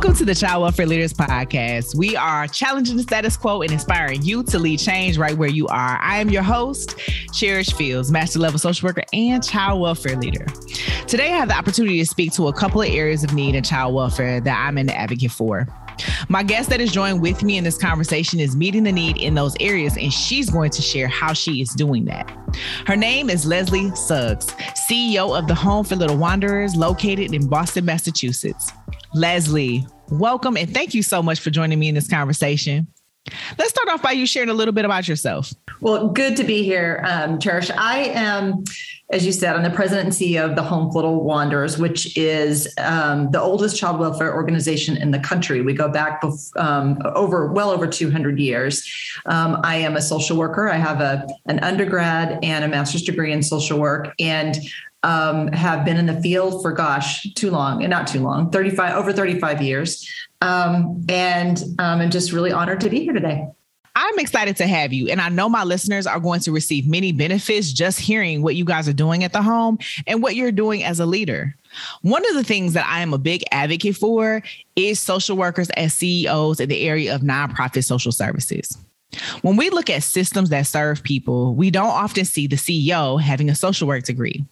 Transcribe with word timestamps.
Welcome 0.00 0.16
to 0.16 0.24
the 0.24 0.34
Child 0.34 0.62
Welfare 0.62 0.86
Leaders 0.86 1.12
Podcast. 1.12 1.94
We 1.94 2.16
are 2.16 2.46
challenging 2.46 2.96
the 2.96 3.02
status 3.02 3.36
quo 3.36 3.60
and 3.60 3.70
inspiring 3.70 4.22
you 4.22 4.42
to 4.44 4.58
lead 4.58 4.78
change 4.78 5.18
right 5.18 5.36
where 5.36 5.50
you 5.50 5.66
are. 5.66 5.98
I 6.00 6.16
am 6.16 6.30
your 6.30 6.42
host, 6.42 6.98
Cherish 7.34 7.74
Fields, 7.74 8.10
Master 8.10 8.38
Level 8.38 8.58
Social 8.58 8.86
Worker 8.86 9.02
and 9.12 9.44
Child 9.44 9.78
Welfare 9.78 10.16
Leader. 10.16 10.46
Today, 11.06 11.26
I 11.26 11.36
have 11.36 11.48
the 11.48 11.54
opportunity 11.54 11.98
to 11.98 12.06
speak 12.06 12.32
to 12.32 12.48
a 12.48 12.52
couple 12.54 12.80
of 12.80 12.88
areas 12.88 13.24
of 13.24 13.34
need 13.34 13.54
in 13.54 13.62
child 13.62 13.94
welfare 13.94 14.40
that 14.40 14.66
I'm 14.66 14.78
an 14.78 14.88
advocate 14.88 15.32
for. 15.32 15.68
My 16.30 16.42
guest 16.42 16.70
that 16.70 16.80
is 16.80 16.92
joined 16.92 17.20
with 17.20 17.42
me 17.42 17.58
in 17.58 17.64
this 17.64 17.76
conversation 17.76 18.40
is 18.40 18.56
meeting 18.56 18.84
the 18.84 18.92
need 18.92 19.18
in 19.18 19.34
those 19.34 19.54
areas, 19.60 19.98
and 19.98 20.10
she's 20.10 20.48
going 20.48 20.70
to 20.70 20.80
share 20.80 21.08
how 21.08 21.34
she 21.34 21.60
is 21.60 21.70
doing 21.74 22.06
that. 22.06 22.30
Her 22.86 22.96
name 22.96 23.28
is 23.28 23.44
Leslie 23.44 23.94
Suggs, 23.94 24.46
CEO 24.90 25.38
of 25.38 25.46
the 25.46 25.54
Home 25.54 25.84
for 25.84 25.96
Little 25.96 26.16
Wanderers, 26.16 26.74
located 26.74 27.34
in 27.34 27.48
Boston, 27.48 27.84
Massachusetts. 27.84 28.72
Leslie, 29.12 29.86
welcome 30.10 30.56
and 30.56 30.72
thank 30.72 30.94
you 30.94 31.02
so 31.02 31.22
much 31.22 31.40
for 31.40 31.50
joining 31.50 31.78
me 31.78 31.88
in 31.88 31.94
this 31.94 32.08
conversation. 32.08 32.86
Let's 33.58 33.70
start 33.70 33.88
off 33.88 34.02
by 34.02 34.12
you 34.12 34.26
sharing 34.26 34.48
a 34.48 34.54
little 34.54 34.72
bit 34.72 34.84
about 34.84 35.06
yourself. 35.06 35.52
Well, 35.80 36.08
good 36.08 36.36
to 36.36 36.44
be 36.44 36.62
here, 36.62 37.02
um, 37.06 37.38
Cherish. 37.38 37.70
I 37.70 37.98
am, 38.14 38.64
as 39.10 39.26
you 39.26 39.32
said, 39.32 39.56
I'm 39.56 39.62
the 39.62 39.70
president 39.70 40.06
and 40.06 40.14
CEO 40.14 40.48
of 40.48 40.56
the 40.56 40.62
Home 40.62 40.90
Little 40.90 41.22
Wanderers, 41.22 41.78
which 41.78 42.16
is 42.16 42.72
um, 42.78 43.30
the 43.30 43.40
oldest 43.40 43.78
child 43.78 43.98
welfare 43.98 44.34
organization 44.34 44.96
in 44.96 45.10
the 45.10 45.18
country. 45.18 45.62
We 45.62 45.74
go 45.74 45.88
back 45.88 46.22
bef- 46.22 46.56
um, 46.56 46.98
over 47.14 47.52
well 47.52 47.70
over 47.70 47.86
200 47.86 48.38
years. 48.38 48.88
Um, 49.26 49.60
I 49.62 49.76
am 49.76 49.96
a 49.96 50.02
social 50.02 50.36
worker. 50.36 50.68
I 50.68 50.76
have 50.76 51.00
a 51.00 51.26
an 51.46 51.60
undergrad 51.60 52.38
and 52.42 52.64
a 52.64 52.68
master's 52.68 53.02
degree 53.02 53.32
in 53.32 53.42
social 53.42 53.78
work, 53.78 54.14
and 54.18 54.56
um, 55.02 55.48
have 55.48 55.84
been 55.84 55.96
in 55.96 56.06
the 56.06 56.20
field 56.20 56.62
for 56.62 56.72
gosh 56.72 57.32
too 57.34 57.50
long 57.50 57.82
and 57.82 57.90
not 57.90 58.06
too 58.06 58.20
long 58.20 58.50
35 58.50 58.96
over 58.96 59.12
35 59.12 59.62
years 59.62 60.12
um, 60.40 61.04
and 61.08 61.62
um, 61.78 62.00
i'm 62.00 62.10
just 62.10 62.32
really 62.32 62.52
honored 62.52 62.80
to 62.80 62.90
be 62.90 63.00
here 63.00 63.12
today 63.12 63.46
I'm 63.96 64.18
excited 64.18 64.56
to 64.58 64.66
have 64.66 64.92
you. 64.92 65.08
And 65.08 65.20
I 65.20 65.28
know 65.28 65.48
my 65.48 65.64
listeners 65.64 66.06
are 66.06 66.20
going 66.20 66.40
to 66.40 66.52
receive 66.52 66.86
many 66.86 67.12
benefits 67.12 67.72
just 67.72 67.98
hearing 67.98 68.40
what 68.40 68.54
you 68.54 68.64
guys 68.64 68.88
are 68.88 68.94
doing 68.94 69.24
at 69.24 69.32
the 69.32 69.42
home 69.42 69.78
and 70.06 70.22
what 70.22 70.36
you're 70.36 70.52
doing 70.52 70.84
as 70.84 71.00
a 71.00 71.06
leader. 71.06 71.54
One 72.02 72.26
of 72.28 72.34
the 72.34 72.44
things 72.44 72.72
that 72.74 72.86
I 72.86 73.00
am 73.00 73.12
a 73.12 73.18
big 73.18 73.42
advocate 73.50 73.96
for 73.96 74.42
is 74.76 75.00
social 75.00 75.36
workers 75.36 75.70
as 75.70 75.92
CEOs 75.94 76.60
in 76.60 76.68
the 76.68 76.88
area 76.88 77.14
of 77.14 77.22
nonprofit 77.22 77.84
social 77.84 78.12
services. 78.12 78.78
When 79.42 79.56
we 79.56 79.70
look 79.70 79.90
at 79.90 80.04
systems 80.04 80.50
that 80.50 80.66
serve 80.66 81.02
people, 81.02 81.54
we 81.54 81.70
don't 81.70 81.88
often 81.88 82.24
see 82.24 82.46
the 82.46 82.56
CEO 82.56 83.20
having 83.20 83.50
a 83.50 83.56
social 83.56 83.88
work 83.88 84.04
degree. 84.04 84.44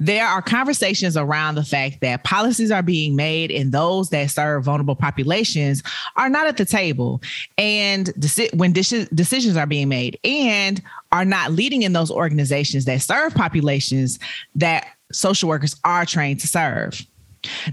There 0.00 0.26
are 0.26 0.42
conversations 0.42 1.16
around 1.16 1.54
the 1.54 1.64
fact 1.64 2.00
that 2.00 2.24
policies 2.24 2.70
are 2.70 2.82
being 2.82 3.14
made 3.14 3.50
and 3.50 3.72
those 3.72 4.10
that 4.10 4.30
serve 4.30 4.64
vulnerable 4.64 4.96
populations 4.96 5.82
are 6.16 6.28
not 6.28 6.46
at 6.46 6.56
the 6.56 6.64
table 6.64 7.22
and 7.56 8.10
when 8.54 8.72
decisions 8.72 9.56
are 9.56 9.66
being 9.66 9.88
made 9.88 10.18
and 10.24 10.82
are 11.12 11.24
not 11.24 11.52
leading 11.52 11.82
in 11.82 11.92
those 11.92 12.10
organizations 12.10 12.84
that 12.86 13.02
serve 13.02 13.34
populations 13.34 14.18
that 14.54 14.86
social 15.12 15.48
workers 15.48 15.76
are 15.84 16.04
trained 16.04 16.40
to 16.40 16.48
serve. 16.48 17.00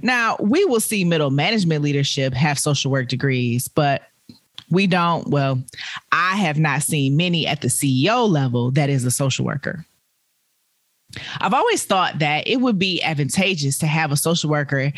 Now, 0.01 0.35
we 0.39 0.65
will 0.65 0.81
see 0.81 1.03
middle 1.03 1.31
management 1.31 1.83
leadership 1.83 2.33
have 2.33 2.59
social 2.59 2.91
work 2.91 3.07
degrees, 3.07 3.67
but 3.67 4.03
we 4.69 4.87
don't, 4.87 5.27
well, 5.29 5.61
I 6.11 6.35
have 6.37 6.59
not 6.59 6.83
seen 6.83 7.17
many 7.17 7.47
at 7.47 7.61
the 7.61 7.69
CEO 7.69 8.29
level 8.29 8.71
that 8.71 8.89
is 8.89 9.05
a 9.05 9.11
social 9.11 9.45
worker. 9.45 9.85
I've 11.39 11.53
always 11.53 11.83
thought 11.83 12.19
that 12.19 12.47
it 12.47 12.57
would 12.57 12.79
be 12.79 13.01
advantageous 13.03 13.77
to 13.79 13.87
have 13.87 14.11
a 14.11 14.17
social 14.17 14.49
worker 14.49 14.91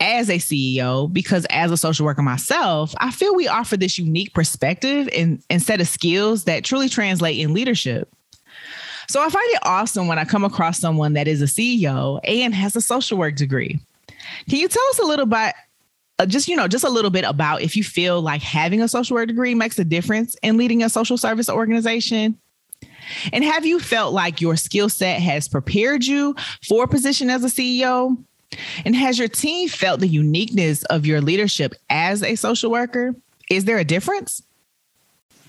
as 0.00 0.28
a 0.28 0.38
CEO 0.38 1.12
because, 1.12 1.46
as 1.50 1.70
a 1.70 1.76
social 1.76 2.06
worker 2.06 2.22
myself, 2.22 2.94
I 2.98 3.10
feel 3.10 3.34
we 3.34 3.48
offer 3.48 3.76
this 3.76 3.98
unique 3.98 4.34
perspective 4.34 5.08
and, 5.16 5.42
and 5.50 5.62
set 5.62 5.80
of 5.80 5.88
skills 5.88 6.44
that 6.44 6.64
truly 6.64 6.88
translate 6.88 7.38
in 7.38 7.54
leadership. 7.54 8.08
So 9.08 9.20
I 9.20 9.28
find 9.28 9.54
it 9.54 9.60
awesome 9.64 10.06
when 10.06 10.20
I 10.20 10.24
come 10.24 10.44
across 10.44 10.78
someone 10.78 11.14
that 11.14 11.26
is 11.26 11.42
a 11.42 11.46
CEO 11.46 12.20
and 12.22 12.54
has 12.54 12.76
a 12.76 12.80
social 12.80 13.18
work 13.18 13.34
degree. 13.34 13.80
Can 14.48 14.58
you 14.58 14.68
tell 14.68 14.86
us 14.90 14.98
a 15.00 15.04
little 15.04 15.26
bit, 15.26 15.54
uh, 16.20 16.26
just 16.26 16.46
you 16.46 16.54
know, 16.54 16.68
just 16.68 16.84
a 16.84 16.88
little 16.88 17.10
bit 17.10 17.24
about 17.24 17.62
if 17.62 17.76
you 17.76 17.82
feel 17.82 18.20
like 18.20 18.40
having 18.40 18.80
a 18.80 18.86
social 18.86 19.16
work 19.16 19.26
degree 19.26 19.54
makes 19.54 19.78
a 19.80 19.84
difference 19.84 20.36
in 20.42 20.56
leading 20.56 20.84
a 20.84 20.88
social 20.88 21.18
service 21.18 21.48
organization? 21.48 22.38
And 23.32 23.44
have 23.44 23.66
you 23.66 23.80
felt 23.80 24.12
like 24.12 24.40
your 24.40 24.56
skill 24.56 24.88
set 24.88 25.20
has 25.20 25.48
prepared 25.48 26.04
you 26.04 26.34
for 26.66 26.84
a 26.84 26.88
position 26.88 27.30
as 27.30 27.44
a 27.44 27.48
CEO? 27.48 28.16
And 28.84 28.96
has 28.96 29.18
your 29.18 29.28
team 29.28 29.68
felt 29.68 30.00
the 30.00 30.08
uniqueness 30.08 30.82
of 30.84 31.06
your 31.06 31.20
leadership 31.20 31.74
as 31.88 32.22
a 32.22 32.34
social 32.34 32.70
worker? 32.70 33.14
Is 33.48 33.64
there 33.64 33.78
a 33.78 33.84
difference? 33.84 34.42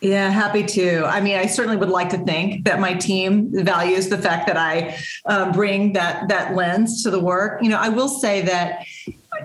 Yeah, 0.02 0.32
happy 0.32 0.64
to. 0.64 1.06
I 1.06 1.22
mean, 1.22 1.38
I 1.38 1.46
certainly 1.46 1.78
would 1.78 1.90
like 1.90 2.10
to 2.10 2.18
think 2.18 2.66
that 2.66 2.80
my 2.80 2.96
team 2.96 3.52
values 3.64 4.10
the 4.10 4.18
fact 4.18 4.48
that 4.48 4.58
I 4.58 4.98
uh, 5.26 5.52
bring 5.52 5.94
that 5.94 6.28
that 6.28 6.56
lens 6.56 7.04
to 7.04 7.12
the 7.12 7.20
work. 7.20 7.62
You 7.62 7.70
know, 7.70 7.78
I 7.78 7.90
will 7.90 8.08
say 8.08 8.42
that 8.42 8.84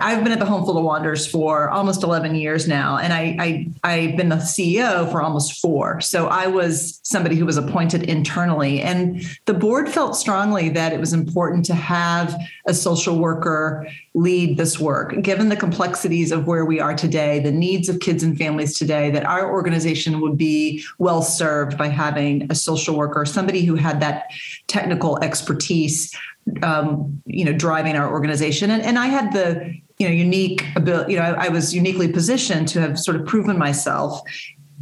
I've 0.00 0.24
been 0.24 0.32
at 0.32 0.40
the 0.40 0.44
Home 0.44 0.62
for 0.62 0.66
Little 0.66 0.82
Wanderers 0.82 1.26
for 1.26 1.70
almost 1.70 2.02
11 2.02 2.34
years 2.34 2.66
now, 2.66 2.98
and 2.98 3.12
I, 3.12 3.36
I 3.38 3.70
I've 3.84 4.16
been 4.16 4.28
the 4.28 4.36
CEO 4.36 5.10
for 5.10 5.22
almost 5.22 5.60
four. 5.60 6.00
So 6.00 6.26
I 6.26 6.48
was 6.48 6.98
somebody 7.04 7.36
who 7.36 7.46
was 7.46 7.56
appointed 7.56 8.02
internally, 8.02 8.82
and 8.82 9.22
the 9.44 9.54
board 9.54 9.88
felt 9.88 10.16
strongly 10.16 10.68
that 10.70 10.92
it 10.92 10.98
was 10.98 11.12
important 11.12 11.64
to 11.66 11.74
have 11.74 12.36
a 12.66 12.74
social 12.74 13.18
worker 13.18 13.86
lead 14.14 14.56
this 14.56 14.80
work, 14.80 15.22
given 15.22 15.50
the 15.50 15.56
complexities 15.56 16.32
of 16.32 16.48
where 16.48 16.64
we 16.64 16.80
are 16.80 16.94
today, 16.94 17.38
the 17.38 17.52
needs 17.52 17.88
of 17.88 18.00
kids 18.00 18.24
and 18.24 18.36
families 18.36 18.76
today. 18.76 19.10
That 19.10 19.24
our 19.24 19.50
organization 19.50 20.20
would 20.20 20.36
be 20.36 20.84
well 20.98 21.22
served 21.22 21.78
by 21.78 21.88
having 21.88 22.50
a 22.50 22.56
social 22.56 22.96
worker, 22.96 23.24
somebody 23.24 23.64
who 23.64 23.76
had 23.76 24.00
that 24.00 24.30
technical 24.66 25.22
expertise 25.22 26.12
um, 26.62 27.22
you 27.26 27.44
know 27.44 27.52
driving 27.52 27.96
our 27.96 28.10
organization 28.10 28.70
and, 28.70 28.82
and 28.82 28.98
i 28.98 29.06
had 29.06 29.32
the 29.32 29.74
you 29.98 30.08
know 30.08 30.14
unique 30.14 30.64
ability 30.76 31.12
you 31.12 31.18
know 31.18 31.24
I, 31.24 31.46
I 31.46 31.48
was 31.48 31.74
uniquely 31.74 32.08
positioned 32.08 32.68
to 32.68 32.80
have 32.80 32.98
sort 32.98 33.16
of 33.16 33.26
proven 33.26 33.58
myself 33.58 34.20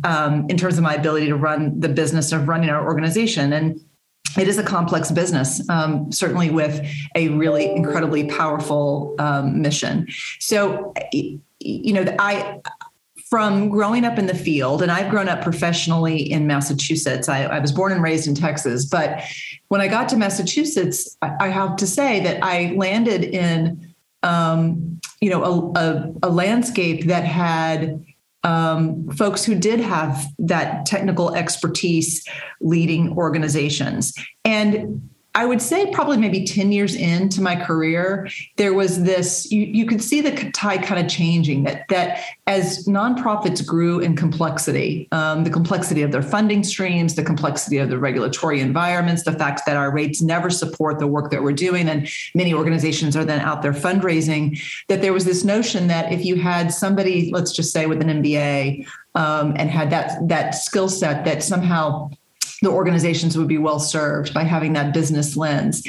um, 0.03 0.47
in 0.49 0.57
terms 0.57 0.77
of 0.77 0.83
my 0.83 0.95
ability 0.95 1.27
to 1.27 1.37
run 1.37 1.79
the 1.81 1.89
business 1.89 2.33
of 2.33 2.49
running 2.49 2.69
our 2.69 2.85
organization 2.85 3.53
and 3.53 3.81
it 4.37 4.49
is 4.49 4.59
a 4.59 4.63
complex 4.63 5.11
business, 5.11 5.67
um, 5.69 6.11
certainly 6.11 6.51
with 6.51 6.85
a 7.15 7.29
really 7.29 7.71
incredibly 7.71 8.25
powerful 8.25 9.15
um, 9.19 9.63
mission. 9.63 10.09
So, 10.41 10.93
you 11.13 11.93
know, 11.93 12.05
I 12.19 12.61
from 13.35 13.69
growing 13.69 14.05
up 14.05 14.17
in 14.17 14.27
the 14.27 14.35
field, 14.35 14.81
and 14.81 14.93
I've 14.93 15.11
grown 15.11 15.29
up 15.29 15.43
professionally 15.43 16.19
in 16.19 16.47
Massachusetts. 16.47 17.29
I, 17.29 17.43
I, 17.43 17.59
was 17.59 17.73
born 17.73 17.91
and 17.91 18.01
raised 18.01 18.29
in 18.29 18.35
Texas, 18.37 18.85
but 18.85 19.25
when 19.67 19.81
I 19.81 19.89
got 19.89 20.09
to 20.11 20.17
Massachusetts, 20.17 21.17
I, 21.21 21.33
I 21.41 21.49
have 21.49 21.75
to 21.79 21.87
say 21.89 22.21
that 22.21 22.45
I 22.45 22.75
landed 22.77 23.25
in, 23.25 23.93
um, 24.23 25.01
you 25.21 25.31
know, 25.31 25.43
a, 25.43 25.81
a, 25.81 26.13
a, 26.23 26.31
landscape 26.31 27.07
that 27.07 27.25
had 27.25 28.05
um, 28.45 29.11
folks 29.11 29.45
who 29.45 29.57
did 29.57 29.81
have 29.81 30.27
that 30.39 30.87
technical 30.87 31.35
expertise 31.35 32.25
leading 32.61 33.19
organizations, 33.19 34.15
and 34.45 35.11
I 35.37 35.47
would 35.47 35.61
say 35.61 35.91
probably 35.91 36.17
maybe 36.17 36.45
10 36.45 36.71
years 36.71 36.95
into 36.95 37.43
my 37.43 37.57
career, 37.57 38.29
there 38.57 38.73
was 38.73 39.03
this, 39.03 39.51
you, 39.51 39.63
you 39.63 39.85
could 39.85 40.01
see 40.01 40.21
the 40.21 40.51
tide 40.53 40.85
kind 40.85 41.05
of 41.05 41.11
changing 41.11 41.65
that, 41.65 41.89
that 41.89 42.21
as 42.47 42.87
nonprofits 42.87 43.67
grew 43.67 43.99
in 43.99 44.15
complexity, 44.15 45.09
um, 45.11 45.43
the 45.43 45.51
complexity 45.51 46.03
of 46.03 46.13
their 46.13 46.23
funding 46.23 46.63
streams, 46.63 47.17
the 47.17 47.25
complexity 47.25 47.79
of 47.79 47.89
the 47.89 47.99
regulatory 47.99 48.61
environments, 48.61 49.25
the 49.25 49.33
fact 49.33 49.63
that 49.67 49.77
our 49.77 49.91
rates 49.91 50.23
never 50.23 50.51
support 50.51 51.01
the 51.01 51.07
work 51.09 51.33
that 51.33 51.43
we're 51.43 51.53
doing, 51.53 51.89
and 51.89 52.09
many 52.37 52.55
organizations 52.55 53.17
are 53.17 53.25
then 53.25 53.41
out 53.41 53.61
there 53.61 53.73
fundraising, 53.73 54.57
that 54.87 55.03
there 55.03 55.13
was 55.13 55.25
this 55.25 55.43
notion 55.43 55.89
that 55.89 56.13
if 56.13 56.25
you 56.25 56.37
had 56.37 56.73
somebody, 56.73 57.33
let's 57.33 57.51
just 57.51 57.73
say 57.73 57.87
with 57.87 58.01
an 58.01 58.23
MBA, 58.23 58.87
um, 59.17 59.55
and 59.57 59.71
had 59.71 59.91
that 59.91 60.29
that 60.29 60.55
skill 60.57 60.89
set 60.89 61.25
that 61.25 61.43
somehow 61.43 62.11
the 62.65 62.71
organizations 62.71 63.37
would 63.39 63.49
be 63.49 63.59
well 63.59 63.79
served 63.79 64.35
by 64.35 64.43
having 64.43 64.73
that 64.73 64.93
business 64.93 65.37
lens. 65.37 65.83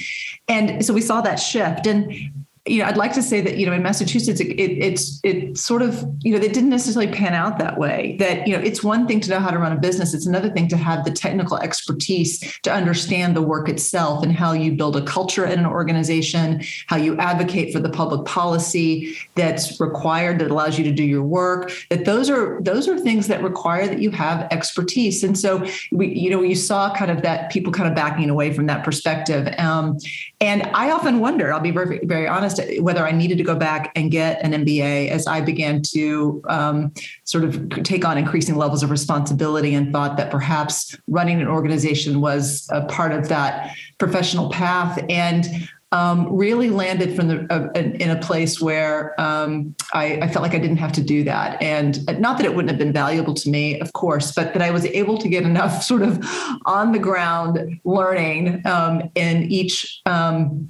And 0.47 0.85
so 0.85 0.93
we 0.93 1.01
saw 1.01 1.21
that 1.21 1.35
shift. 1.35 1.87
And 1.87 2.31
you 2.67 2.79
know, 2.79 2.85
I'd 2.85 2.97
like 2.97 3.13
to 3.13 3.21
say 3.21 3.41
that 3.41 3.57
you 3.57 3.65
know 3.67 3.73
in 3.73 3.83
Massachusetts, 3.83 4.39
it, 4.39 4.47
it, 4.59 4.71
it's 4.83 5.19
it 5.23 5.55
sort 5.55 5.83
of 5.83 6.03
you 6.21 6.33
know 6.33 6.39
they 6.39 6.49
didn't 6.49 6.71
necessarily 6.71 7.11
pan 7.11 7.35
out 7.35 7.59
that 7.59 7.77
way. 7.77 8.15
That 8.17 8.47
you 8.47 8.57
know 8.57 8.63
it's 8.63 8.83
one 8.83 9.07
thing 9.07 9.19
to 9.21 9.29
know 9.29 9.39
how 9.39 9.51
to 9.51 9.59
run 9.59 9.71
a 9.71 9.79
business; 9.79 10.15
it's 10.15 10.25
another 10.25 10.49
thing 10.49 10.67
to 10.69 10.77
have 10.77 11.05
the 11.05 11.11
technical 11.11 11.57
expertise 11.57 12.59
to 12.63 12.73
understand 12.73 13.35
the 13.35 13.43
work 13.43 13.69
itself 13.69 14.23
and 14.23 14.31
how 14.31 14.53
you 14.53 14.71
build 14.71 14.95
a 14.97 15.03
culture 15.03 15.45
in 15.45 15.59
an 15.59 15.65
organization, 15.67 16.63
how 16.87 16.95
you 16.95 17.15
advocate 17.17 17.71
for 17.71 17.79
the 17.79 17.89
public 17.89 18.25
policy 18.25 19.15
that's 19.35 19.79
required 19.79 20.39
that 20.39 20.49
allows 20.49 20.79
you 20.79 20.83
to 20.85 20.91
do 20.91 21.03
your 21.03 21.23
work. 21.23 21.71
That 21.91 22.05
those 22.05 22.31
are 22.31 22.59
those 22.63 22.87
are 22.87 22.97
things 22.97 23.27
that 23.27 23.43
require 23.43 23.87
that 23.87 23.99
you 23.99 24.09
have 24.09 24.47
expertise. 24.49 25.23
And 25.23 25.37
so 25.37 25.63
we 25.91 26.07
you 26.07 26.31
know 26.31 26.41
you 26.41 26.55
saw 26.55 26.95
kind 26.95 27.11
of 27.11 27.21
that 27.21 27.51
people 27.51 27.71
kind 27.71 27.87
of 27.87 27.93
backing 27.93 28.31
away 28.31 28.53
from 28.53 28.65
that 28.65 28.83
perspective. 28.83 29.53
Um, 29.59 29.99
And 30.41 30.63
I 30.73 30.91
often 30.91 31.19
wonder, 31.19 31.53
I'll 31.53 31.61
be 31.61 31.71
very, 31.71 31.99
very 32.03 32.27
honest, 32.27 32.59
whether 32.79 33.05
I 33.07 33.11
needed 33.11 33.37
to 33.37 33.43
go 33.43 33.55
back 33.55 33.91
and 33.95 34.11
get 34.11 34.41
an 34.43 34.51
MBA 34.51 35.09
as 35.09 35.27
I 35.27 35.39
began 35.39 35.81
to 35.93 36.43
um, 36.49 36.93
sort 37.23 37.45
of 37.45 37.69
take 37.83 38.03
on 38.03 38.17
increasing 38.17 38.55
levels 38.55 38.83
of 38.83 38.91
responsibility 38.91 39.73
and 39.73 39.93
thought 39.93 40.17
that 40.17 40.31
perhaps 40.31 40.97
running 41.07 41.41
an 41.41 41.47
organization 41.47 42.19
was 42.19 42.67
a 42.71 42.85
part 42.85 43.13
of 43.13 43.29
that 43.29 43.75
professional 43.97 44.49
path. 44.49 45.01
And 45.09 45.69
um, 45.95 46.35
really 46.35 46.69
landed 46.69 47.15
from 47.15 47.29
the 47.29 47.47
uh, 47.49 47.71
in 47.79 48.09
a 48.09 48.19
place 48.19 48.59
where 48.59 49.19
um, 49.19 49.73
I, 49.93 50.19
I, 50.23 50.27
felt 50.27 50.43
like 50.43 50.53
I 50.53 50.59
didn't 50.59 50.77
have 50.77 50.91
to 50.93 51.01
do 51.01 51.23
that, 51.23 51.61
and 51.61 52.05
not 52.19 52.37
that 52.37 52.45
it 52.45 52.53
wouldn't 52.53 52.69
have 52.69 52.77
been 52.77 52.91
valuable 52.91 53.33
to 53.33 53.49
me, 53.49 53.79
of 53.79 53.93
course, 53.93 54.33
but 54.33 54.53
that 54.53 54.61
I 54.61 54.71
was 54.71 54.85
able 54.87 55.17
to 55.17 55.29
get 55.29 55.43
enough 55.43 55.83
sort 55.91 56.01
of 56.01 56.19
on 56.65 56.91
the 56.91 56.99
ground 56.99 57.79
learning 57.85 58.61
um, 58.65 59.09
in 59.15 59.43
each. 59.43 60.01
Um, 60.05 60.67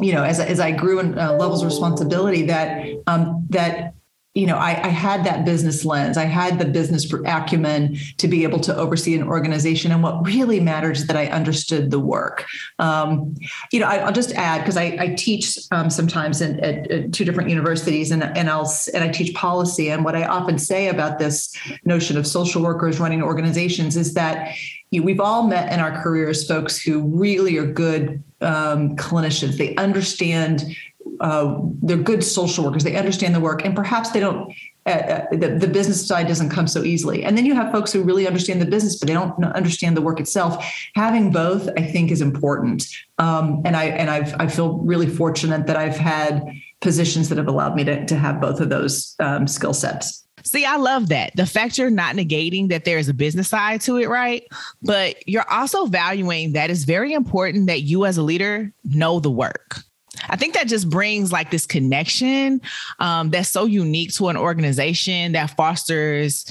you 0.00 0.12
know, 0.12 0.22
as, 0.22 0.38
as 0.38 0.60
I 0.60 0.70
grew 0.70 1.00
in 1.00 1.18
uh, 1.18 1.32
levels 1.32 1.62
of 1.62 1.66
responsibility, 1.66 2.42
that 2.42 2.86
um, 3.08 3.46
that 3.50 3.94
you 4.38 4.46
know, 4.46 4.56
I, 4.56 4.80
I, 4.84 4.88
had 4.88 5.24
that 5.24 5.44
business 5.44 5.84
lens. 5.84 6.16
I 6.16 6.26
had 6.26 6.60
the 6.60 6.64
business 6.64 7.12
acumen 7.12 7.98
to 8.18 8.28
be 8.28 8.44
able 8.44 8.60
to 8.60 8.76
oversee 8.76 9.16
an 9.16 9.24
organization. 9.24 9.90
And 9.90 10.00
what 10.00 10.24
really 10.24 10.60
matters 10.60 11.00
is 11.00 11.06
that 11.08 11.16
I 11.16 11.26
understood 11.26 11.90
the 11.90 11.98
work. 11.98 12.46
Um, 12.78 13.34
you 13.72 13.80
know, 13.80 13.86
I, 13.86 14.04
will 14.04 14.12
just 14.12 14.32
add 14.34 14.58
because 14.58 14.76
I, 14.76 14.96
I, 15.00 15.14
teach 15.18 15.58
um, 15.72 15.90
sometimes 15.90 16.40
in, 16.40 16.60
at, 16.60 16.88
at, 16.88 17.12
two 17.12 17.24
different 17.24 17.50
universities, 17.50 18.12
and 18.12 18.22
and 18.22 18.48
I'll 18.48 18.72
and 18.94 19.02
I 19.02 19.08
teach 19.08 19.34
policy. 19.34 19.90
And 19.90 20.04
what 20.04 20.14
I 20.14 20.24
often 20.24 20.56
say 20.56 20.86
about 20.86 21.18
this 21.18 21.52
notion 21.84 22.16
of 22.16 22.24
social 22.24 22.62
workers 22.62 23.00
running 23.00 23.22
organizations 23.22 23.96
is 23.96 24.14
that 24.14 24.54
you 24.90 25.00
know, 25.00 25.06
we've 25.06 25.20
all 25.20 25.48
met 25.48 25.72
in 25.72 25.80
our 25.80 26.00
careers 26.00 26.46
folks 26.46 26.80
who 26.80 27.02
really 27.02 27.56
are 27.58 27.66
good 27.66 28.22
um, 28.40 28.96
clinicians. 28.96 29.56
They 29.56 29.74
understand 29.74 30.76
uh, 31.20 31.58
they're 31.82 31.96
good 31.96 32.22
social 32.22 32.64
workers. 32.64 32.84
They 32.84 32.96
understand 32.96 33.34
the 33.34 33.40
work, 33.40 33.64
and 33.64 33.74
perhaps 33.74 34.10
they 34.10 34.20
don't. 34.20 34.52
Uh, 34.86 34.90
uh, 34.90 35.26
the, 35.32 35.48
the 35.48 35.68
business 35.68 36.06
side 36.06 36.26
doesn't 36.26 36.48
come 36.48 36.66
so 36.66 36.82
easily. 36.82 37.22
And 37.22 37.36
then 37.36 37.44
you 37.44 37.54
have 37.54 37.70
folks 37.70 37.92
who 37.92 38.02
really 38.02 38.26
understand 38.26 38.62
the 38.62 38.66
business, 38.66 38.96
but 38.96 39.06
they 39.06 39.12
don't 39.12 39.44
understand 39.44 39.98
the 39.98 40.00
work 40.00 40.18
itself. 40.18 40.64
Having 40.94 41.30
both, 41.30 41.68
I 41.76 41.82
think, 41.82 42.10
is 42.10 42.22
important. 42.22 42.86
Um, 43.18 43.60
and 43.66 43.76
I 43.76 43.84
and 43.86 44.08
I've, 44.08 44.34
I 44.40 44.46
feel 44.46 44.78
really 44.78 45.06
fortunate 45.06 45.66
that 45.66 45.76
I've 45.76 45.98
had 45.98 46.42
positions 46.80 47.28
that 47.28 47.36
have 47.38 47.48
allowed 47.48 47.74
me 47.74 47.84
to, 47.84 48.06
to 48.06 48.16
have 48.16 48.40
both 48.40 48.60
of 48.60 48.70
those 48.70 49.14
um, 49.18 49.46
skill 49.46 49.74
sets. 49.74 50.24
See, 50.44 50.64
I 50.64 50.76
love 50.76 51.08
that. 51.08 51.32
The 51.34 51.46
fact 51.46 51.76
you're 51.76 51.90
not 51.90 52.14
negating 52.14 52.68
that 52.68 52.84
there's 52.84 53.08
a 53.08 53.14
business 53.14 53.48
side 53.48 53.80
to 53.82 53.96
it, 53.98 54.08
right? 54.08 54.44
But 54.82 55.16
you're 55.28 55.50
also 55.50 55.86
valuing 55.86 56.52
that 56.52 56.70
it's 56.70 56.84
very 56.84 57.12
important 57.12 57.66
that 57.66 57.82
you 57.82 58.06
as 58.06 58.16
a 58.16 58.22
leader 58.22 58.72
know 58.84 59.20
the 59.20 59.30
work. 59.30 59.82
I 60.30 60.36
think 60.36 60.54
that 60.54 60.68
just 60.68 60.88
brings 60.90 61.32
like 61.32 61.50
this 61.50 61.66
connection 61.66 62.60
um, 62.98 63.30
that's 63.30 63.48
so 63.48 63.64
unique 63.64 64.12
to 64.14 64.28
an 64.28 64.36
organization 64.36 65.32
that 65.32 65.56
fosters 65.56 66.50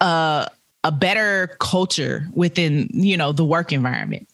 uh, 0.00 0.46
a 0.84 0.92
better 0.92 1.56
culture 1.58 2.26
within 2.32 2.88
you 2.92 3.16
know 3.16 3.32
the 3.32 3.44
work 3.44 3.72
environment. 3.72 4.28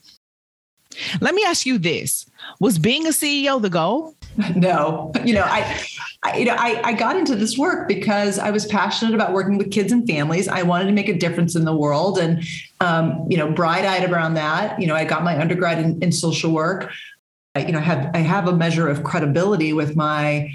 Let 1.21 1.35
me 1.35 1.45
ask 1.45 1.67
you 1.67 1.79
this: 1.79 2.27
Was 2.61 2.79
being 2.79 3.07
a 3.07 3.11
CEO 3.11 3.61
the 3.61 3.71
goal? 3.71 4.15
No, 4.57 5.13
you 5.25 5.33
know, 5.33 5.43
I, 5.45 5.81
I 6.25 6.37
you 6.39 6.45
know, 6.45 6.57
I, 6.59 6.81
I 6.83 6.93
got 6.93 7.17
into 7.17 7.37
this 7.37 7.57
work 7.57 7.87
because 7.87 8.39
I 8.39 8.51
was 8.51 8.67
passionate 8.67 9.15
about 9.15 9.33
working 9.33 9.59
with 9.59 9.71
kids 9.71 9.93
and 9.93 10.07
families. 10.09 10.49
I 10.49 10.63
wanted 10.63 10.87
to 10.87 10.93
make 10.93 11.09
a 11.09 11.17
difference 11.17 11.55
in 11.55 11.65
the 11.65 11.75
world, 11.75 12.19
and 12.19 12.43
um, 12.81 13.27
you 13.31 13.37
know, 13.37 13.51
bright-eyed 13.51 14.11
around 14.11 14.35
that. 14.35 14.81
You 14.81 14.87
know, 14.87 14.95
I 14.95 15.05
got 15.05 15.23
my 15.25 15.41
undergrad 15.41 15.79
in, 15.79 16.03
in 16.03 16.13
social 16.13 16.51
work 16.51 16.91
you 17.57 17.73
know, 17.73 17.79
I 17.79 17.83
have 17.83 18.11
I 18.15 18.19
have 18.19 18.49
a 18.49 18.57
measure 18.57 18.89
of 18.89 19.05
credibility 19.05 19.73
with 19.73 19.97
my 19.97 20.51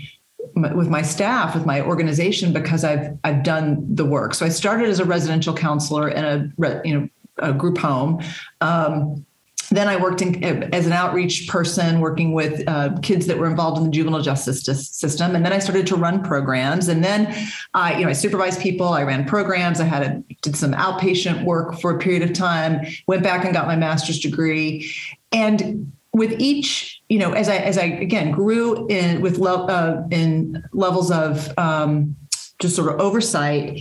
with 0.56 0.90
my 0.90 1.02
staff, 1.02 1.56
with 1.56 1.66
my 1.66 1.82
organization, 1.82 2.54
because 2.54 2.84
I've 2.84 3.18
I've 3.24 3.44
done 3.44 3.86
the 3.96 4.06
work. 4.06 4.34
So 4.34 4.46
I 4.46 4.50
started 4.50 4.90
as 4.90 5.00
a 5.00 5.06
residential 5.06 5.54
counselor 5.54 6.10
in 6.10 6.26
a 6.26 6.82
you 6.86 7.00
know 7.00 7.10
a 7.38 7.54
group 7.54 7.78
home. 7.78 8.22
Um, 8.62 9.26
then 9.72 9.88
I 9.88 9.98
worked 9.98 10.22
in, 10.24 10.44
as 10.74 10.88
an 10.88 10.94
outreach 10.94 11.48
person, 11.48 12.00
working 12.00 12.34
with 12.34 12.68
uh, 12.68 12.98
kids 13.04 13.28
that 13.28 13.38
were 13.38 13.46
involved 13.46 13.78
in 13.78 13.84
the 13.84 13.92
juvenile 13.92 14.22
justice 14.22 14.64
system. 14.64 15.36
And 15.36 15.46
then 15.46 15.54
I 15.54 15.60
started 15.60 15.86
to 15.88 15.96
run 15.96 16.24
programs. 16.24 16.88
And 16.88 17.04
then 17.04 17.36
I, 17.76 17.98
you 17.98 18.04
know, 18.04 18.10
I 18.10 18.14
supervised 18.14 18.62
people. 18.62 18.88
I 18.88 19.04
ran 19.04 19.26
programs. 19.26 19.80
I 19.80 19.84
had 19.84 20.02
a, 20.02 20.24
did 20.42 20.56
some 20.56 20.74
outpatient 20.74 21.44
work 21.44 21.80
for 21.80 21.96
a 21.96 22.00
period 22.00 22.24
of 22.24 22.34
time. 22.34 22.86
Went 23.06 23.22
back 23.22 23.46
and 23.46 23.54
got 23.54 23.68
my 23.68 23.76
master's 23.76 24.20
degree. 24.20 24.92
And 25.32 25.92
with 26.14 26.40
each, 26.40 27.02
you 27.10 27.20
know, 27.20 27.34
as 27.34 27.50
I 27.50 27.58
as 27.58 27.78
I 27.78 27.84
again 27.84 28.32
grew 28.32 28.88
in 28.88 29.22
with 29.22 29.38
lo- 29.38 29.68
uh, 29.68 30.08
in 30.12 30.64
levels 30.74 31.12
of 31.12 31.58
um, 31.58 32.16
just 32.60 32.76
sort 32.76 32.94
of 32.94 33.00
oversight, 33.00 33.80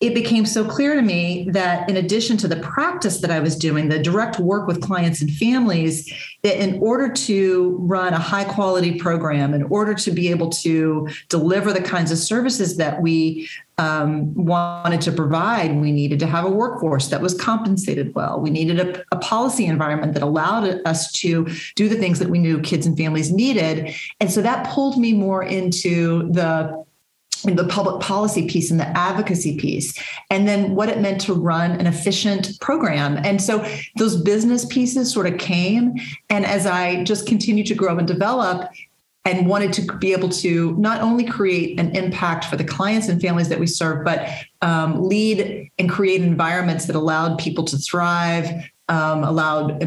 it 0.00 0.12
became 0.12 0.44
so 0.44 0.62
clear 0.64 0.94
to 0.94 1.00
me 1.00 1.48
that 1.50 1.88
in 1.88 1.96
addition 1.96 2.36
to 2.36 2.48
the 2.48 2.56
practice 2.56 3.20
that 3.20 3.30
I 3.30 3.40
was 3.40 3.56
doing, 3.56 3.88
the 3.88 3.98
direct 3.98 4.38
work 4.38 4.66
with 4.66 4.82
clients 4.82 5.22
and 5.22 5.30
families, 5.30 6.12
that 6.42 6.62
in 6.62 6.78
order 6.82 7.10
to 7.10 7.78
run 7.80 8.12
a 8.12 8.18
high 8.18 8.44
quality 8.44 8.98
program, 8.98 9.54
in 9.54 9.62
order 9.64 9.94
to 9.94 10.10
be 10.10 10.28
able 10.28 10.50
to 10.50 11.08
deliver 11.30 11.72
the 11.72 11.80
kinds 11.80 12.12
of 12.12 12.18
services 12.18 12.76
that 12.76 13.00
we 13.00 13.48
um, 13.78 14.32
wanted 14.34 15.02
to 15.02 15.12
provide, 15.12 15.76
we 15.76 15.92
needed 15.92 16.18
to 16.20 16.26
have 16.26 16.44
a 16.44 16.50
workforce 16.50 17.08
that 17.08 17.20
was 17.20 17.34
compensated 17.34 18.14
well. 18.14 18.40
We 18.40 18.50
needed 18.50 18.80
a, 18.80 19.04
a 19.12 19.18
policy 19.18 19.66
environment 19.66 20.14
that 20.14 20.22
allowed 20.22 20.80
us 20.86 21.12
to 21.12 21.46
do 21.74 21.88
the 21.88 21.96
things 21.96 22.18
that 22.18 22.30
we 22.30 22.38
knew 22.38 22.60
kids 22.60 22.86
and 22.86 22.96
families 22.96 23.30
needed. 23.30 23.94
And 24.18 24.30
so 24.30 24.40
that 24.42 24.66
pulled 24.68 24.98
me 24.98 25.12
more 25.12 25.42
into 25.42 26.32
the 26.32 26.84
the 27.44 27.66
public 27.68 28.00
policy 28.00 28.48
piece 28.48 28.70
and 28.70 28.80
the 28.80 28.88
advocacy 28.98 29.56
piece, 29.56 29.96
and 30.30 30.48
then 30.48 30.74
what 30.74 30.88
it 30.88 31.00
meant 31.00 31.20
to 31.20 31.34
run 31.34 31.72
an 31.72 31.86
efficient 31.86 32.58
program. 32.60 33.18
And 33.18 33.40
so 33.40 33.64
those 33.98 34.20
business 34.20 34.64
pieces 34.64 35.12
sort 35.12 35.26
of 35.26 35.38
came. 35.38 35.94
And 36.28 36.44
as 36.44 36.66
I 36.66 37.04
just 37.04 37.26
continued 37.26 37.66
to 37.66 37.74
grow 37.74 37.98
and 37.98 38.08
develop, 38.08 38.68
and 39.26 39.48
wanted 39.48 39.72
to 39.72 39.82
be 39.98 40.12
able 40.12 40.28
to 40.28 40.76
not 40.78 41.02
only 41.02 41.24
create 41.24 41.78
an 41.80 41.94
impact 41.96 42.44
for 42.44 42.56
the 42.56 42.62
clients 42.62 43.08
and 43.08 43.20
families 43.20 43.48
that 43.48 43.58
we 43.58 43.66
serve, 43.66 44.04
but 44.04 44.28
um, 44.62 45.02
lead 45.02 45.68
and 45.78 45.90
create 45.90 46.22
environments 46.22 46.86
that 46.86 46.94
allowed 46.94 47.36
people 47.36 47.64
to 47.64 47.76
thrive, 47.76 48.48
um, 48.88 49.24
allowed 49.24 49.82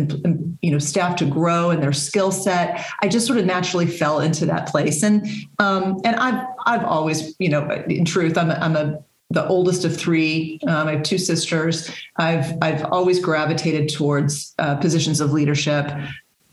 you 0.61 0.71
know 0.71 0.77
staff 0.77 1.15
to 1.15 1.25
grow 1.25 1.71
in 1.71 1.79
their 1.79 1.93
skill 1.93 2.33
set. 2.33 2.85
I 3.01 3.07
just 3.07 3.25
sort 3.25 3.39
of 3.39 3.45
naturally 3.45 3.87
fell 3.87 4.19
into 4.19 4.45
that 4.47 4.67
place, 4.67 5.01
and 5.03 5.25
um, 5.57 6.01
and 6.03 6.17
I've 6.17 6.45
I've 6.65 6.83
always 6.83 7.33
you 7.39 7.47
know 7.47 7.69
in 7.87 8.03
truth 8.03 8.37
I'm 8.37 8.51
a, 8.51 8.55
I'm 8.55 8.75
a 8.75 8.99
the 9.29 9.47
oldest 9.47 9.85
of 9.85 9.95
three. 9.95 10.59
Um, 10.67 10.89
I 10.89 10.91
have 10.93 11.03
two 11.03 11.17
sisters. 11.17 11.89
I've 12.17 12.57
I've 12.61 12.83
always 12.91 13.21
gravitated 13.21 13.87
towards 13.87 14.53
uh, 14.59 14.75
positions 14.75 15.21
of 15.21 15.31
leadership. 15.31 15.89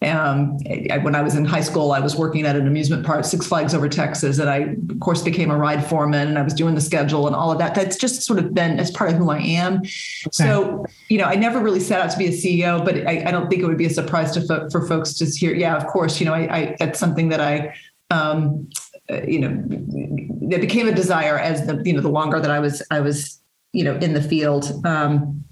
Um, 0.03 0.59
when 1.03 1.15
I 1.15 1.23
was 1.23 1.37
in 1.37 1.47
high 1.47 1.63
school, 1.63 1.93
I 1.93 2.01
was 2.01 2.17
working 2.17 2.45
at 2.45 2.55
an 2.55 2.67
amusement 2.67 3.05
park, 3.05 3.25
Six 3.25 3.47
Flags 3.47 3.75
over 3.75 3.89
Texas, 3.89 4.39
and 4.39 4.49
I, 4.49 4.77
of 4.91 5.01
course, 5.01 5.23
became 5.23 5.51
a 5.51 5.57
ride 5.57 5.85
foreman, 5.85 6.29
and 6.29 6.39
I 6.39 6.43
was 6.43 6.53
doing 6.53 6.75
the 6.75 6.83
schedule 6.83 7.27
and 7.27 7.35
all 7.35 7.51
of 7.51 7.59
that. 7.59 7.75
That's 7.75 7.97
just 7.97 8.23
sort 8.23 8.39
of 8.39 8.53
been 8.53 8.79
as 8.79 8.91
part 8.91 9.11
of 9.11 9.17
who 9.17 9.31
I 9.31 9.39
am. 9.39 9.79
Okay. 9.79 9.91
So, 10.33 10.85
you 11.09 11.17
know, 11.17 11.25
I 11.25 11.35
never 11.35 11.61
really 11.61 11.81
set 11.81 12.03
out 12.03 12.11
to 12.11 12.19
be 12.19 12.27
a 12.27 12.31
CEO, 12.31 12.85
but 12.85 13.07
I, 13.07 13.25
I 13.27 13.31
don't 13.31 13.49
think 13.49 13.63
it 13.63 13.67
would 13.67 13.79
be 13.79 13.87
a 13.87 13.91
surprise 13.91 14.33
to 14.33 14.43
fo- 14.43 14.69
for 14.69 14.87
folks 14.87 15.15
to 15.15 15.25
hear. 15.25 15.55
Yeah, 15.55 15.75
of 15.75 15.87
course, 15.87 16.21
you 16.21 16.27
know, 16.27 16.35
I, 16.35 16.57
I 16.57 16.77
that's 16.79 16.99
something 16.99 17.31
that 17.31 17.41
I. 17.41 17.75
Um, 18.11 18.69
uh, 19.09 19.23
you 19.23 19.39
know, 19.39 19.65
it 20.51 20.61
became 20.61 20.89
a 20.89 20.93
desire 20.93 21.39
as 21.39 21.67
the 21.67 21.81
you 21.85 21.93
know 21.93 22.01
the 22.01 22.09
longer 22.09 22.41
that 22.41 22.51
I 22.51 22.59
was 22.59 22.83
I 22.91 23.01
was 23.01 23.41
you 23.73 23.85
know 23.85 23.95
in 23.97 24.15
the 24.15 24.23
field. 24.23 24.85
Um, 24.85 25.45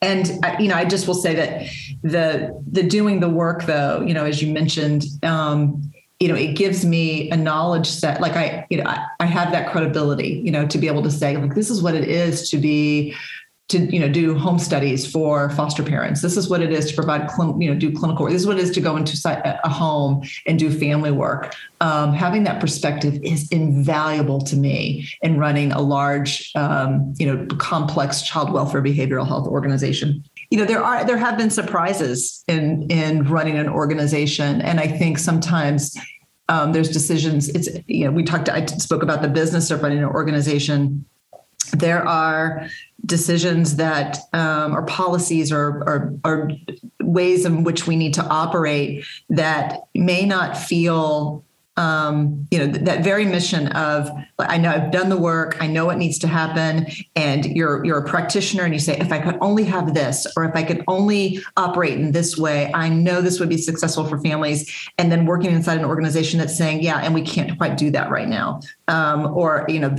and 0.00 0.38
you 0.58 0.68
know 0.68 0.74
i 0.74 0.84
just 0.84 1.06
will 1.06 1.14
say 1.14 1.34
that 1.34 1.66
the 2.02 2.62
the 2.70 2.82
doing 2.82 3.20
the 3.20 3.28
work 3.28 3.64
though 3.64 4.00
you 4.02 4.14
know 4.14 4.24
as 4.24 4.42
you 4.42 4.52
mentioned 4.52 5.04
um, 5.22 5.90
you 6.20 6.28
know 6.28 6.34
it 6.34 6.54
gives 6.54 6.84
me 6.84 7.30
a 7.30 7.36
knowledge 7.36 7.86
set 7.86 8.20
like 8.20 8.36
i 8.36 8.66
you 8.70 8.76
know 8.78 8.88
I, 8.88 9.06
I 9.20 9.26
have 9.26 9.52
that 9.52 9.70
credibility 9.70 10.40
you 10.44 10.50
know 10.50 10.66
to 10.66 10.78
be 10.78 10.86
able 10.86 11.02
to 11.02 11.10
say 11.10 11.36
like 11.36 11.54
this 11.54 11.70
is 11.70 11.82
what 11.82 11.94
it 11.94 12.08
is 12.08 12.48
to 12.50 12.58
be 12.58 13.14
to 13.68 13.80
you 13.94 14.00
know 14.00 14.08
do 14.08 14.34
home 14.34 14.58
studies 14.58 15.10
for 15.10 15.50
foster 15.50 15.82
parents. 15.82 16.22
This 16.22 16.36
is 16.36 16.48
what 16.48 16.62
it 16.62 16.72
is 16.72 16.86
to 16.86 16.94
provide 16.94 17.28
you 17.58 17.72
know 17.72 17.78
do 17.78 17.92
clinical 17.92 18.26
this 18.26 18.34
is 18.34 18.46
what 18.46 18.58
it 18.58 18.62
is 18.62 18.70
to 18.72 18.80
go 18.80 18.96
into 18.96 19.16
a 19.64 19.68
home 19.68 20.22
and 20.46 20.58
do 20.58 20.70
family 20.70 21.10
work. 21.10 21.54
Um, 21.80 22.12
having 22.12 22.44
that 22.44 22.60
perspective 22.60 23.18
is 23.22 23.48
invaluable 23.50 24.40
to 24.42 24.56
me 24.56 25.08
in 25.22 25.38
running 25.38 25.72
a 25.72 25.80
large 25.80 26.50
um, 26.56 27.14
you 27.18 27.26
know 27.26 27.46
complex 27.56 28.22
child 28.22 28.52
welfare 28.52 28.82
behavioral 28.82 29.26
health 29.26 29.46
organization. 29.46 30.24
You 30.50 30.58
know 30.58 30.64
there 30.64 30.82
are 30.82 31.04
there 31.04 31.18
have 31.18 31.36
been 31.36 31.50
surprises 31.50 32.42
in 32.48 32.90
in 32.90 33.24
running 33.24 33.58
an 33.58 33.68
organization 33.68 34.60
and 34.62 34.80
i 34.80 34.86
think 34.86 35.18
sometimes 35.18 35.96
um, 36.48 36.72
there's 36.72 36.88
decisions 36.88 37.48
it's 37.50 37.68
you 37.86 38.04
know 38.04 38.10
we 38.10 38.22
talked 38.22 38.48
i 38.48 38.64
spoke 38.66 39.02
about 39.02 39.22
the 39.22 39.28
business 39.28 39.70
of 39.70 39.82
running 39.82 39.98
an 39.98 40.04
organization 40.04 41.04
there 41.70 42.06
are 42.06 42.68
decisions 43.06 43.76
that 43.76 44.18
um, 44.32 44.76
or 44.76 44.82
policies 44.82 45.52
or, 45.52 45.82
or, 45.84 46.14
or 46.24 46.50
ways 47.00 47.44
in 47.44 47.64
which 47.64 47.86
we 47.86 47.96
need 47.96 48.14
to 48.14 48.24
operate 48.24 49.04
that 49.30 49.82
may 49.94 50.24
not 50.24 50.56
feel 50.56 51.44
um, 51.78 52.44
you 52.50 52.58
know, 52.58 52.70
th- 52.70 52.84
that 52.84 53.04
very 53.04 53.24
mission 53.24 53.68
of 53.68 54.10
I 54.40 54.58
know 54.58 54.70
I've 54.70 54.90
done 54.90 55.08
the 55.08 55.16
work, 55.16 55.56
I 55.60 55.68
know 55.68 55.86
what 55.86 55.96
needs 55.96 56.18
to 56.18 56.26
happen, 56.26 56.88
and 57.14 57.44
you're 57.44 57.84
you're 57.84 57.98
a 57.98 58.04
practitioner, 58.04 58.64
and 58.64 58.74
you 58.74 58.80
say, 58.80 58.98
if 58.98 59.12
I 59.12 59.20
could 59.20 59.38
only 59.40 59.62
have 59.64 59.94
this, 59.94 60.26
or 60.36 60.44
if 60.44 60.56
I 60.56 60.64
could 60.64 60.82
only 60.88 61.40
operate 61.56 61.94
in 61.94 62.10
this 62.10 62.36
way, 62.36 62.70
I 62.74 62.88
know 62.88 63.20
this 63.20 63.38
would 63.38 63.48
be 63.48 63.56
successful 63.56 64.04
for 64.04 64.18
families. 64.20 64.68
And 64.98 65.12
then 65.12 65.24
working 65.24 65.52
inside 65.52 65.78
an 65.78 65.84
organization 65.84 66.40
that's 66.40 66.58
saying, 66.58 66.82
yeah, 66.82 66.98
and 66.98 67.14
we 67.14 67.22
can't 67.22 67.56
quite 67.56 67.76
do 67.76 67.92
that 67.92 68.10
right 68.10 68.28
now, 68.28 68.60
um, 68.88 69.26
or 69.26 69.64
you 69.68 69.78
know, 69.78 69.94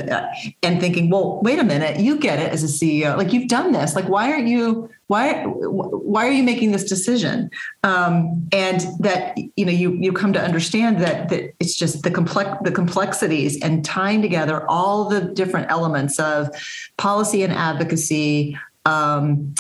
and 0.62 0.82
thinking, 0.82 1.10
well, 1.10 1.40
wait 1.44 1.60
a 1.60 1.64
minute, 1.64 2.02
you 2.02 2.18
get 2.18 2.40
it 2.40 2.52
as 2.52 2.62
a 2.62 2.68
CEO, 2.68 3.16
like 3.16 3.32
you've 3.32 3.48
done 3.48 3.72
this, 3.72 3.96
like 3.96 4.10
why 4.10 4.32
aren't 4.32 4.50
you 4.50 4.90
why 5.10 5.44
why 5.44 6.28
are 6.28 6.32
you 6.32 6.44
making 6.44 6.72
this 6.72 6.84
decision? 6.84 7.50
Um, 7.84 8.48
and 8.52 8.82
that 9.00 9.36
you 9.56 9.66
know 9.66 9.72
you 9.72 9.94
you 9.94 10.14
come 10.14 10.34
to 10.34 10.40
understand 10.42 11.00
that 11.02 11.30
that 11.30 11.56
it's 11.60 11.76
just 11.76 12.04
the 12.04 12.12
complex 12.12 12.56
the 12.64 12.72
complexities 12.72 13.60
and 13.64 13.84
tying 13.84 14.22
together 14.22 14.70
all 14.70 15.10
the 15.10 15.22
different 15.22 15.72
elements 15.72 16.20
of 16.20 16.50
policy 16.98 17.42
and 17.42 17.52
advocacy 17.52 18.56
um, 18.86 19.56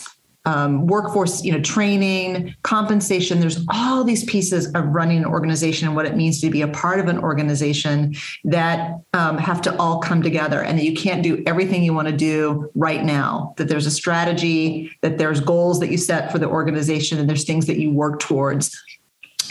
um, 0.46 0.88
workforce, 0.88 1.44
you 1.44 1.52
know, 1.52 1.60
training, 1.62 2.56
compensation. 2.64 3.40
There's 3.40 3.66
all 3.74 4.04
these 4.04 4.24
pieces 4.24 4.68
of 4.74 4.86
running 4.88 5.18
an 5.18 5.26
organization 5.26 5.88
and 5.88 5.96
what 5.96 6.06
it 6.06 6.16
means 6.16 6.42
to 6.42 6.50
be 6.50 6.62
a 6.62 6.68
part 6.68 7.00
of 7.00 7.08
an 7.08 7.20
organization 7.20 8.16
that 8.46 9.00
um, 9.14 9.38
have 9.38 9.62
to 9.64 9.76
all 9.78 10.00
come 10.00 10.22
together, 10.24 10.62
and 10.62 10.80
that 10.80 10.86
you 10.86 10.96
can't 10.96 11.22
do 11.22 11.44
everything 11.46 11.84
you 11.84 11.94
want 11.94 12.08
to 12.08 12.16
do 12.16 12.72
right 12.76 13.04
now. 13.04 13.54
That 13.58 13.68
there's 13.68 13.86
a 13.86 13.92
strategy, 13.92 14.92
that 15.02 15.18
there's 15.18 15.40
goals 15.40 15.80
that 15.82 15.92
you 15.92 15.98
set 15.98 16.32
for 16.32 16.40
the 16.40 16.48
organization, 16.48 17.20
and 17.20 17.30
there's 17.30 17.44
things 17.44 17.66
that 17.68 17.78
you 17.78 17.92
work 17.92 18.20
towards 18.20 18.76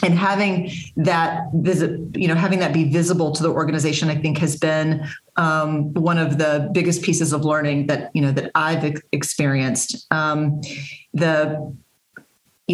and 0.03 0.15
having 0.19 0.71
that 0.97 1.45
visit 1.55 2.01
you 2.17 2.29
know 2.29 2.35
having 2.35 2.59
that 2.59 2.73
be 2.73 2.85
visible 2.85 3.33
to 3.33 3.43
the 3.43 3.51
organization 3.51 4.09
i 4.09 4.15
think 4.15 4.39
has 4.39 4.57
been 4.57 5.07
um, 5.37 5.93
one 5.95 6.19
of 6.19 6.39
the 6.39 6.69
biggest 6.73 7.03
pieces 7.03 7.33
of 7.33 7.45
learning 7.45 7.87
that 7.87 8.11
you 8.15 8.23
know 8.23 8.33
that 8.33 8.51
i've 8.55 9.01
experienced. 9.13 10.07
Um, 10.11 10.61
the 11.15 11.75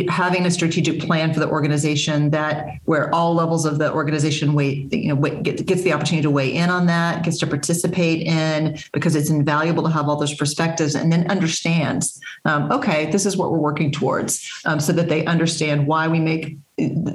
having 0.09 0.45
a 0.45 0.51
strategic 0.51 1.01
plan 1.01 1.33
for 1.33 1.39
the 1.39 1.49
organization 1.49 2.31
that 2.31 2.67
where 2.85 3.15
all 3.15 3.33
levels 3.33 3.65
of 3.65 3.79
the 3.79 3.93
organization 3.93 4.53
weigh 4.53 4.89
you 4.91 5.15
know 5.15 5.21
gets 5.43 5.83
the 5.83 5.93
opportunity 5.93 6.23
to 6.23 6.31
weigh 6.31 6.53
in 6.53 6.69
on 6.69 6.87
that 6.87 7.23
gets 7.23 7.39
to 7.39 7.47
participate 7.47 8.27
in 8.27 8.77
because 8.93 9.15
it's 9.15 9.31
invaluable 9.31 9.85
to 9.85 9.89
have 9.89 10.09
all 10.09 10.17
those 10.17 10.35
perspectives 10.35 10.97
and 10.97 11.13
then 11.13 11.31
understands 11.31 12.21
um, 12.45 12.73
okay 12.73 13.09
this 13.13 13.25
is 13.25 13.37
what 13.37 13.53
we're 13.53 13.59
working 13.59 13.93
towards 13.93 14.51
um, 14.65 14.81
so 14.81 14.93
that 14.93 15.09
they 15.09 15.25
understand 15.27 15.87
why 15.87 16.09
we 16.09 16.19
make 16.19 16.57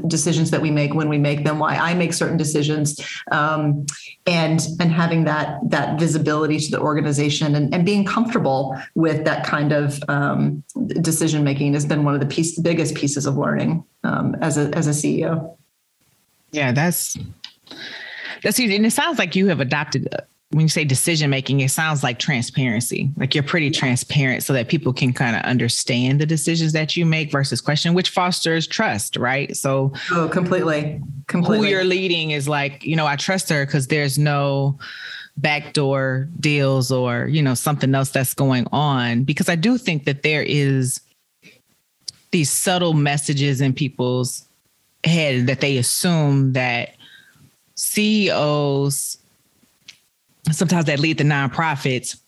decisions 0.08 0.52
that 0.52 0.62
we 0.62 0.72
make 0.72 0.94
when 0.94 1.10
we 1.10 1.18
make 1.18 1.44
them 1.44 1.60
why 1.60 1.76
i 1.76 1.94
make 1.94 2.14
certain 2.14 2.38
decisions 2.38 2.98
um, 3.32 3.86
and 4.26 4.68
and 4.80 4.92
having 4.92 5.26
that 5.26 5.60
that 5.64 6.00
visibility 6.00 6.58
to 6.58 6.72
the 6.72 6.80
organization 6.80 7.56
and, 7.56 7.74
and 7.74 7.86
being 7.86 8.06
comfortable 8.06 8.80
with 8.96 9.26
that 9.26 9.46
kind 9.46 9.74
of 9.74 10.02
um, 10.08 10.64
decision 11.02 11.44
making 11.44 11.74
has 11.74 11.86
been 11.86 12.06
one 12.06 12.14
of 12.14 12.22
the 12.22 12.26
piece, 12.26 12.58
biggest 12.60 12.96
pieces 12.96 13.26
of 13.26 13.38
learning 13.38 13.84
um, 14.06 14.34
as 14.42 14.58
a 14.58 14.74
as 14.78 14.88
a 14.88 14.92
ceo 14.92 15.56
yeah 16.52 16.72
that's 16.72 17.18
that's 18.42 18.58
huge 18.58 18.72
and 18.72 18.86
it 18.86 18.92
sounds 18.92 19.20
like 19.20 19.36
you 19.36 19.48
have 19.48 19.60
adopted 19.60 20.08
when 20.52 20.62
you 20.62 20.68
say 20.68 20.84
decision 20.84 21.30
making, 21.30 21.60
it 21.60 21.70
sounds 21.70 22.02
like 22.02 22.18
transparency. 22.18 23.12
Like 23.18 23.36
you're 23.36 23.44
pretty 23.44 23.70
transparent 23.70 24.42
so 24.42 24.54
that 24.54 24.68
people 24.68 24.92
can 24.94 25.14
kind 25.14 25.36
of 25.36 25.44
understand 25.44 26.20
the 26.20 26.26
decisions 26.26 26.74
that 26.74 26.98
you 26.98 27.06
make 27.06 27.32
versus 27.32 27.62
question, 27.62 27.94
which 27.94 28.10
fosters 28.10 28.66
trust, 28.66 29.16
right? 29.16 29.56
So, 29.56 29.94
oh, 30.12 30.28
completely, 30.28 31.02
completely. 31.28 31.68
Who 31.68 31.72
you're 31.72 31.84
leading 31.84 32.32
is 32.32 32.50
like, 32.50 32.84
you 32.84 32.96
know, 32.96 33.06
I 33.06 33.16
trust 33.16 33.48
her 33.50 33.64
because 33.64 33.88
there's 33.88 34.18
no 34.18 34.80
backdoor 35.38 36.28
deals 36.40 36.92
or, 36.92 37.28
you 37.28 37.44
know, 37.44 37.54
something 37.54 37.94
else 37.94 38.10
that's 38.10 38.34
going 38.34 38.66
on. 38.72 39.26
Because 39.26 39.50
I 39.50 39.56
do 39.56 39.78
think 39.78 40.06
that 40.06 40.24
there 40.24 40.42
is 40.42 41.00
these 42.32 42.50
subtle 42.50 42.94
messages 42.94 43.62
in 43.62 43.74
people's 43.74 44.48
head 45.04 45.46
that 45.46 45.62
they 45.62 45.78
assume 45.78 46.54
that 46.54 46.96
CEOs 47.76 49.18
sometimes 50.52 50.86
that 50.86 51.00
lead 51.00 51.18
the 51.18 51.24
nonprofits 51.24 52.20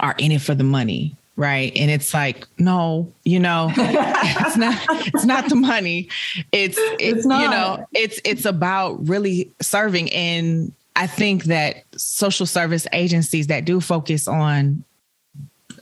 are 0.00 0.14
in 0.18 0.32
it 0.32 0.40
for 0.40 0.54
the 0.54 0.64
money 0.64 1.14
right? 1.36 1.72
And 1.74 1.90
it's 1.90 2.12
like 2.12 2.46
no 2.58 3.10
you 3.24 3.40
know 3.40 3.72
it's 3.76 4.56
not 4.58 4.78
it's 5.06 5.24
not 5.24 5.48
the 5.48 5.56
money. 5.56 6.10
It's 6.52 6.76
it's, 6.78 7.24
not. 7.24 7.40
you 7.40 7.48
know 7.48 7.86
it's 7.94 8.20
it's 8.26 8.44
about 8.44 9.08
really 9.08 9.50
serving. 9.62 10.12
And 10.12 10.72
i 10.96 11.06
think 11.06 11.44
that 11.44 11.84
social 11.96 12.46
service 12.46 12.86
agencies 12.92 13.46
that 13.46 13.64
do 13.64 13.80
focus 13.80 14.28
on 14.28 14.84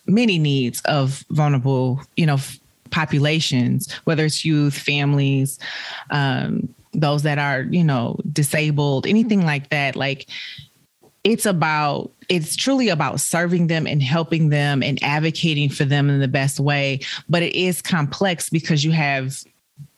many 0.07 0.39
needs 0.39 0.81
of 0.83 1.25
vulnerable 1.31 2.01
you 2.17 2.27
know 2.27 2.39
populations 2.91 3.93
whether 4.05 4.25
it's 4.25 4.45
youth 4.45 4.75
families 4.75 5.59
um, 6.11 6.69
those 6.93 7.23
that 7.23 7.39
are 7.39 7.63
you 7.63 7.83
know 7.83 8.19
disabled 8.33 9.07
anything 9.07 9.45
like 9.45 9.69
that 9.71 9.97
like 9.97 10.29
it's 11.25 11.47
about 11.47 12.13
it's 12.29 12.57
truly 12.57 12.89
about 12.89 13.21
serving 13.21 13.69
them 13.69 13.87
and 13.87 14.03
helping 14.03 14.51
them 14.51 14.83
and 14.83 15.03
advocating 15.03 15.71
for 15.71 15.85
them 15.85 16.11
in 16.11 16.21
the 16.21 16.29
best 16.29 16.61
way. 16.61 17.01
But 17.29 17.43
it 17.43 17.55
is 17.55 17.81
complex 17.81 18.51
because 18.51 18.85
you 18.85 18.91
have 18.93 19.43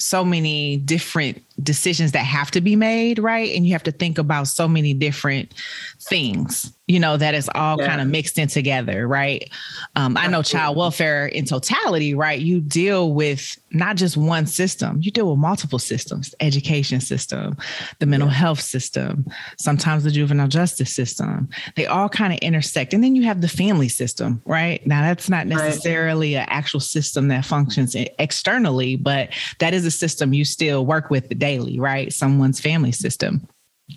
so 0.00 0.24
many 0.24 0.78
different 0.78 1.42
decisions 1.62 2.12
that 2.12 2.24
have 2.24 2.50
to 2.52 2.60
be 2.60 2.76
made, 2.76 3.18
right? 3.18 3.54
And 3.54 3.66
you 3.66 3.72
have 3.72 3.82
to 3.84 3.92
think 3.92 4.18
about 4.18 4.48
so 4.48 4.66
many 4.66 4.94
different 4.94 5.52
things, 6.00 6.72
you 6.86 6.98
know, 6.98 7.16
that 7.16 7.34
is 7.34 7.50
all 7.54 7.78
yeah. 7.78 7.86
kind 7.86 8.00
of 8.00 8.08
mixed 8.08 8.38
in 8.38 8.48
together, 8.48 9.06
right? 9.06 9.48
Um, 9.94 10.16
I 10.16 10.26
know 10.26 10.42
child 10.42 10.76
welfare 10.76 11.26
in 11.26 11.44
totality, 11.44 12.14
right? 12.14 12.40
You 12.40 12.60
deal 12.60 13.12
with 13.12 13.58
not 13.72 13.96
just 13.96 14.16
one 14.16 14.46
system, 14.46 14.98
you 15.02 15.10
deal 15.10 15.30
with 15.30 15.38
multiple 15.38 15.78
systems, 15.78 16.34
education 16.40 17.00
system, 17.00 17.56
the 17.98 18.06
mental 18.06 18.28
yeah. 18.28 18.34
health 18.34 18.60
system, 18.60 19.26
sometimes 19.58 20.04
the 20.04 20.10
juvenile 20.10 20.48
justice 20.48 20.94
system. 20.94 21.48
They 21.76 21.86
all 21.86 22.08
kind 22.08 22.32
of 22.32 22.38
intersect. 22.40 22.94
And 22.94 23.04
then 23.04 23.14
you 23.14 23.24
have 23.24 23.42
the 23.42 23.48
family 23.48 23.88
system, 23.88 24.40
right? 24.46 24.84
Now, 24.86 25.02
that's 25.02 25.28
not 25.28 25.46
necessarily 25.46 26.34
right. 26.34 26.42
an 26.42 26.48
actual 26.48 26.80
system 26.80 27.28
that 27.28 27.44
functions 27.44 27.94
externally, 28.18 28.96
but 28.96 29.28
that 29.58 29.74
is 29.74 29.84
a 29.84 29.89
system 29.90 30.32
you 30.32 30.44
still 30.44 30.86
work 30.86 31.10
with 31.10 31.38
daily 31.38 31.50
daily, 31.60 31.80
right? 31.80 32.12
Someone's 32.12 32.60
family 32.60 32.92
system. 32.92 33.46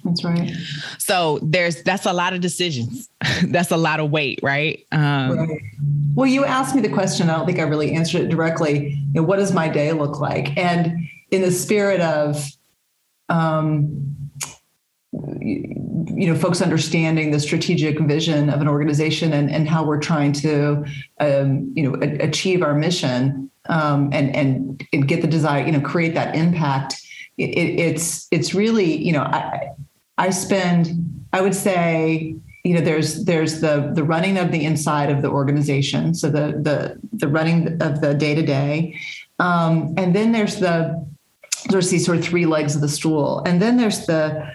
That's 0.03 0.23
right. 0.23 0.51
So 0.97 1.39
there's 1.43 1.83
that's 1.83 2.05
a 2.05 2.13
lot 2.13 2.33
of 2.33 2.41
decisions. 2.41 3.09
that's 3.45 3.71
a 3.71 3.77
lot 3.77 3.99
of 3.99 4.09
weight, 4.09 4.39
right? 4.41 4.85
Um, 4.91 5.37
right? 5.37 5.61
Well, 6.15 6.27
you 6.27 6.45
asked 6.45 6.75
me 6.75 6.81
the 6.81 6.89
question. 6.89 7.29
I 7.29 7.37
don't 7.37 7.45
think 7.45 7.59
I 7.59 7.63
really 7.63 7.93
answered 7.93 8.21
it 8.23 8.29
directly. 8.29 8.89
You 9.13 9.21
know, 9.21 9.23
what 9.23 9.37
does 9.37 9.53
my 9.53 9.69
day 9.69 9.91
look 9.91 10.19
like? 10.19 10.57
And 10.57 10.97
in 11.29 11.41
the 11.41 11.51
spirit 11.51 12.01
of, 12.01 12.43
um, 13.29 14.15
you 15.11 16.27
know, 16.27 16.35
folks 16.35 16.61
understanding 16.61 17.31
the 17.31 17.39
strategic 17.39 17.99
vision 17.99 18.49
of 18.49 18.61
an 18.61 18.67
organization 18.67 19.33
and, 19.33 19.49
and 19.51 19.69
how 19.69 19.83
we're 19.83 19.99
trying 19.99 20.33
to, 20.33 20.85
um, 21.19 21.71
you 21.75 21.83
know, 21.83 21.95
a- 22.01 22.17
achieve 22.17 22.63
our 22.63 22.73
mission 22.73 23.51
um, 23.69 24.09
and, 24.11 24.35
and 24.35 25.07
get 25.07 25.21
the 25.21 25.27
desire, 25.27 25.65
you 25.65 25.71
know, 25.71 25.81
create 25.81 26.13
that 26.13 26.35
impact 26.35 27.03
it, 27.37 27.79
it's 27.79 28.27
it's 28.31 28.53
really 28.53 28.95
you 28.95 29.11
know 29.11 29.21
I 29.21 29.71
I 30.17 30.29
spend 30.29 30.91
I 31.31 31.41
would 31.41 31.55
say 31.55 32.35
you 32.63 32.73
know 32.73 32.81
there's 32.81 33.25
there's 33.25 33.61
the 33.61 33.91
the 33.93 34.03
running 34.03 34.37
of 34.37 34.51
the 34.51 34.63
inside 34.63 35.09
of 35.09 35.21
the 35.21 35.29
organization 35.29 36.13
so 36.13 36.29
the 36.29 36.59
the 36.61 36.99
the 37.13 37.27
running 37.27 37.81
of 37.81 38.01
the 38.01 38.13
day 38.13 38.35
to 38.35 38.43
day 38.43 38.99
and 39.97 40.15
then 40.15 40.31
there's 40.31 40.57
the 40.57 41.05
there's 41.69 41.89
these 41.89 42.05
sort 42.05 42.17
of 42.17 42.23
three 42.23 42.45
legs 42.45 42.75
of 42.75 42.81
the 42.81 42.89
stool 42.89 43.41
and 43.45 43.61
then 43.61 43.77
there's 43.77 44.05
the 44.05 44.51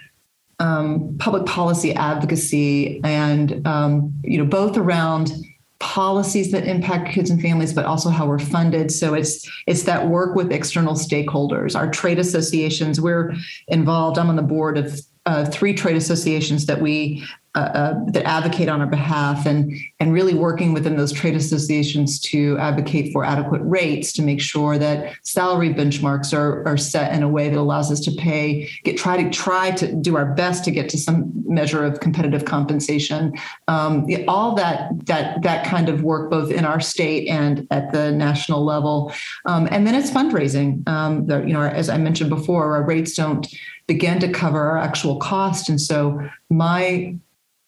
um, 0.61 1.15
public 1.19 1.45
policy 1.45 1.93
advocacy 1.93 3.01
and 3.03 3.65
um, 3.65 4.13
you 4.23 4.37
know 4.37 4.45
both 4.45 4.77
around 4.77 5.31
policies 5.79 6.51
that 6.51 6.67
impact 6.67 7.09
kids 7.13 7.29
and 7.29 7.41
families 7.41 7.73
but 7.73 7.85
also 7.85 8.09
how 8.09 8.27
we're 8.27 8.37
funded. 8.37 8.91
So 8.91 9.13
it's 9.13 9.49
it's 9.65 9.83
that 9.83 10.07
work 10.07 10.35
with 10.35 10.51
external 10.51 10.93
stakeholders 10.93 11.75
our 11.75 11.89
trade 11.89 12.19
associations. 12.19 12.99
We're 12.99 13.33
involved 13.67 14.17
i'm 14.17 14.29
on 14.29 14.35
the 14.35 14.41
board 14.41 14.77
of 14.77 14.99
uh, 15.25 15.45
three 15.45 15.73
trade 15.73 15.95
associations 15.95 16.65
that 16.65 16.81
we 16.81 17.23
uh, 17.55 17.59
uh, 17.59 18.05
that 18.07 18.23
advocate 18.25 18.69
on 18.69 18.79
our 18.79 18.85
behalf 18.87 19.47
and 19.47 19.73
and 19.99 20.13
really 20.13 20.35
working 20.35 20.71
within 20.71 20.97
those 20.97 21.11
trade 21.11 21.35
associations 21.35 22.19
to 22.19 22.55
advocate 22.59 23.11
for 23.11 23.25
adequate 23.25 23.61
rates 23.63 24.13
to 24.13 24.21
make 24.21 24.39
sure 24.39 24.77
that 24.77 25.15
salary 25.23 25.73
benchmarks 25.73 26.31
are, 26.31 26.63
are 26.67 26.77
set 26.77 27.11
in 27.11 27.23
a 27.23 27.27
way 27.27 27.49
that 27.49 27.57
allows 27.57 27.91
us 27.91 27.99
to 28.01 28.11
pay 28.11 28.69
get 28.83 28.97
try 28.97 29.21
to 29.21 29.29
try 29.31 29.71
to 29.71 29.91
do 29.95 30.15
our 30.15 30.27
best 30.35 30.63
to 30.63 30.69
get 30.69 30.89
to 30.89 30.97
some 30.97 31.31
measure 31.47 31.83
of 31.83 31.99
competitive 32.01 32.45
compensation. 32.45 33.33
Um, 33.67 34.05
all 34.27 34.53
that 34.53 34.91
that 35.07 35.41
that 35.41 35.65
kind 35.65 35.89
of 35.89 36.03
work 36.03 36.29
both 36.29 36.51
in 36.51 36.65
our 36.65 36.79
state 36.79 37.27
and 37.27 37.65
at 37.71 37.91
the 37.91 38.11
national 38.11 38.63
level. 38.63 39.11
Um, 39.47 39.67
and 39.71 39.87
then 39.87 39.95
it's 39.95 40.11
fundraising. 40.11 40.87
Um, 40.87 41.27
you 41.47 41.53
know 41.53 41.63
as 41.63 41.89
I 41.89 41.97
mentioned 41.97 42.29
before 42.29 42.75
our 42.75 42.83
rates 42.83 43.15
don't 43.15 43.47
begin 43.87 44.19
to 44.19 44.31
cover 44.31 44.61
our 44.61 44.77
actual 44.77 45.17
cost. 45.17 45.67
And 45.67 45.81
so 45.81 46.21
my 46.51 47.15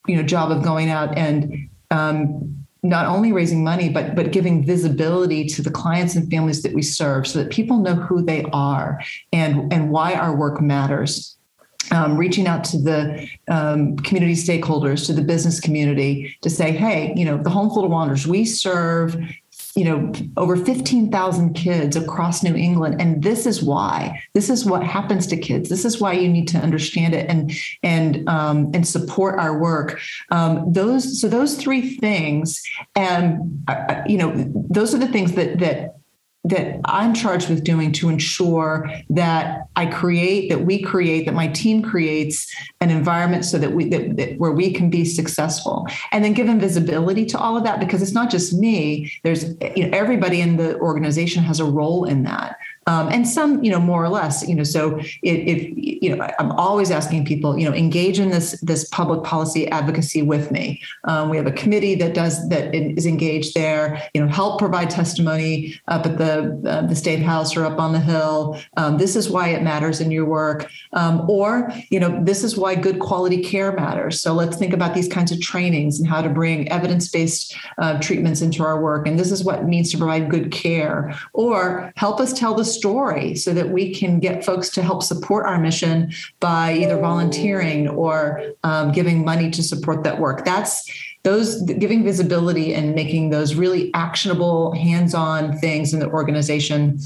you 0.07 0.15
know 0.15 0.23
job 0.23 0.51
of 0.51 0.63
going 0.63 0.89
out 0.89 1.17
and 1.17 1.69
um, 1.91 2.65
not 2.83 3.05
only 3.05 3.31
raising 3.31 3.63
money 3.63 3.89
but 3.89 4.15
but 4.15 4.31
giving 4.31 4.65
visibility 4.65 5.45
to 5.45 5.61
the 5.61 5.69
clients 5.69 6.15
and 6.15 6.29
families 6.31 6.63
that 6.63 6.73
we 6.73 6.81
serve 6.81 7.27
so 7.27 7.39
that 7.39 7.51
people 7.51 7.77
know 7.77 7.95
who 7.95 8.21
they 8.21 8.43
are 8.53 8.99
and 9.31 9.71
and 9.71 9.91
why 9.91 10.13
our 10.13 10.35
work 10.35 10.61
matters. 10.61 11.37
Um, 11.89 12.15
reaching 12.15 12.47
out 12.47 12.63
to 12.65 12.77
the 12.77 13.27
um, 13.49 13.97
community 13.97 14.35
stakeholders, 14.35 15.05
to 15.07 15.13
the 15.13 15.21
business 15.21 15.59
community 15.59 16.37
to 16.41 16.49
say, 16.49 16.71
hey, 16.71 17.11
you 17.17 17.25
know, 17.25 17.37
the 17.37 17.49
Home 17.49 17.67
for 17.67 17.75
Little 17.75 17.89
Wanderers, 17.89 18.25
we 18.25 18.45
serve 18.45 19.17
you 19.75 19.85
know 19.85 20.11
over 20.37 20.55
15,000 20.55 21.53
kids 21.53 21.95
across 21.95 22.43
New 22.43 22.55
England. 22.55 23.01
And 23.01 23.23
this 23.23 23.45
is 23.45 23.63
why 23.63 24.21
this 24.33 24.49
is 24.49 24.65
what 24.65 24.83
happens 24.83 25.27
to 25.27 25.37
kids. 25.37 25.69
This 25.69 25.85
is 25.85 25.99
why 25.99 26.13
you 26.13 26.27
need 26.27 26.47
to 26.49 26.57
understand 26.57 27.13
it 27.13 27.29
and 27.29 27.51
and 27.83 28.27
um, 28.27 28.71
and 28.73 28.87
support 28.87 29.39
our 29.39 29.57
work. 29.57 29.99
Um, 30.29 30.71
those 30.71 31.21
so 31.21 31.27
those 31.27 31.55
three 31.55 31.97
things 31.97 32.61
and 32.95 33.63
uh, 33.67 34.01
you 34.05 34.17
know 34.17 34.51
those 34.69 34.93
are 34.93 34.99
the 34.99 35.07
things 35.07 35.33
that 35.33 35.59
that 35.59 36.00
that 36.43 36.79
I'm 36.85 37.13
charged 37.13 37.49
with 37.49 37.63
doing 37.63 37.91
to 37.93 38.09
ensure 38.09 38.91
that 39.11 39.67
I 39.75 39.85
create, 39.85 40.49
that 40.49 40.65
we 40.65 40.81
create, 40.81 41.25
that 41.25 41.35
my 41.35 41.47
team 41.47 41.83
creates 41.83 42.51
an 42.79 42.89
environment 42.89 43.45
so 43.45 43.59
that 43.59 43.73
we 43.73 43.89
that, 43.89 44.17
that, 44.17 44.39
where 44.39 44.51
we 44.51 44.73
can 44.73 44.89
be 44.89 45.05
successful, 45.05 45.87
and 46.11 46.23
then 46.23 46.33
given 46.33 46.59
visibility 46.59 47.25
to 47.27 47.37
all 47.37 47.57
of 47.57 47.63
that 47.63 47.79
because 47.79 48.01
it's 48.01 48.13
not 48.13 48.31
just 48.31 48.53
me. 48.53 49.11
There's 49.23 49.49
you 49.75 49.87
know 49.87 49.97
everybody 49.97 50.41
in 50.41 50.57
the 50.57 50.79
organization 50.79 51.43
has 51.43 51.59
a 51.59 51.65
role 51.65 52.05
in 52.05 52.23
that 52.23 52.57
um, 52.87 53.09
and 53.09 53.27
some 53.27 53.63
you 53.63 53.71
know 53.71 53.79
more 53.79 54.03
or 54.03 54.09
less 54.09 54.47
you 54.47 54.55
know 54.55 54.63
so 54.63 54.99
if, 55.21 55.73
you 55.75 56.15
know 56.15 56.27
i'm 56.39 56.51
always 56.53 56.91
asking 56.91 57.25
people 57.25 57.57
you 57.57 57.67
know 57.67 57.75
engage 57.75 58.19
in 58.19 58.29
this 58.29 58.59
this 58.61 58.87
public 58.89 59.23
policy 59.23 59.67
advocacy 59.67 60.21
with 60.21 60.51
me. 60.51 60.81
Um, 61.05 61.29
we 61.29 61.37
have 61.37 61.47
a 61.47 61.51
committee 61.51 61.95
that 61.95 62.13
does 62.13 62.47
that 62.49 62.73
is 62.73 63.05
engaged 63.05 63.53
there 63.53 64.01
you 64.13 64.21
know 64.21 64.27
help 64.31 64.59
provide 64.59 64.89
testimony 64.89 65.79
up 65.87 66.05
at 66.05 66.17
the 66.17 66.61
uh, 66.65 66.87
the 66.87 66.95
state 66.95 67.21
house 67.21 67.55
or 67.55 67.65
up 67.65 67.79
on 67.79 67.93
the 67.93 67.99
hill. 67.99 68.59
Um, 68.77 68.97
this 68.97 69.15
is 69.15 69.29
why 69.29 69.49
it 69.49 69.61
matters 69.63 70.01
in 70.01 70.11
your 70.11 70.25
work. 70.25 70.69
Um, 70.93 71.29
or 71.29 71.71
you 71.89 71.99
know 71.99 72.23
this 72.23 72.43
is 72.43 72.57
why 72.57 72.75
good 72.75 72.99
quality 72.99 73.41
care 73.43 73.71
matters. 73.71 74.21
So 74.21 74.33
let's 74.33 74.57
think 74.57 74.73
about 74.73 74.93
these 74.93 75.07
kinds 75.07 75.31
of 75.31 75.41
trainings 75.41 75.99
and 75.99 76.07
how 76.07 76.21
to 76.21 76.29
bring 76.29 76.69
evidence-based 76.69 77.55
uh, 77.77 77.99
treatments 77.99 78.41
into 78.41 78.63
our 78.63 78.81
work. 78.81 79.07
And 79.07 79.17
this 79.17 79.31
is 79.31 79.43
what 79.43 79.59
it 79.59 79.65
means 79.65 79.91
to 79.91 79.97
provide 79.97 80.29
good 80.29 80.51
care. 80.51 81.13
Or 81.33 81.91
help 81.95 82.19
us 82.19 82.33
tell 82.33 82.53
the 82.53 82.65
story 82.73 83.35
so 83.35 83.53
that 83.53 83.69
we 83.69 83.93
can 83.93 84.19
get 84.19 84.45
folks 84.45 84.69
to 84.69 84.81
help 84.81 85.03
support 85.03 85.45
our 85.45 85.59
mission 85.59 86.11
by 86.39 86.73
either 86.73 86.97
volunteering 86.97 87.87
or 87.89 88.41
um, 88.63 88.91
giving 88.91 89.25
money 89.25 89.49
to 89.51 89.63
support 89.63 90.03
that 90.03 90.19
work. 90.19 90.45
That's 90.45 90.89
those 91.23 91.61
giving 91.63 92.03
visibility 92.03 92.73
and 92.73 92.95
making 92.95 93.29
those 93.29 93.55
really 93.55 93.93
actionable, 93.93 94.73
hands 94.73 95.13
on 95.13 95.57
things 95.59 95.93
in 95.93 95.99
the 95.99 96.09
organization 96.09 96.99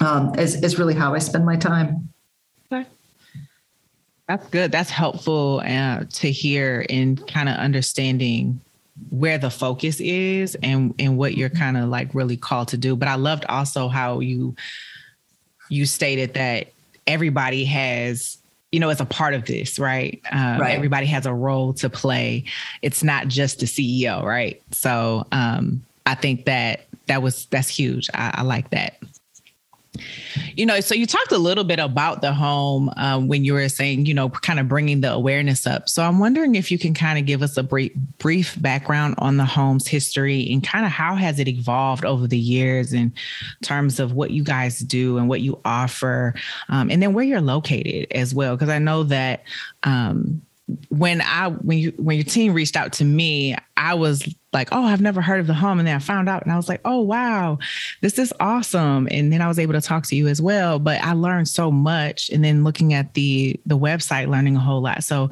um, 0.00 0.34
is, 0.38 0.62
is 0.62 0.78
really 0.78 0.94
how 0.94 1.14
I 1.14 1.18
spend 1.18 1.46
my 1.46 1.56
time. 1.56 2.12
That's 4.28 4.48
good. 4.48 4.72
That's 4.72 4.90
helpful 4.90 5.62
uh, 5.64 6.04
to 6.08 6.30
hear 6.30 6.86
in 6.88 7.16
kind 7.16 7.48
of 7.48 7.56
understanding 7.56 8.60
where 9.10 9.38
the 9.38 9.50
focus 9.50 10.00
is 10.00 10.54
and 10.62 10.94
and 10.98 11.18
what 11.18 11.36
you're 11.36 11.50
kind 11.50 11.76
of 11.76 11.88
like 11.88 12.14
really 12.14 12.36
called 12.36 12.68
to 12.68 12.76
do. 12.76 12.96
But 12.96 13.08
I 13.08 13.16
loved 13.16 13.44
also 13.46 13.88
how 13.88 14.20
you 14.20 14.54
you 15.68 15.86
stated 15.86 16.34
that 16.34 16.68
everybody 17.06 17.64
has 17.64 18.38
you 18.72 18.80
know, 18.80 18.88
as 18.88 19.00
a 19.00 19.04
part 19.04 19.34
of 19.34 19.44
this, 19.44 19.78
right? 19.78 20.20
Um, 20.32 20.58
right? 20.58 20.74
Everybody 20.74 21.06
has 21.06 21.26
a 21.26 21.32
role 21.32 21.74
to 21.74 21.88
play. 21.88 22.42
It's 22.82 23.04
not 23.04 23.28
just 23.28 23.60
the 23.60 23.66
CEO, 23.66 24.24
right? 24.24 24.60
So 24.72 25.24
um, 25.30 25.84
I 26.06 26.16
think 26.16 26.46
that 26.46 26.86
that 27.06 27.22
was 27.22 27.46
that's 27.46 27.68
huge. 27.68 28.10
I, 28.14 28.32
I 28.38 28.42
like 28.42 28.70
that. 28.70 28.96
You 30.54 30.66
know, 30.66 30.80
so 30.80 30.94
you 30.94 31.06
talked 31.06 31.32
a 31.32 31.38
little 31.38 31.64
bit 31.64 31.78
about 31.78 32.20
the 32.20 32.32
home 32.32 32.90
um, 32.96 33.28
when 33.28 33.44
you 33.44 33.54
were 33.54 33.68
saying, 33.68 34.06
you 34.06 34.14
know, 34.14 34.28
kind 34.28 34.60
of 34.60 34.68
bringing 34.68 35.00
the 35.00 35.12
awareness 35.12 35.66
up. 35.66 35.88
So 35.88 36.02
I'm 36.02 36.18
wondering 36.18 36.54
if 36.54 36.70
you 36.70 36.78
can 36.78 36.94
kind 36.94 37.18
of 37.18 37.26
give 37.26 37.42
us 37.42 37.56
a 37.56 37.62
brief, 37.62 37.92
brief 38.18 38.60
background 38.60 39.14
on 39.18 39.36
the 39.36 39.44
home's 39.44 39.86
history 39.86 40.48
and 40.52 40.62
kind 40.62 40.84
of 40.84 40.90
how 40.90 41.14
has 41.14 41.38
it 41.38 41.48
evolved 41.48 42.04
over 42.04 42.26
the 42.26 42.38
years 42.38 42.92
in 42.92 43.12
terms 43.62 44.00
of 44.00 44.12
what 44.12 44.30
you 44.30 44.44
guys 44.44 44.80
do 44.80 45.18
and 45.18 45.28
what 45.28 45.40
you 45.40 45.60
offer, 45.64 46.34
um, 46.68 46.90
and 46.90 47.02
then 47.02 47.12
where 47.12 47.24
you're 47.24 47.40
located 47.40 48.06
as 48.12 48.34
well. 48.34 48.56
Because 48.56 48.68
I 48.68 48.78
know 48.78 49.04
that 49.04 49.44
um, 49.82 50.42
when 50.88 51.20
I 51.20 51.48
when 51.48 51.78
you 51.78 51.92
when 51.96 52.16
your 52.16 52.24
team 52.24 52.54
reached 52.54 52.76
out 52.76 52.92
to 52.94 53.04
me, 53.04 53.56
I 53.76 53.94
was 53.94 54.26
like, 54.54 54.68
oh, 54.72 54.84
I've 54.84 55.00
never 55.00 55.20
heard 55.20 55.40
of 55.40 55.46
the 55.46 55.54
home. 55.54 55.78
And 55.78 55.86
then 55.86 55.96
I 55.96 55.98
found 55.98 56.28
out 56.28 56.42
and 56.42 56.52
I 56.52 56.56
was 56.56 56.68
like, 56.68 56.80
oh 56.84 57.00
wow, 57.00 57.58
this 58.00 58.18
is 58.18 58.32
awesome. 58.40 59.08
And 59.10 59.32
then 59.32 59.42
I 59.42 59.48
was 59.48 59.58
able 59.58 59.74
to 59.74 59.80
talk 59.80 60.06
to 60.06 60.16
you 60.16 60.28
as 60.28 60.40
well. 60.40 60.78
But 60.78 61.02
I 61.02 61.12
learned 61.12 61.48
so 61.48 61.70
much. 61.70 62.30
And 62.30 62.44
then 62.44 62.64
looking 62.64 62.94
at 62.94 63.14
the 63.14 63.60
the 63.66 63.78
website, 63.78 64.28
learning 64.28 64.56
a 64.56 64.60
whole 64.60 64.80
lot. 64.80 65.04
So 65.04 65.30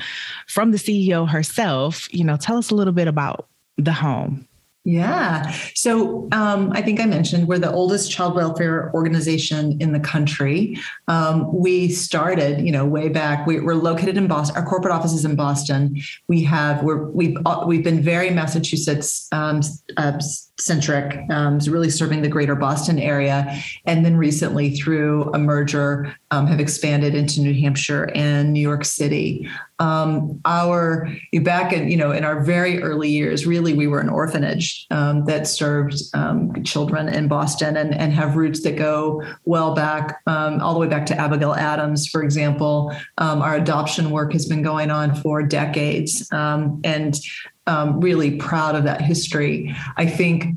from 0.49 0.73
the 0.73 0.79
CEO 0.79 1.29
herself, 1.29 2.13
you 2.13 2.25
know, 2.25 2.37
tell 2.37 2.59
us 2.59 2.71
a 2.71 2.75
little 2.75 2.93
bit 2.93 3.09
about 3.09 3.49
the 3.79 3.93
home. 3.93 4.47
Yeah. 4.85 5.55
So 5.75 6.29
um, 6.33 6.73
I 6.73 6.83
think 6.83 6.99
I 6.99 7.07
mentioned 7.07 7.47
we're 7.47 7.61
the 7.61 7.71
oldest 7.71 8.11
child 8.11 8.35
welfare 8.35 8.91
organization 8.95 9.81
in 9.81 9.93
the 9.93 10.01
country. 10.01 10.77
Um, 11.07 11.53
we 11.55 11.89
started, 11.89 12.67
you 12.67 12.73
know, 12.73 12.85
way 12.85 13.09
back. 13.09 13.47
We, 13.47 13.59
are 13.59 13.77
located 13.77 14.17
in 14.17 14.27
Boston. 14.27 14.57
Our 14.57 14.67
corporate 14.67 14.93
office 14.93 15.13
is 15.13 15.25
in 15.25 15.37
Boston. 15.37 16.01
We 16.27 16.43
have 16.45 16.83
we're 16.83 17.05
we've 17.11 17.37
uh, 17.47 17.63
we've 17.65 17.85
been 17.85 18.03
very 18.03 18.31
Massachusetts 18.31 19.29
um, 19.31 19.61
uh, 19.97 20.19
centric, 20.59 21.19
um, 21.31 21.59
is 21.59 21.69
really 21.69 21.91
serving 21.91 22.23
the 22.23 22.29
greater 22.29 22.55
Boston 22.55 22.99
area. 22.99 23.59
And 23.87 24.05
then 24.05 24.17
recently, 24.17 24.71
through 24.71 25.33
a 25.33 25.39
merger, 25.39 26.15
um, 26.31 26.47
have 26.47 26.61
expanded 26.61 27.15
into 27.15 27.41
New 27.41 27.55
Hampshire 27.55 28.11
and 28.15 28.53
New 28.53 28.61
York 28.61 28.85
City. 28.85 29.49
Um, 29.79 30.41
our 30.45 31.09
back 31.43 31.73
in 31.73 31.91
you 31.91 31.97
know 31.97 32.13
in 32.13 32.25
our 32.25 32.45
very 32.45 32.81
early 32.83 33.09
years, 33.09 33.47
really 33.47 33.73
we 33.73 33.89
were 33.89 33.99
an 33.99 34.09
orphanage 34.09 34.87
um, 34.93 35.25
that 35.25 35.49
served 35.49 36.01
um, 36.15 36.63
children 36.63 37.09
in 37.09 37.27
Boston 37.27 37.77
and, 37.77 37.93
and 37.93 38.13
have 38.13 38.37
roots 38.37 38.63
that 38.63 38.77
go 38.77 39.25
well 39.45 39.75
back, 39.75 40.21
um, 40.29 40.61
all 40.61 40.73
the 40.73 40.79
way 40.79 40.87
back 40.87 41.05
to 41.07 41.19
Abigail 41.19 41.55
Adams, 41.55 42.07
for 42.07 42.23
example. 42.23 42.95
our 43.19 43.57
adoption 43.57 44.11
work 44.11 44.33
has 44.33 44.47
been 44.47 44.63
going 44.63 44.91
on 44.91 45.17
for 45.17 45.43
decades, 45.43 46.29
and 46.31 47.19
um, 47.67 48.01
really 48.01 48.37
proud 48.37 48.75
of 48.75 48.85
that 48.85 49.01
history. 49.01 49.75
I 49.97 50.07
think 50.07 50.55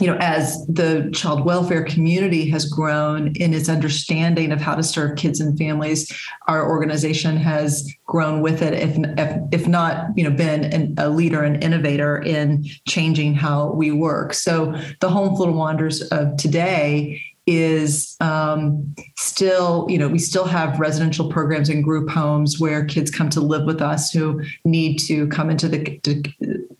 you 0.00 0.06
know, 0.08 0.16
as 0.20 0.66
the 0.66 1.10
child 1.14 1.44
welfare 1.44 1.84
community 1.84 2.48
has 2.50 2.68
grown 2.68 3.28
in 3.36 3.54
its 3.54 3.68
understanding 3.68 4.50
of 4.50 4.60
how 4.60 4.74
to 4.74 4.82
serve 4.82 5.16
kids 5.16 5.40
and 5.40 5.56
families, 5.56 6.10
our 6.48 6.68
organization 6.68 7.36
has 7.36 7.92
grown 8.06 8.40
with 8.40 8.62
it, 8.62 8.74
if 8.74 8.96
if, 9.18 9.42
if 9.52 9.68
not, 9.68 10.06
you 10.16 10.24
know, 10.24 10.34
been 10.36 10.64
an, 10.64 10.94
a 10.98 11.08
leader 11.08 11.42
and 11.42 11.62
innovator 11.62 12.18
in 12.18 12.64
changing 12.88 13.34
how 13.34 13.70
we 13.72 13.90
work. 13.90 14.34
So 14.34 14.74
the 15.00 15.10
Home 15.10 15.40
of 15.40 15.54
Wonders 15.54 16.02
of 16.02 16.36
today 16.36 17.22
is 17.46 18.16
um, 18.20 18.94
still, 19.16 19.86
you 19.90 19.98
know, 19.98 20.08
we 20.08 20.18
still 20.18 20.46
have 20.46 20.80
residential 20.80 21.30
programs 21.30 21.68
and 21.68 21.84
group 21.84 22.08
homes 22.08 22.58
where 22.58 22.84
kids 22.84 23.10
come 23.10 23.28
to 23.30 23.40
live 23.40 23.64
with 23.66 23.82
us 23.82 24.10
who 24.10 24.42
need 24.64 24.98
to 24.98 25.28
come 25.28 25.50
into 25.50 25.68
the, 25.68 25.98
to, 25.98 26.22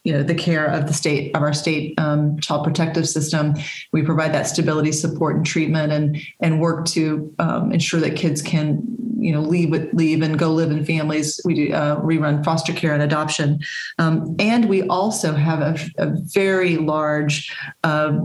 you 0.05 0.13
know, 0.13 0.23
the 0.23 0.35
care 0.35 0.67
of 0.67 0.87
the 0.87 0.93
state 0.93 1.35
of 1.35 1.43
our 1.43 1.53
state 1.53 1.99
um, 1.99 2.39
child 2.41 2.65
protective 2.65 3.09
system. 3.09 3.55
We 3.93 4.03
provide 4.03 4.33
that 4.35 4.47
stability, 4.47 4.93
support, 4.93 5.37
and 5.37 5.45
treatment, 5.45 5.93
and 5.93 6.19
and 6.41 6.61
work 6.61 6.87
to 6.87 7.35
um, 7.39 7.73
ensure 7.73 8.01
that 8.01 8.17
kids 8.17 8.43
can 8.43 8.83
you 9.19 9.33
know 9.33 9.41
leave 9.41 9.73
leave 9.95 10.21
and 10.21 10.39
go 10.39 10.53
live 10.53 10.71
in 10.71 10.85
families. 10.85 11.41
We 11.45 11.55
do 11.55 11.73
uh, 11.73 12.01
rerun 12.01 12.45
foster 12.45 12.75
care 12.75 12.93
and 12.93 13.03
adoption, 13.03 13.61
um, 13.99 14.37
and 14.39 14.69
we 14.69 14.83
also 14.89 15.33
have 15.33 15.61
a, 15.61 15.79
a 15.97 16.13
very 16.35 16.77
large 16.77 17.51
uh, 17.83 18.19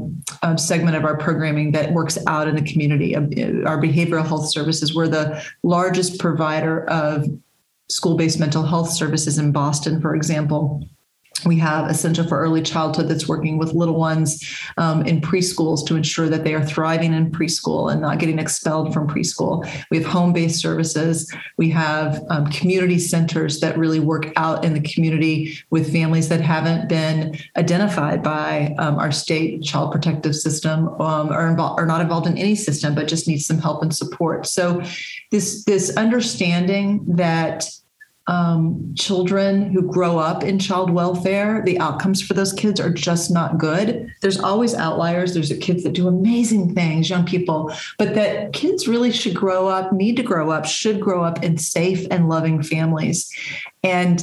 uh, 0.43 0.58
segment 0.58 0.97
of 0.97 1.06
our 1.06 1.17
programming 1.17 1.71
that 1.71 1.93
works 1.93 2.17
out 2.30 2.48
in 2.48 2.56
the 2.56 2.62
community. 2.62 3.15
Uh, 3.15 3.22
our 3.65 3.82
behavioral 3.82 4.26
health 4.26 4.50
services. 4.50 4.96
We're 4.96 5.08
the 5.08 5.44
largest 5.63 6.20
provider 6.20 6.88
of 6.89 7.26
school 7.89 8.15
based 8.15 8.39
mental 8.39 8.63
health 8.63 8.92
services 8.92 9.38
in 9.38 9.52
Boston, 9.52 10.00
for 10.00 10.15
example. 10.15 10.88
We 11.45 11.58
have 11.60 11.89
a 11.89 11.93
Center 11.93 12.23
for 12.23 12.39
Early 12.39 12.62
Childhood 12.62 13.08
that's 13.08 13.28
working 13.28 13.58
with 13.58 13.73
little 13.73 13.99
ones 13.99 14.43
um, 14.78 15.06
in 15.06 15.21
preschools 15.21 15.86
to 15.88 15.95
ensure 15.95 16.30
that 16.30 16.43
they 16.43 16.54
are 16.54 16.65
thriving 16.65 17.13
in 17.13 17.32
preschool 17.32 17.91
and 17.91 18.02
not 18.02 18.19
getting 18.19 18.39
expelled 18.39 18.93
from 18.93 19.08
preschool. 19.08 19.69
We 19.89 19.97
have 19.97 20.06
home 20.06 20.34
based 20.34 20.60
services. 20.60 21.34
We 21.58 21.69
have 21.71 22.23
um, 22.30 22.47
community 22.47 22.99
centers 22.99 23.60
that 23.60 23.78
really 23.78 23.99
work 23.99 24.32
out 24.36 24.65
in 24.65 24.73
the 24.73 24.82
community 24.82 25.58
with 25.69 25.91
families 25.91 26.30
that 26.30 26.41
haven't 26.41 26.89
been 26.89 27.38
identified 27.58 28.23
by 28.23 28.75
um, 28.80 28.97
our 28.97 29.12
state 29.12 29.63
child 29.63 29.91
protective 29.91 30.36
system 30.36 30.89
um, 31.02 31.32
or, 31.32 31.49
or 31.78 31.86
not 31.86 32.02
involved 32.02 32.28
in 32.28 32.38
any 32.38 32.56
system, 32.56 32.95
but 32.95 33.08
just 33.08 33.28
need 33.28 33.39
some 33.39 33.60
help 33.60 33.82
and 33.82 33.95
support. 33.95 34.45
So, 34.45 34.82
this, 35.32 35.63
this 35.65 35.95
understanding 35.95 37.04
that 37.08 37.69
um, 38.30 38.94
children 38.96 39.74
who 39.74 39.82
grow 39.82 40.20
up 40.20 40.44
in 40.44 40.60
child 40.60 40.92
welfare, 40.92 41.63
the 41.65 41.80
outcomes 41.80 42.22
for 42.22 42.36
those 42.36 42.54
kids 42.54 42.80
are 42.80 42.94
just 42.94 43.32
not 43.32 43.58
good. 43.58 44.13
There's 44.22 44.39
always 44.39 44.76
outliers. 44.76 45.34
There's 45.34 45.52
kids 45.60 45.84
that 45.84 45.94
do 45.94 46.08
amazing 46.08 46.76
things, 46.76 47.10
young 47.10 47.26
people, 47.26 47.74
but 47.98 48.13
that 48.13 48.54
kids 48.54 48.88
really 48.88 49.12
should 49.12 49.36
grow 49.36 49.68
up, 49.68 49.92
need 49.92 50.15
to 50.18 50.24
grow 50.24 50.52
up, 50.52 50.65
should 50.65 51.02
grow 51.02 51.24
up 51.24 51.44
in 51.44 51.58
safe 51.58 52.06
and 52.12 52.30
loving 52.30 52.62
families. 52.62 53.28
And 53.84 54.22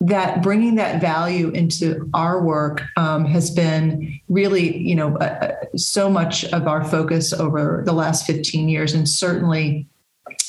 that 0.00 0.42
bringing 0.42 0.76
that 0.76 1.00
value 1.00 1.50
into 1.50 2.08
our 2.14 2.42
work 2.42 2.82
um, 2.96 3.26
has 3.26 3.50
been 3.50 4.20
really, 4.28 4.78
you 4.78 4.94
know, 4.94 5.18
uh, 5.18 5.54
so 5.76 6.08
much 6.08 6.44
of 6.46 6.66
our 6.66 6.82
focus 6.82 7.34
over 7.34 7.82
the 7.84 7.92
last 7.92 8.26
15 8.26 8.70
years, 8.70 8.94
and 8.94 9.06
certainly 9.06 9.86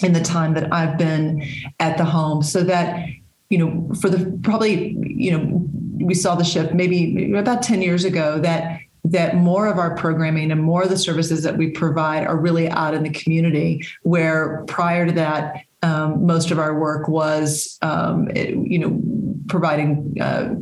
in 0.04 0.13
the 0.13 0.22
time 0.22 0.54
that 0.54 0.72
I've 0.74 0.98
been 0.98 1.48
at 1.80 1.98
the 1.98 2.06
home. 2.06 2.44
So 2.44 2.63
that 2.63 3.08
you 3.50 3.58
know 3.58 3.94
for 3.96 4.10
the 4.10 4.38
probably 4.44 4.96
you 5.00 5.32
know 5.32 5.68
we 6.06 6.13
saw 6.13 6.36
the 6.36 6.44
shift 6.44 6.74
maybe 6.74 7.34
about 7.34 7.62
10 7.62 7.82
years 7.82 8.06
ago 8.06 8.39
that 8.39 8.80
that 9.04 9.36
more 9.36 9.68
of 9.68 9.78
our 9.78 9.96
programming 9.96 10.52
and 10.52 10.62
more 10.62 10.84
of 10.84 10.89
the 10.89 10.98
services 10.98 11.44
that 11.44 11.58
we 11.58 11.72
provide 11.72 12.28
are 12.28 12.38
really 12.38 12.70
out 12.70 12.94
in 12.94 13.04
the 13.04 13.10
community 13.10 13.84
where 14.04 14.63
prior 14.68 15.06
to 15.06 15.12
that 15.12 15.62
um, 15.82 16.26
most 16.26 16.52
of 16.52 16.60
our 16.60 16.78
work 16.78 17.08
was 17.08 17.78
um, 17.82 18.30
you 18.36 18.78
know 18.78 19.02
providing 19.48 20.15
uh, 20.22 20.54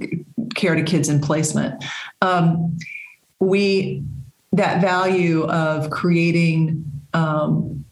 care 0.55 0.75
to 0.75 0.83
kids 0.83 1.09
in 1.09 1.19
placement. 1.19 1.83
Um, 2.21 2.77
we 3.39 4.03
that 4.53 4.81
value 4.81 5.43
of 5.45 5.89
creating 5.89 6.85
um, 7.13 7.85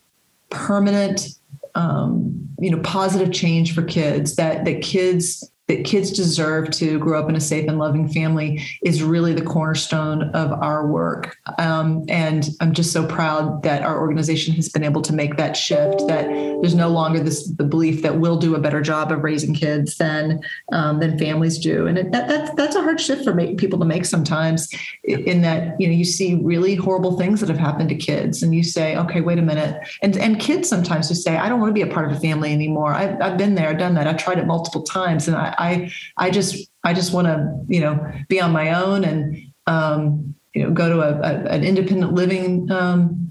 permanent 0.56 1.28
um, 1.76 2.50
you 2.60 2.72
know 2.72 2.80
positive 2.82 3.32
change 3.32 3.76
for 3.76 3.84
kids 3.84 4.36
that 4.38 4.66
that 4.66 4.82
kids 4.82 5.52
that 5.68 5.84
kids 5.84 6.12
deserve 6.12 6.70
to 6.70 7.00
grow 7.00 7.20
up 7.20 7.28
in 7.28 7.36
a 7.36 7.42
safe 7.42 7.68
and 7.68 7.80
loving 7.80 8.08
family 8.08 8.64
is 8.84 9.02
really 9.02 9.34
the 9.34 9.42
cornerstone 9.42 10.30
of 10.36 10.52
our 10.52 10.86
work. 10.86 11.38
Um, 11.58 12.06
and 12.08 12.50
I'm 12.62 12.74
just 12.74 12.92
so 12.92 13.08
proud 13.08 13.64
that 13.64 13.82
our 13.82 14.00
organization 14.00 14.54
has 14.56 14.70
been 14.70 14.84
able 14.84 15.02
to 15.02 15.14
make 15.14 15.38
that 15.38 15.58
shift. 15.58 16.08
That 16.08 16.28
there's 16.28 16.76
no 16.76 16.90
longer 16.90 17.20
this 17.20 17.48
the 17.48 17.64
belief 17.64 18.04
that 18.04 18.20
we'll 18.20 18.38
do 18.38 18.54
a 18.56 18.60
better 18.60 18.82
job 18.82 19.12
of 19.12 19.24
raising 19.24 19.56
kids 19.56 19.98
than 19.98 20.42
um, 20.72 21.00
than 21.00 21.18
families 21.18 21.58
do. 21.58 21.88
And 21.88 21.98
it, 21.98 22.12
that, 22.12 22.28
that's 22.28 22.54
that's 22.54 22.76
a 22.76 22.82
hard 22.82 23.02
shift 23.02 23.24
for 23.24 23.34
make, 23.34 23.58
people 23.58 23.80
to 23.80 23.86
make 23.86 24.06
sometimes. 24.06 24.70
In 25.04 25.42
that 25.42 25.80
you 25.80 25.88
know 25.88 25.94
you 25.94 26.06
see 26.06 26.36
really 26.36 26.76
horrible 26.76 27.18
things 27.18 27.40
that 27.40 27.50
have 27.50 27.58
happened 27.58 27.90
to 27.90 27.96
kids, 27.96 28.44
and 28.44 28.54
you 28.54 28.62
say, 28.64 28.96
okay, 28.98 29.22
wait 29.22 29.40
a 29.40 29.42
minute. 29.42 29.82
And 30.04 30.16
and 30.18 30.40
kids 30.40 30.70
sometimes 30.70 31.10
who 31.10 31.16
say, 31.16 31.38
I 31.38 31.50
don't 31.50 31.60
want 31.60 31.70
to 31.70 31.74
be 31.74 31.82
a 31.90 31.92
part 31.92 32.10
of 32.10 32.16
a 32.16 32.20
family 32.20 32.54
anymore. 32.54 32.94
I've, 32.94 33.20
I've 33.20 33.38
been 33.38 33.56
there, 33.56 33.74
done 33.74 33.96
that. 33.96 34.06
I've 34.06 34.18
tried 34.18 34.38
it 34.38 34.46
multiple 34.46 34.84
times, 34.84 35.28
and 35.28 35.36
I 35.36 35.55
I 35.58 35.92
I 36.18 36.30
just 36.30 36.70
I 36.84 36.94
just 36.94 37.14
want 37.14 37.28
to 37.28 37.60
you 37.68 37.80
know 37.80 38.12
be 38.28 38.40
on 38.42 38.52
my 38.52 38.74
own 38.74 39.04
and 39.04 39.38
um, 39.68 40.36
you 40.54 40.64
know 40.64 40.72
go 40.72 40.90
to 40.90 41.02
a, 41.02 41.20
a 41.20 41.50
an 41.50 41.64
independent 41.64 42.14
living 42.14 42.72
um, 42.72 43.30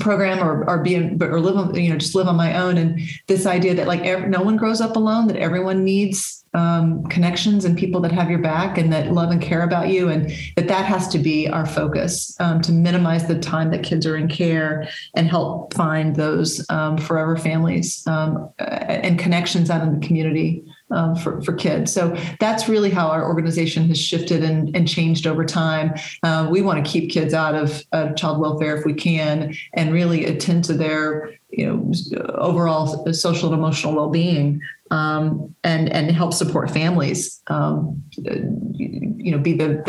program 0.00 0.42
or 0.42 0.68
or 0.68 0.82
be 0.82 0.96
or 0.96 1.40
live 1.40 1.76
you 1.76 1.90
know 1.90 1.98
just 1.98 2.14
live 2.14 2.28
on 2.28 2.36
my 2.36 2.58
own. 2.58 2.78
And 2.78 3.00
this 3.26 3.46
idea 3.46 3.74
that 3.74 3.86
like 3.86 4.00
every, 4.00 4.28
no 4.28 4.42
one 4.42 4.56
grows 4.56 4.80
up 4.80 4.96
alone 4.96 5.26
that 5.28 5.36
everyone 5.36 5.84
needs 5.84 6.42
um, 6.54 7.04
connections 7.06 7.64
and 7.64 7.78
people 7.78 8.00
that 8.02 8.12
have 8.12 8.28
your 8.28 8.38
back 8.38 8.76
and 8.76 8.92
that 8.92 9.12
love 9.12 9.30
and 9.30 9.40
care 9.40 9.62
about 9.62 9.88
you 9.88 10.10
and 10.10 10.30
that 10.56 10.68
that 10.68 10.84
has 10.84 11.08
to 11.08 11.18
be 11.18 11.48
our 11.48 11.64
focus 11.64 12.36
um, 12.40 12.60
to 12.60 12.72
minimize 12.72 13.26
the 13.26 13.38
time 13.38 13.70
that 13.70 13.82
kids 13.82 14.06
are 14.06 14.16
in 14.16 14.28
care 14.28 14.86
and 15.16 15.28
help 15.28 15.72
find 15.72 16.14
those 16.14 16.64
um, 16.68 16.98
forever 16.98 17.36
families 17.36 18.06
um, 18.06 18.50
and 18.58 19.18
connections 19.18 19.70
out 19.70 19.82
in 19.82 19.98
the 19.98 20.06
community 20.06 20.62
um, 20.92 21.16
for, 21.16 21.40
for 21.42 21.52
kids. 21.52 21.92
So 21.92 22.16
that's 22.38 22.68
really 22.68 22.90
how 22.90 23.08
our 23.08 23.24
organization 23.24 23.88
has 23.88 23.98
shifted 23.98 24.44
and, 24.44 24.74
and 24.76 24.86
changed 24.86 25.26
over 25.26 25.44
time. 25.44 25.94
Uh, 26.22 26.48
we 26.50 26.62
want 26.62 26.84
to 26.84 26.90
keep 26.90 27.10
kids 27.10 27.34
out 27.34 27.54
of, 27.54 27.82
of 27.92 28.16
child 28.16 28.40
welfare 28.40 28.76
if 28.76 28.84
we 28.84 28.94
can 28.94 29.54
and 29.74 29.92
really 29.92 30.24
attend 30.26 30.64
to 30.64 30.74
their 30.74 31.32
you 31.52 31.66
know 31.66 31.92
overall 32.34 33.12
social 33.12 33.50
and 33.50 33.58
emotional 33.58 33.94
well-being 33.94 34.60
um, 34.90 35.54
and 35.64 35.92
and 35.92 36.10
help 36.10 36.32
support 36.32 36.70
families 36.70 37.42
um, 37.48 38.02
you 38.16 39.30
know 39.30 39.38
be 39.38 39.52
the, 39.52 39.82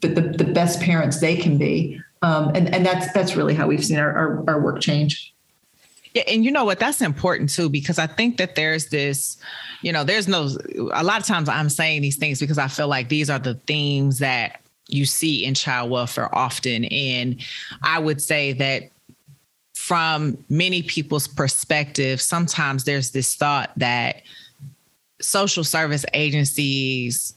the 0.00 0.08
the, 0.08 0.20
the 0.20 0.44
best 0.44 0.80
parents 0.80 1.20
they 1.20 1.36
can 1.36 1.58
be 1.58 2.00
um, 2.22 2.50
and 2.54 2.74
and 2.74 2.84
that's 2.84 3.12
that's 3.12 3.36
really 3.36 3.54
how 3.54 3.66
we've 3.66 3.84
seen 3.84 3.98
our, 3.98 4.10
our, 4.10 4.44
our 4.48 4.60
work 4.62 4.80
change 4.80 5.31
yeah, 6.14 6.24
and 6.28 6.44
you 6.44 6.50
know 6.50 6.64
what? 6.64 6.78
That's 6.78 7.00
important 7.00 7.50
too 7.50 7.68
because 7.68 7.98
I 7.98 8.06
think 8.06 8.36
that 8.36 8.54
there's 8.54 8.86
this, 8.86 9.36
you 9.82 9.92
know, 9.92 10.04
there's 10.04 10.28
no. 10.28 10.50
A 10.92 11.02
lot 11.02 11.20
of 11.20 11.26
times 11.26 11.48
I'm 11.48 11.68
saying 11.68 12.02
these 12.02 12.16
things 12.16 12.40
because 12.40 12.58
I 12.58 12.68
feel 12.68 12.88
like 12.88 13.08
these 13.08 13.30
are 13.30 13.38
the 13.38 13.54
themes 13.66 14.18
that 14.18 14.60
you 14.88 15.06
see 15.06 15.44
in 15.44 15.54
child 15.54 15.90
welfare 15.90 16.34
often, 16.34 16.84
and 16.86 17.40
I 17.82 17.98
would 17.98 18.20
say 18.20 18.52
that 18.54 18.90
from 19.74 20.38
many 20.48 20.82
people's 20.82 21.26
perspective, 21.26 22.20
sometimes 22.20 22.84
there's 22.84 23.10
this 23.10 23.34
thought 23.34 23.72
that 23.76 24.22
social 25.20 25.64
service 25.64 26.04
agencies 26.12 27.34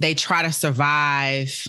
they 0.00 0.14
try 0.14 0.42
to 0.42 0.52
survive 0.52 1.66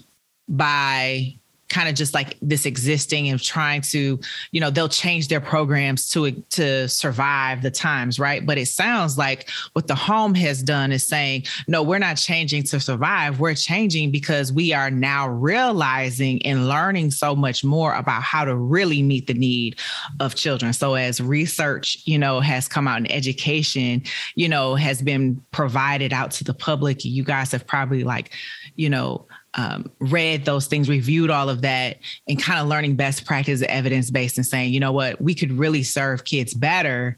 by 0.49 1.35
kind 1.69 1.89
of 1.89 1.95
just 1.95 2.13
like 2.13 2.37
this 2.41 2.65
existing 2.65 3.27
and 3.27 3.41
trying 3.41 3.81
to 3.81 4.19
you 4.51 4.61
know 4.61 4.69
they'll 4.69 4.87
change 4.87 5.27
their 5.27 5.41
programs 5.41 6.09
to 6.09 6.31
to 6.49 6.87
survive 6.87 7.61
the 7.61 7.71
times 7.71 8.19
right? 8.19 8.45
But 8.45 8.57
it 8.57 8.67
sounds 8.67 9.17
like 9.17 9.49
what 9.73 9.87
the 9.87 9.95
home 9.95 10.35
has 10.35 10.61
done 10.61 10.91
is 10.91 11.05
saying 11.07 11.43
no 11.67 11.81
we're 11.81 11.99
not 11.99 12.15
changing 12.17 12.63
to 12.63 12.79
survive. 12.79 13.39
We're 13.39 13.55
changing 13.55 14.11
because 14.11 14.53
we 14.53 14.73
are 14.73 14.91
now 14.91 15.27
realizing 15.27 16.45
and 16.45 16.67
learning 16.67 17.11
so 17.11 17.35
much 17.35 17.63
more 17.63 17.93
about 17.95 18.21
how 18.21 18.45
to 18.45 18.55
really 18.55 19.01
meet 19.01 19.27
the 19.27 19.33
need 19.33 19.79
of 20.19 20.35
children. 20.35 20.73
So 20.73 20.93
as 20.93 21.19
research 21.19 22.03
you 22.05 22.19
know 22.19 22.39
has 22.41 22.67
come 22.67 22.87
out 22.87 22.99
in 22.99 23.11
education 23.11 24.03
you 24.35 24.47
know 24.47 24.75
has 24.75 25.01
been 25.01 25.41
provided 25.51 26.13
out 26.13 26.31
to 26.31 26.43
the 26.43 26.53
public 26.53 27.03
you 27.03 27.23
guys 27.23 27.51
have 27.51 27.65
probably 27.65 28.03
like 28.03 28.31
you 28.75 28.89
know 28.89 29.25
um, 29.55 29.89
read 29.99 30.45
those 30.45 30.67
things, 30.67 30.89
reviewed 30.89 31.29
all 31.29 31.49
of 31.49 31.61
that, 31.61 31.97
and 32.27 32.41
kind 32.41 32.59
of 32.59 32.67
learning 32.67 32.95
best 32.95 33.25
practice, 33.25 33.61
evidence 33.63 34.11
based, 34.11 34.37
and 34.37 34.45
saying, 34.45 34.73
you 34.73 34.79
know 34.79 34.91
what, 34.91 35.21
we 35.21 35.33
could 35.33 35.51
really 35.53 35.83
serve 35.83 36.25
kids 36.25 36.53
better 36.53 37.17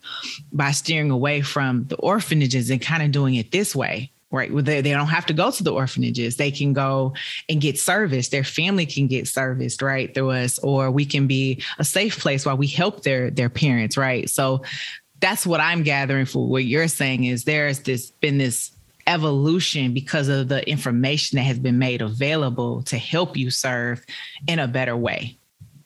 by 0.52 0.72
steering 0.72 1.12
away 1.12 1.42
from 1.42 1.86
the 1.88 1.96
orphanages 1.98 2.70
and 2.70 2.82
kind 2.82 3.04
of 3.04 3.12
doing 3.12 3.36
it 3.36 3.52
this 3.52 3.76
way. 3.76 4.12
Right. 4.30 4.52
They, 4.54 4.82
they 4.82 4.92
don't 4.92 5.08
have 5.08 5.26
to 5.28 5.34
go 5.34 5.52
to 5.52 5.64
the 5.64 5.72
orphanages. 5.72 6.36
They 6.36 6.52
can 6.52 6.74
go 6.74 7.14
and 7.48 7.62
get 7.62 7.80
service. 7.80 8.28
Their 8.28 8.44
family 8.44 8.86
can 8.86 9.08
get 9.08 9.26
serviced 9.26 9.82
right 9.82 10.14
through 10.14 10.32
us, 10.32 10.60
or 10.60 10.92
we 10.92 11.06
can 11.06 11.28
be 11.28 11.64
a 11.80 11.86
safe 11.86 12.20
place 12.20 12.46
while 12.46 12.58
we 12.58 12.68
help 12.68 13.04
their 13.04 13.32
their 13.32 13.50
parents. 13.50 13.96
Right. 13.96 14.30
So 14.30 14.64
that's 15.22 15.48
what 15.48 15.62
I'm 15.62 15.82
gathering 15.82 16.26
for 16.26 16.46
what 16.46 16.66
you're 16.66 16.90
saying 16.90 17.24
is 17.24 17.46
there's 17.46 17.80
this 17.80 18.12
been 18.12 18.38
this 18.38 18.72
evolution 19.08 19.94
because 19.94 20.28
of 20.28 20.50
the 20.50 20.68
information 20.70 21.38
that 21.38 21.44
has 21.44 21.60
been 21.60 21.80
made 21.80 22.02
available 22.02 22.84
to 22.84 22.98
help 22.98 23.36
you 23.36 23.50
serve 23.50 24.06
in 24.48 24.60
a 24.60 24.68
better 24.68 24.96
way. 24.96 25.38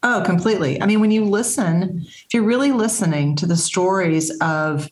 Oh, 0.03 0.23
completely. 0.25 0.81
I 0.81 0.88
mean, 0.88 0.99
when 0.99 1.12
you 1.12 1.23
listen, 1.25 2.01
if 2.03 2.34
you're 2.34 2.43
really 2.43 2.71
listening 2.71 3.36
to 3.38 3.45
the 3.45 3.55
stories 3.55 4.36
of 4.39 4.89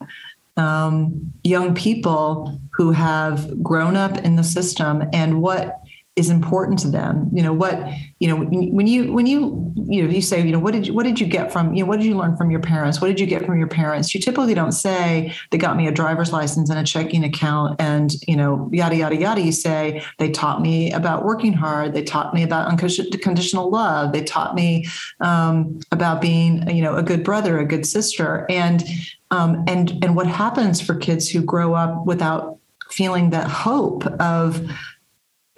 um, 0.56 1.34
young 1.44 1.74
people 1.74 2.60
who 2.72 2.92
have 2.92 3.64
grown 3.64 3.96
up 3.96 4.18
in 4.20 4.36
the 4.36 4.44
system 4.44 5.04
and 5.14 5.42
what 5.42 5.80
is 6.16 6.30
important 6.30 6.80
to 6.80 6.90
them. 6.90 7.30
You 7.32 7.44
know 7.44 7.54
what 7.54 7.88
you 8.20 8.28
know 8.28 8.36
when 8.36 8.88
you 8.88 9.14
when 9.14 9.26
you 9.26 9.74
you 9.76 10.04
know 10.04 10.10
you 10.10 10.22
say 10.22 10.46
you 10.46 10.52
know 10.52 10.60
what 10.60 10.74
did 10.74 10.88
you 10.88 10.94
what 10.94 11.04
did 11.04 11.20
you 11.20 11.26
get 11.26 11.54
from 11.54 11.74
you 11.74 11.84
know 11.84 11.90
what 11.90 12.00
did 12.00 12.06
you 12.06 12.18
learn 12.18 12.36
from 12.36 12.52
your 12.52 12.60
parents? 12.60 13.00
What 13.00 13.08
did 13.08 13.20
you 13.20 13.26
get 13.26 13.46
from 13.46 13.58
your 13.58 13.68
parents? 13.68 14.14
You 14.14 14.20
typically 14.20 14.54
don't 14.54 14.74
say 14.74 15.34
they 15.52 15.58
got 15.58 15.78
me 15.78 15.88
a 15.88 15.92
driver's 15.92 16.34
license 16.34 16.70
and 16.70 16.78
a 16.78 16.84
checking 16.84 17.24
account 17.24 17.80
and 17.80 18.12
you 18.28 18.36
know 18.36 18.70
yada 18.74 18.96
yada 18.98 19.16
yada. 19.16 19.42
You 19.42 19.54
say 19.54 20.04
they 20.18 20.30
taught 20.30 20.62
me 20.62 20.92
about 20.92 21.24
working 21.24 21.54
hard. 21.54 21.94
They 21.94 22.04
taught 22.04 22.34
me 22.34 22.44
about 22.44 22.68
unconditional 22.68 23.70
love. 23.70 24.12
They 24.12 24.24
taught 24.24 24.56
me 24.56 24.88
um, 25.22 25.80
about 25.92 26.22
being 26.22 26.70
you 26.70 26.82
know 26.82 26.96
a 26.96 27.04
good 27.04 27.24
brother 27.24 27.60
a 27.60 27.66
good 27.66 27.86
sister. 27.86 28.46
And 28.50 28.84
Um, 29.32 29.64
and 29.68 29.92
and 30.04 30.16
what 30.16 30.26
happens 30.26 30.82
for 30.82 30.96
kids 30.96 31.30
who 31.30 31.44
grow 31.44 31.76
up 31.76 32.04
without 32.08 32.58
feeling 32.90 33.30
that 33.30 33.48
hope 33.48 34.04
of, 34.20 34.60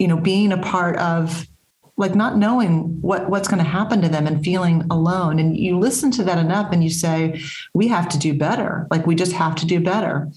you 0.02 0.08
know, 0.08 0.16
being 0.16 0.50
a 0.50 0.58
part 0.58 0.96
of 0.96 1.46
like 1.96 2.16
not 2.16 2.36
knowing 2.36 3.00
what 3.00 3.30
what's 3.30 3.46
going 3.46 3.62
to 3.62 3.70
happen 3.70 4.02
to 4.02 4.08
them 4.08 4.26
and 4.26 4.42
feeling 4.42 4.84
alone. 4.90 5.38
And 5.38 5.56
you 5.56 5.78
listen 5.78 6.10
to 6.12 6.24
that 6.24 6.38
enough 6.38 6.72
and 6.72 6.82
you 6.82 6.90
say 6.90 7.40
we 7.72 7.86
have 7.86 8.08
to 8.08 8.18
do 8.18 8.34
better. 8.34 8.88
Like 8.90 9.06
we 9.06 9.14
just 9.14 9.30
have 9.30 9.54
to 9.56 9.66
do 9.66 9.78
better. 9.78 10.28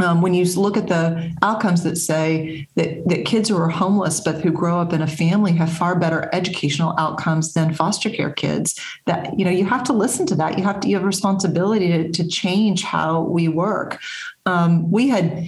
Um, 0.00 0.20
when 0.20 0.34
you 0.34 0.44
look 0.54 0.76
at 0.76 0.88
the 0.88 1.32
outcomes 1.42 1.84
that 1.84 1.96
say 1.96 2.66
that, 2.74 3.08
that 3.08 3.24
kids 3.24 3.48
who 3.48 3.56
are 3.56 3.68
homeless 3.68 4.20
but 4.20 4.40
who 4.40 4.50
grow 4.50 4.80
up 4.80 4.92
in 4.92 5.00
a 5.00 5.06
family 5.06 5.52
have 5.52 5.72
far 5.72 5.98
better 5.98 6.28
educational 6.32 6.94
outcomes 6.98 7.54
than 7.54 7.74
foster 7.74 8.10
care 8.10 8.30
kids 8.30 8.80
that 9.06 9.38
you 9.38 9.44
know 9.44 9.50
you 9.50 9.64
have 9.64 9.84
to 9.84 9.92
listen 9.92 10.26
to 10.26 10.34
that. 10.34 10.58
You 10.58 10.64
have 10.64 10.80
to 10.80 10.88
you 10.88 10.96
have 10.96 11.04
responsibility 11.04 11.88
to, 11.88 12.10
to 12.10 12.26
change 12.26 12.82
how 12.82 13.20
we 13.20 13.46
work. 13.46 14.00
Um, 14.44 14.90
we 14.90 15.08
had 15.08 15.46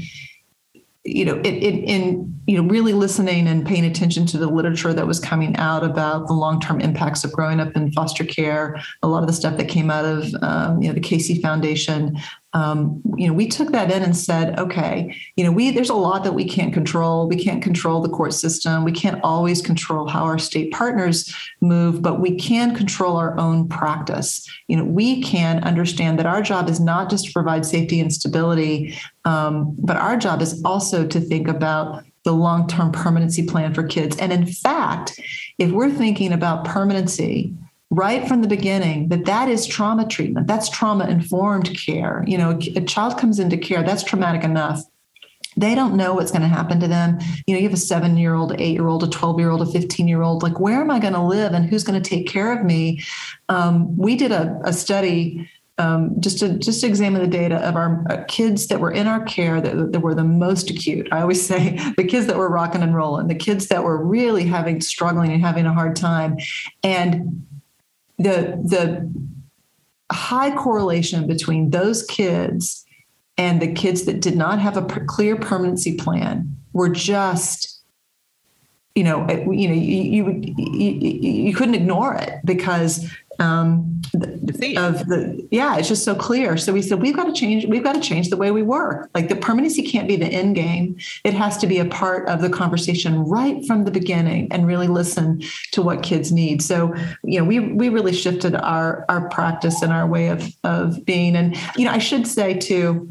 you 1.05 1.25
know, 1.25 1.37
in, 1.37 1.45
in, 1.85 2.41
you 2.47 2.61
know, 2.61 2.69
really 2.69 2.93
listening 2.93 3.47
and 3.47 3.67
paying 3.67 3.87
attention 3.87 4.27
to 4.27 4.37
the 4.37 4.47
literature 4.47 4.93
that 4.93 5.07
was 5.07 5.19
coming 5.19 5.57
out 5.57 5.83
about 5.83 6.27
the 6.27 6.35
long-term 6.35 6.81
impacts 6.81 7.25
of 7.25 7.33
growing 7.33 7.59
up 7.59 7.75
in 7.75 7.91
foster 7.93 8.25
care, 8.25 8.79
a 9.03 9.09
lot 9.09 9.23
of 9.23 9.27
the 9.27 9.33
stuff 9.33 9.57
that 9.57 9.69
came 9.69 9.91
out 9.91 10.05
of, 10.05 10.35
um, 10.43 10.83
you 10.83 10.89
know, 10.89 10.95
the 10.95 11.01
Casey 11.01 11.41
Foundation, 11.41 12.19
um, 12.53 13.01
you 13.17 13.29
know, 13.29 13.33
we 13.33 13.47
took 13.47 13.71
that 13.71 13.93
in 13.93 14.03
and 14.03 14.17
said, 14.17 14.59
okay, 14.59 15.17
you 15.37 15.45
know, 15.45 15.53
we 15.53 15.71
there's 15.71 15.91
a 15.91 15.95
lot 15.95 16.25
that 16.25 16.35
we 16.35 16.45
can't 16.45 16.75
control. 16.75 17.29
We 17.29 17.37
can't 17.37 17.63
control 17.63 18.01
the 18.01 18.09
court 18.09 18.35
system. 18.35 18.83
We 18.83 18.93
can't 18.93 19.21
always 19.23 19.63
control 19.63 20.09
how 20.09 20.25
our 20.25 20.39
state 20.39 20.73
partners 20.73 21.33
move, 21.61 22.03
but 22.03 22.21
we 22.21 22.35
can 22.35 22.75
control 22.75 23.17
our 23.17 23.39
own 23.39 23.69
practice. 23.69 24.49
You 24.67 24.77
know, 24.77 24.85
we 24.85 25.23
can 25.23 25.63
understand 25.63 26.19
that 26.19 26.27
our 26.27 26.43
job 26.43 26.69
is 26.69 26.81
not 26.81 27.09
just 27.09 27.27
to 27.27 27.33
provide 27.33 27.65
safety 27.65 28.01
and 28.01 28.13
stability, 28.13 28.99
um, 29.25 29.77
but 29.79 29.97
our 29.97 30.17
job 30.17 30.43
is 30.43 30.61
also 30.65 31.07
to 31.07 31.21
think 31.21 31.47
about 31.47 32.05
the 32.25 32.33
long-term 32.33 32.93
permanency 32.93 33.47
plan 33.47 33.73
for 33.73 33.83
kids. 33.83 34.17
And 34.19 34.33
in 34.33 34.47
fact, 34.47 35.19
if 35.59 35.71
we're 35.71 35.91
thinking 35.91 36.33
about 36.33 36.65
permanency 36.65 37.55
right 37.91 38.27
from 38.29 38.41
the 38.41 38.49
beginning 38.49 39.09
that 39.09 39.25
that 39.25 39.49
is 39.49 39.67
trauma 39.67 40.07
treatment. 40.07 40.47
That's 40.47 40.69
trauma 40.69 41.07
informed 41.09 41.77
care. 41.77 42.25
You 42.27 42.39
know 42.39 42.59
a 42.77 42.81
child 42.83 43.19
comes 43.19 43.39
into 43.39 43.57
care 43.57 43.83
that's 43.83 44.05
traumatic 44.05 44.45
enough. 44.45 44.83
They 45.57 45.75
don't 45.75 45.97
know 45.97 46.15
what's 46.15 46.31
going 46.31 46.43
to 46.43 46.49
happen 46.49 46.79
to 46.81 46.89
them. 46.89 47.19
You 47.47 47.55
know 47.55 47.61
you 47.61 47.69
have 47.69 47.75
a 47.75 47.77
seven 47.77 48.17
year 48.17 48.35
old 48.35 48.59
eight 48.61 48.73
year 48.73 48.87
old 48.87 49.03
a 49.03 49.09
12 49.09 49.39
year 49.41 49.51
old 49.51 49.63
a 49.63 49.67
15 49.67 50.07
year 50.07 50.23
old 50.23 50.43
like 50.43 50.61
where 50.61 50.81
am 50.81 50.91
i 50.91 51.01
going 51.01 51.15
to 51.15 51.23
live 51.23 51.53
and 51.53 51.67
who's 51.69 51.85
going 51.85 52.01
to 52.01 52.09
take 52.09 52.29
care 52.29 52.57
of 52.57 52.65
me? 52.65 53.03
Um, 53.49 53.97
we 53.97 54.17
did 54.17 54.31
a, 54.33 54.61
a 54.65 54.73
study 54.73 55.49
um, 55.81 56.21
just 56.21 56.39
to 56.41 56.59
just 56.59 56.83
to 56.83 56.87
examine 56.87 57.23
the 57.23 57.29
data 57.29 57.57
of 57.67 57.75
our 57.75 58.05
uh, 58.11 58.25
kids 58.29 58.67
that 58.67 58.81
were 58.81 58.91
in 58.91 59.07
our 59.07 59.25
care 59.25 59.61
that, 59.61 59.93
that 59.93 60.01
were 60.01 60.15
the 60.15 60.25
most 60.25 60.71
acute. 60.71 61.09
I 61.11 61.23
always 61.23 61.45
say 61.47 61.79
the 61.97 62.05
kids 62.05 62.27
that 62.27 62.37
were 62.37 62.51
rocking 62.51 62.83
and 62.83 62.95
rolling, 62.95 63.27
the 63.27 63.35
kids 63.35 63.69
that 63.69 63.83
were 63.83 64.03
really 64.05 64.45
having 64.45 64.81
struggling 64.81 65.33
and 65.33 65.43
having 65.43 65.67
a 65.67 65.73
hard 65.73 65.97
time, 65.97 66.37
and 66.85 67.47
the 68.21 68.61
the 68.63 69.11
high 70.13 70.55
correlation 70.55 71.27
between 71.27 71.71
those 71.71 72.03
kids 72.05 72.85
and 73.39 73.63
the 73.63 73.73
kids 73.73 74.05
that 74.05 74.21
did 74.21 74.37
not 74.37 74.59
have 74.59 74.77
a 74.77 74.83
clear 74.83 75.37
permanency 75.37 75.97
plan 75.97 76.55
were 76.73 76.91
just 76.91 77.81
you 78.95 79.03
know 79.03 79.27
you 79.31 79.69
know 79.69 79.75
you, 79.75 80.03
you 80.03 80.43
you, 80.59 81.47
you 81.47 81.55
couldn't 81.55 81.75
ignore 81.75 82.15
it 82.15 82.41
because 82.45 83.11
um, 83.41 84.01
of 84.77 85.07
the 85.07 85.49
yeah 85.51 85.77
it's 85.77 85.89
just 85.89 86.05
so 86.05 86.15
clear. 86.15 86.57
So 86.57 86.73
we 86.73 86.83
said 86.83 87.01
we've 87.01 87.17
got 87.17 87.25
to 87.25 87.33
change 87.33 87.67
we've 87.67 87.83
got 87.83 87.95
to 87.95 88.01
change 88.01 88.29
the 88.29 88.37
way 88.37 88.51
we 88.51 88.63
work. 88.63 89.11
Like 89.15 89.29
the 89.29 89.37
permanency 89.37 89.83
can't 89.83 90.07
be 90.07 90.17
the 90.17 90.27
end 90.27 90.55
game. 90.55 90.97
It 91.25 91.35
has 91.35 91.57
to 91.59 91.67
be 91.67 91.79
a 91.79 91.87
part 91.87 92.29
of 92.29 92.43
the 92.43 92.51
conversation 92.51 93.19
right 93.25 93.65
from 93.67 93.85
the 93.85 93.91
beginning 93.91 94.53
and 94.53 94.67
really 94.67 94.89
listen 94.89 95.43
to 95.73 95.83
what 95.83 96.03
kids 96.03 96.31
need. 96.31 96.63
So 96.63 96.95
you 97.25 97.39
know 97.39 97.45
we 97.45 97.61
we 97.61 97.89
really 97.89 98.13
shifted 98.13 98.55
our 98.55 99.05
our 99.09 99.29
practice 99.31 99.83
and 99.83 99.93
our 99.93 100.07
way 100.07 100.29
of 100.29 100.53
of 100.63 101.05
being. 101.05 101.35
And 101.35 101.57
you 101.77 101.85
know 101.85 101.93
i 101.93 101.99
should 101.99 102.27
say 102.27 102.55
too 102.55 103.11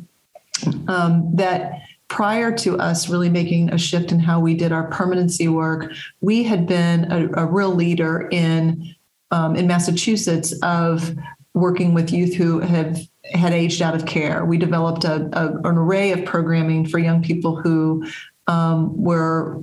um, 0.87 1.35
that 1.35 1.81
prior 2.09 2.51
to 2.51 2.77
us 2.77 3.07
really 3.07 3.29
making 3.29 3.71
a 3.71 3.77
shift 3.77 4.11
in 4.11 4.19
how 4.19 4.39
we 4.39 4.55
did 4.55 4.71
our 4.71 4.89
permanency 4.89 5.47
work, 5.47 5.91
we 6.21 6.43
had 6.43 6.67
been 6.67 7.09
a, 7.11 7.43
a 7.43 7.45
real 7.45 7.73
leader 7.73 8.27
in 8.31 8.95
um, 9.31 9.55
in 9.55 9.67
Massachusetts 9.67 10.53
of 10.61 11.15
working 11.53 11.93
with 11.93 12.11
youth 12.11 12.35
who 12.35 12.59
have 12.59 12.99
had 13.25 13.53
aged 13.53 13.81
out 13.81 13.95
of 13.95 14.05
care. 14.05 14.45
We 14.45 14.57
developed 14.57 15.03
a, 15.03 15.29
a, 15.33 15.57
an 15.67 15.77
array 15.77 16.11
of 16.11 16.25
programming 16.25 16.87
for 16.87 16.99
young 16.99 17.21
people 17.21 17.55
who 17.55 18.05
um, 18.47 19.01
were 19.01 19.61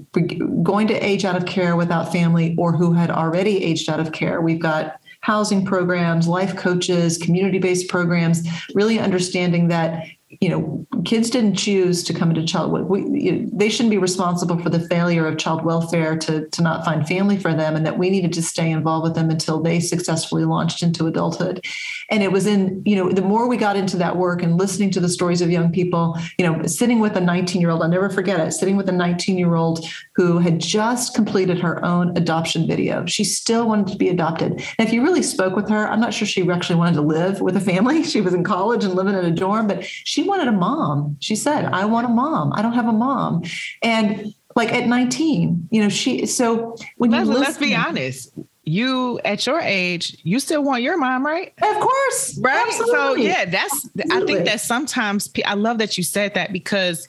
going 0.62 0.87
to 0.88 0.94
age 0.94 1.24
out 1.24 1.37
of 1.37 1.46
care 1.46 1.74
without 1.74 2.12
family 2.12 2.55
or 2.57 2.72
who 2.72 2.92
had 2.92 3.11
already 3.11 3.64
aged 3.64 3.90
out 3.90 3.98
of 3.98 4.12
care. 4.12 4.40
We've 4.40 4.61
got 4.61 5.00
housing 5.22 5.64
programs, 5.64 6.29
life 6.29 6.55
coaches, 6.55 7.18
community 7.18 7.59
based 7.59 7.88
programs, 7.88 8.46
really 8.74 9.00
understanding 9.00 9.66
that 9.68 10.07
you 10.28 10.48
know, 10.48 10.86
kids 11.04 11.30
didn't 11.30 11.54
choose 11.54 12.02
to 12.02 12.12
come 12.12 12.30
into 12.30 12.44
child. 12.44 12.72
We, 12.88 13.00
you 13.00 13.48
they 13.52 13.68
shouldn't 13.68 13.90
be 13.90 13.98
responsible 13.98 14.58
for 14.58 14.70
the 14.70 14.80
failure 14.80 15.26
of 15.26 15.38
child 15.38 15.64
welfare 15.64 16.16
to 16.18 16.48
to 16.48 16.62
not 16.62 16.84
find 16.84 17.06
family 17.06 17.38
for 17.38 17.54
them, 17.54 17.76
and 17.76 17.86
that 17.86 17.96
we 17.96 18.10
needed 18.10 18.32
to 18.34 18.42
stay 18.42 18.70
involved 18.70 19.04
with 19.04 19.14
them 19.14 19.30
until 19.30 19.62
they 19.62 19.78
successfully 19.78 20.44
launched 20.44 20.82
into 20.82 21.06
adulthood. 21.06 21.64
And 22.10 22.22
it 22.24 22.32
was 22.32 22.46
in 22.46 22.82
you 22.84 22.96
know 22.96 23.10
the 23.10 23.22
more 23.22 23.48
we 23.48 23.56
got 23.56 23.76
into 23.76 23.96
that 23.98 24.16
work 24.16 24.42
and 24.42 24.58
listening 24.58 24.90
to 24.92 25.00
the 25.00 25.08
stories 25.08 25.40
of 25.40 25.50
young 25.50 25.70
people, 25.70 26.18
you 26.38 26.46
know, 26.46 26.66
sitting 26.66 26.98
with 26.98 27.16
a 27.16 27.20
19 27.20 27.60
year 27.60 27.70
old, 27.70 27.82
I'll 27.82 27.88
never 27.88 28.10
forget 28.10 28.40
it, 28.40 28.50
sitting 28.52 28.76
with 28.76 28.88
a 28.88 28.92
19 28.92 29.38
year 29.38 29.54
old 29.54 29.86
who 30.16 30.38
had 30.38 30.58
just 30.58 31.14
completed 31.14 31.60
her 31.60 31.84
own 31.84 32.16
adoption 32.16 32.66
video. 32.66 33.06
She 33.06 33.22
still 33.22 33.68
wanted 33.68 33.92
to 33.92 33.96
be 33.96 34.08
adopted. 34.08 34.52
And 34.78 34.88
if 34.88 34.92
you 34.92 35.02
really 35.02 35.22
spoke 35.22 35.54
with 35.54 35.68
her, 35.68 35.86
I'm 35.86 36.00
not 36.00 36.12
sure 36.12 36.26
she 36.26 36.48
actually 36.50 36.76
wanted 36.76 36.94
to 36.94 37.02
live 37.02 37.40
with 37.40 37.56
a 37.56 37.60
family. 37.60 38.04
She 38.16 38.20
was 38.22 38.32
in 38.32 38.44
college 38.44 38.82
and 38.82 38.94
living 38.94 39.14
in 39.14 39.24
a 39.26 39.30
dorm, 39.30 39.66
but 39.66 39.84
she 39.84 40.15
wanted 40.22 40.48
a 40.48 40.52
mom. 40.52 41.16
She 41.20 41.37
said, 41.37 41.66
I 41.66 41.85
want 41.85 42.07
a 42.07 42.11
mom. 42.11 42.52
I 42.55 42.62
don't 42.62 42.74
have 42.74 42.88
a 42.88 42.92
mom. 42.92 43.42
And 43.83 44.35
like 44.55 44.72
at 44.72 44.87
19, 44.87 45.68
you 45.70 45.83
know, 45.83 45.88
she, 45.88 46.26
so 46.26 46.76
when 46.96 47.11
let's, 47.11 47.26
you 47.26 47.33
listen, 47.33 47.44
let's 47.44 47.59
be 47.59 47.74
honest, 47.74 48.33
you 48.64 49.20
at 49.24 49.46
your 49.46 49.61
age, 49.61 50.16
you 50.22 50.40
still 50.40 50.62
want 50.62 50.83
your 50.83 50.96
mom, 50.96 51.24
right? 51.24 51.52
Of 51.62 51.81
course. 51.81 52.38
Right. 52.38 52.66
Absolutely. 52.66 52.94
So 52.94 53.14
yeah, 53.14 53.44
that's, 53.44 53.88
Absolutely. 53.98 54.12
I 54.16 54.26
think 54.26 54.48
that 54.48 54.61
sometimes 54.61 55.31
I 55.44 55.55
love 55.55 55.79
that 55.79 55.96
you 55.96 56.05
said 56.05 56.35
that 56.35 56.52
because 56.52 57.07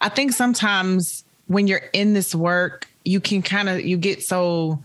I 0.00 0.08
think 0.08 0.32
sometimes 0.32 1.24
when 1.48 1.66
you're 1.66 1.82
in 1.92 2.14
this 2.14 2.34
work, 2.34 2.88
you 3.04 3.20
can 3.20 3.42
kind 3.42 3.68
of, 3.68 3.84
you 3.84 3.96
get 3.96 4.22
so, 4.22 4.82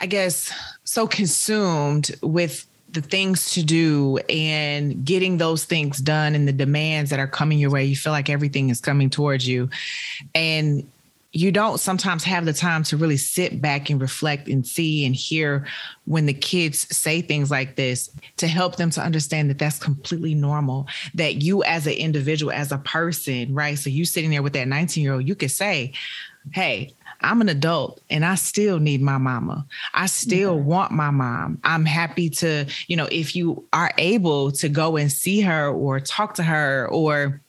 I 0.00 0.06
guess, 0.06 0.52
so 0.84 1.06
consumed 1.06 2.10
with 2.22 2.66
the 2.92 3.02
things 3.02 3.52
to 3.52 3.64
do 3.64 4.18
and 4.28 5.04
getting 5.04 5.38
those 5.38 5.64
things 5.64 5.98
done 5.98 6.34
and 6.34 6.46
the 6.46 6.52
demands 6.52 7.10
that 7.10 7.18
are 7.18 7.26
coming 7.26 7.58
your 7.58 7.70
way. 7.70 7.84
You 7.84 7.96
feel 7.96 8.12
like 8.12 8.28
everything 8.28 8.70
is 8.70 8.80
coming 8.80 9.10
towards 9.10 9.46
you. 9.46 9.70
And 10.34 10.86
you 11.34 11.50
don't 11.50 11.78
sometimes 11.78 12.24
have 12.24 12.44
the 12.44 12.52
time 12.52 12.82
to 12.82 12.96
really 12.96 13.16
sit 13.16 13.62
back 13.62 13.88
and 13.88 14.00
reflect 14.00 14.48
and 14.48 14.66
see 14.66 15.06
and 15.06 15.16
hear 15.16 15.66
when 16.04 16.26
the 16.26 16.34
kids 16.34 16.94
say 16.94 17.22
things 17.22 17.50
like 17.50 17.76
this 17.76 18.10
to 18.36 18.46
help 18.46 18.76
them 18.76 18.90
to 18.90 19.00
understand 19.00 19.48
that 19.48 19.58
that's 19.58 19.78
completely 19.78 20.34
normal 20.34 20.86
that 21.14 21.36
you 21.36 21.64
as 21.64 21.86
an 21.86 21.94
individual 21.94 22.52
as 22.52 22.70
a 22.70 22.78
person 22.78 23.54
right 23.54 23.78
so 23.78 23.88
you 23.88 24.04
sitting 24.04 24.30
there 24.30 24.42
with 24.42 24.52
that 24.52 24.68
19 24.68 25.02
year 25.02 25.14
old 25.14 25.26
you 25.26 25.34
could 25.34 25.50
say 25.50 25.92
hey 26.52 26.92
I'm 27.22 27.40
an 27.40 27.48
adult 27.48 28.00
and 28.10 28.24
I 28.24 28.34
still 28.34 28.78
need 28.78 29.02
my 29.02 29.18
mama. 29.18 29.66
I 29.94 30.06
still 30.06 30.56
mm-hmm. 30.56 30.66
want 30.66 30.92
my 30.92 31.10
mom. 31.10 31.58
I'm 31.64 31.84
happy 31.84 32.30
to, 32.30 32.66
you 32.86 32.96
know, 32.96 33.08
if 33.10 33.34
you 33.36 33.64
are 33.72 33.92
able 33.98 34.52
to 34.52 34.68
go 34.68 34.96
and 34.96 35.10
see 35.10 35.40
her 35.40 35.68
or 35.68 36.00
talk 36.00 36.34
to 36.34 36.42
her 36.42 36.88
or 36.88 37.40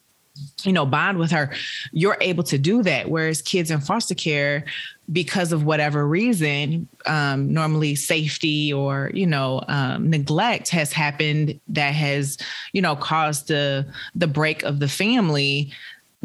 you 0.63 0.73
know 0.73 0.85
bond 0.85 1.19
with 1.19 1.29
her 1.29 1.51
you're 1.91 2.17
able 2.19 2.43
to 2.43 2.57
do 2.57 2.81
that 2.81 3.07
whereas 3.07 3.41
kids 3.41 3.69
in 3.69 3.79
foster 3.79 4.15
care 4.15 4.65
because 5.11 5.51
of 5.51 5.63
whatever 5.63 6.07
reason 6.07 6.87
um, 7.05 7.53
normally 7.53 7.93
safety 7.93 8.73
or 8.73 9.11
you 9.13 9.27
know 9.27 9.63
um, 9.67 10.09
neglect 10.09 10.69
has 10.69 10.91
happened 10.91 11.59
that 11.67 11.93
has 11.93 12.37
you 12.71 12.81
know 12.81 12.95
caused 12.95 13.47
the 13.47 13.85
the 14.15 14.27
break 14.27 14.63
of 14.63 14.79
the 14.79 14.87
family 14.87 15.71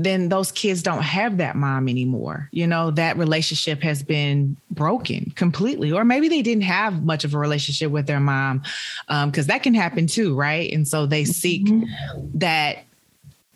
then 0.01 0.29
those 0.29 0.53
kids 0.53 0.81
don't 0.81 1.03
have 1.03 1.39
that 1.39 1.57
mom 1.57 1.89
anymore. 1.89 2.49
You 2.53 2.69
know, 2.69 2.93
that 2.93 3.19
relationship 3.19 3.83
has 3.83 4.03
been 4.03 4.57
broken 4.71 5.33
completely. 5.35 5.91
Or 5.91 6.05
maybe 6.05 6.29
they 6.29 6.41
didn't 6.41 6.63
have 6.63 7.05
much 7.05 7.25
of 7.25 7.35
a 7.35 7.39
relationship 7.39 7.91
with 7.91 8.07
their 8.07 8.21
mom, 8.21 8.63
because 9.09 9.45
um, 9.45 9.49
that 9.49 9.65
can 9.65 9.75
happen 9.75 10.07
too, 10.07 10.37
right? 10.37 10.73
And 10.73 10.87
so 10.87 11.05
they 11.05 11.25
seek 11.25 11.67
mm-hmm. 11.67 12.39
that 12.39 12.85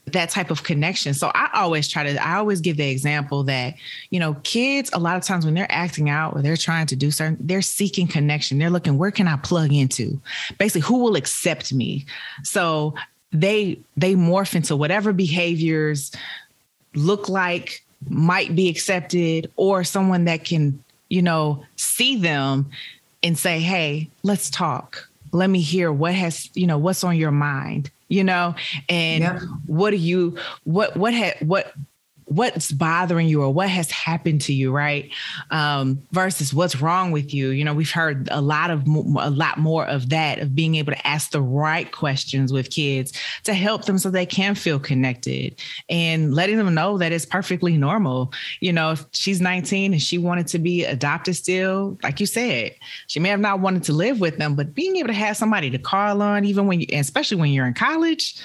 that 0.07 0.31
type 0.31 0.51
of 0.51 0.65
connection. 0.65 1.15
So 1.15 1.31
I 1.35 1.49
always 1.55 1.89
try 1.89 2.03
to, 2.03 2.23
I 2.23 2.35
always 2.35 2.61
give 2.61 2.77
the 2.77 2.91
example 2.91 3.45
that, 3.45 3.75
you 4.11 4.21
know, 4.21 4.35
kids, 4.43 4.91
a 4.93 4.99
lot 4.99 5.17
of 5.17 5.23
times 5.23 5.45
when 5.47 5.55
they're 5.55 5.71
acting 5.71 6.11
out 6.11 6.35
or 6.35 6.43
they're 6.43 6.57
trying 6.57 6.87
to 6.89 6.97
do 6.97 7.11
certain, 7.11 7.39
they're 7.41 7.63
seeking 7.63 8.07
connection. 8.07 8.59
They're 8.59 8.69
looking, 8.69 8.99
where 8.99 9.13
can 9.13 9.27
I 9.27 9.37
plug 9.37 9.73
into? 9.73 10.21
Basically, 10.59 10.83
who 10.83 10.99
will 10.99 11.17
accept 11.17 11.73
me? 11.73 12.05
So 12.43 12.95
they 13.33 13.79
they 13.97 14.15
morph 14.15 14.55
into 14.55 14.77
whatever 14.77 15.13
behaviors 15.13 16.13
look 16.95 17.29
like 17.29 17.83
might 18.09 18.55
be 18.55 18.69
accepted 18.69 19.51
or 19.57 19.85
someone 19.85 20.25
that 20.25 20.45
can, 20.45 20.83
you 21.09 21.23
know, 21.23 21.65
see 21.77 22.17
them 22.17 22.71
and 23.23 23.39
say, 23.39 23.61
hey, 23.61 24.09
let's 24.23 24.51
talk. 24.51 25.09
Let 25.33 25.49
me 25.49 25.61
hear 25.61 25.93
what 25.93 26.15
has, 26.15 26.51
you 26.55 26.67
know, 26.67 26.79
what's 26.79 27.05
on 27.05 27.17
your 27.17 27.31
mind, 27.31 27.91
you 28.09 28.25
know, 28.25 28.55
and 28.89 29.41
what 29.67 29.91
do 29.91 29.97
you, 29.97 30.37
what, 30.65 30.97
what 30.97 31.15
had, 31.15 31.37
what, 31.41 31.73
what's 32.27 32.73
bothering 32.73 33.29
you 33.29 33.43
or 33.43 33.53
what 33.53 33.69
has 33.69 33.91
happened 33.91 34.41
to 34.43 34.53
you 34.53 34.73
right? 34.73 35.11
Um, 35.51 36.03
versus 36.13 36.55
what's 36.55 36.81
wrong 36.81 37.11
with 37.11 37.35
you. 37.35 37.51
You 37.51 37.65
know 37.65 37.75
we've 37.75 37.91
heard 37.91 38.29
a 38.31 38.41
lot 38.41 38.71
of 38.71 38.87
a 38.87 39.31
lot 39.31 39.59
more 39.59 39.87
of 39.87 40.09
that 40.11 40.39
of 40.39 40.55
being 40.55 40.77
able 40.77 40.93
to 40.93 41.07
ask 41.07 41.31
the 41.31 41.43
right 41.43 41.91
questions 41.91 42.53
with 42.53 42.71
kids 42.71 43.13
to 43.45 43.55
help 43.55 43.85
them 43.85 43.99
so 43.99 44.11
they 44.11 44.27
can 44.27 44.55
feel 44.55 44.79
connected 44.79 45.61
and 45.89 46.35
letting 46.35 46.57
them 46.57 46.75
know 46.75 46.99
that 46.99 47.13
it's 47.13 47.27
perfectly 47.27 47.77
normal. 47.77 48.33
You 48.61 48.73
know 48.73 48.93
if 48.93 49.05
she's 49.13 49.41
19 49.41 49.93
and 49.93 50.03
she 50.03 50.19
wanted 50.19 50.47
to 50.49 50.59
be 50.59 50.85
adopted 50.85 51.37
still 51.37 51.99
like 52.03 52.21
you 52.21 52.27
said 52.27 52.75
she 53.07 53.21
may 53.21 53.29
have 53.29 53.41
not 53.41 53.61
wanted 53.61 53.83
to 53.85 53.93
live 53.93 54.21
with 54.21 54.39
them 54.39 54.55
but 54.55 54.75
being 54.75 54.97
able 54.97 55.09
to 55.09 55.15
have 55.15 55.37
somebody 55.37 55.71
to 55.71 55.79
call 55.79 56.23
on 56.23 56.45
even 56.45 56.67
when 56.67 56.81
you 56.81 56.87
especially 56.93 57.37
when 57.37 57.51
you're 57.51 57.67
in 57.67 57.75
college 57.75 58.41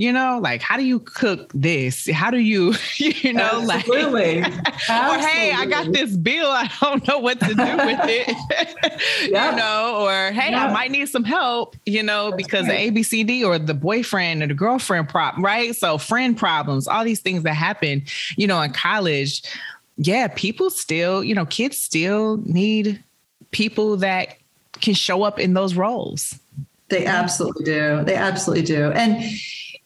you 0.00 0.12
know, 0.12 0.38
like 0.42 0.62
how 0.62 0.78
do 0.78 0.84
you 0.84 1.00
cook 1.00 1.50
this? 1.54 2.08
How 2.10 2.30
do 2.30 2.38
you, 2.38 2.74
you 3.24 3.32
know, 3.32 3.66
Absolutely. 3.70 4.40
like, 4.40 4.52
or 4.68 5.18
hey, 5.18 5.52
I 5.52 5.66
got 5.68 5.92
this 5.92 6.16
bill. 6.16 6.48
I 6.48 6.70
don't 6.80 7.06
know 7.06 7.18
what 7.18 7.40
to 7.40 7.48
do 7.48 7.54
with 7.54 8.00
it, 8.04 9.30
yeah. 9.30 9.50
you 9.50 9.56
know, 9.56 10.06
or 10.06 10.32
hey, 10.32 10.50
yeah. 10.50 10.66
I 10.66 10.72
might 10.72 10.90
need 10.90 11.08
some 11.08 11.24
help, 11.24 11.76
you 11.86 12.02
know, 12.02 12.30
That's 12.30 12.42
because 12.42 12.68
right. 12.68 12.92
the 12.94 13.02
ABCD 13.02 13.44
or 13.44 13.58
the 13.58 13.74
boyfriend 13.74 14.42
or 14.42 14.46
the 14.46 14.54
girlfriend 14.54 15.08
problem, 15.08 15.44
right? 15.44 15.74
So 15.74 15.98
friend 15.98 16.36
problems, 16.36 16.88
all 16.88 17.04
these 17.04 17.20
things 17.20 17.42
that 17.42 17.54
happen, 17.54 18.02
you 18.36 18.46
know, 18.46 18.60
in 18.60 18.72
college. 18.72 19.42
Yeah, 19.96 20.28
people 20.28 20.70
still, 20.70 21.22
you 21.22 21.34
know, 21.34 21.44
kids 21.44 21.76
still 21.76 22.38
need 22.38 23.02
people 23.50 23.98
that 23.98 24.36
can 24.80 24.94
show 24.94 25.24
up 25.24 25.38
in 25.38 25.52
those 25.54 25.74
roles. 25.74 26.38
They 26.88 27.06
absolutely 27.06 27.64
do. 27.64 28.02
They 28.04 28.14
absolutely 28.14 28.64
do. 28.64 28.90
And 28.92 29.22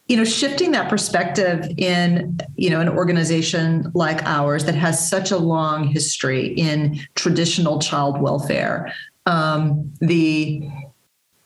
you 0.07 0.17
know 0.17 0.25
shifting 0.25 0.73
that 0.73 0.91
perspective 0.91 1.67
in 1.79 2.39
you 2.57 2.69
know 2.69 2.81
an 2.81 2.89
organization 2.89 3.91
like 3.95 4.23
ours 4.25 4.65
that 4.65 4.75
has 4.75 5.09
such 5.09 5.31
a 5.31 5.37
long 5.37 5.85
history 5.85 6.49
in 6.49 6.99
traditional 7.15 7.79
child 7.79 8.21
welfare 8.21 8.93
um, 9.27 9.91
the 10.01 10.69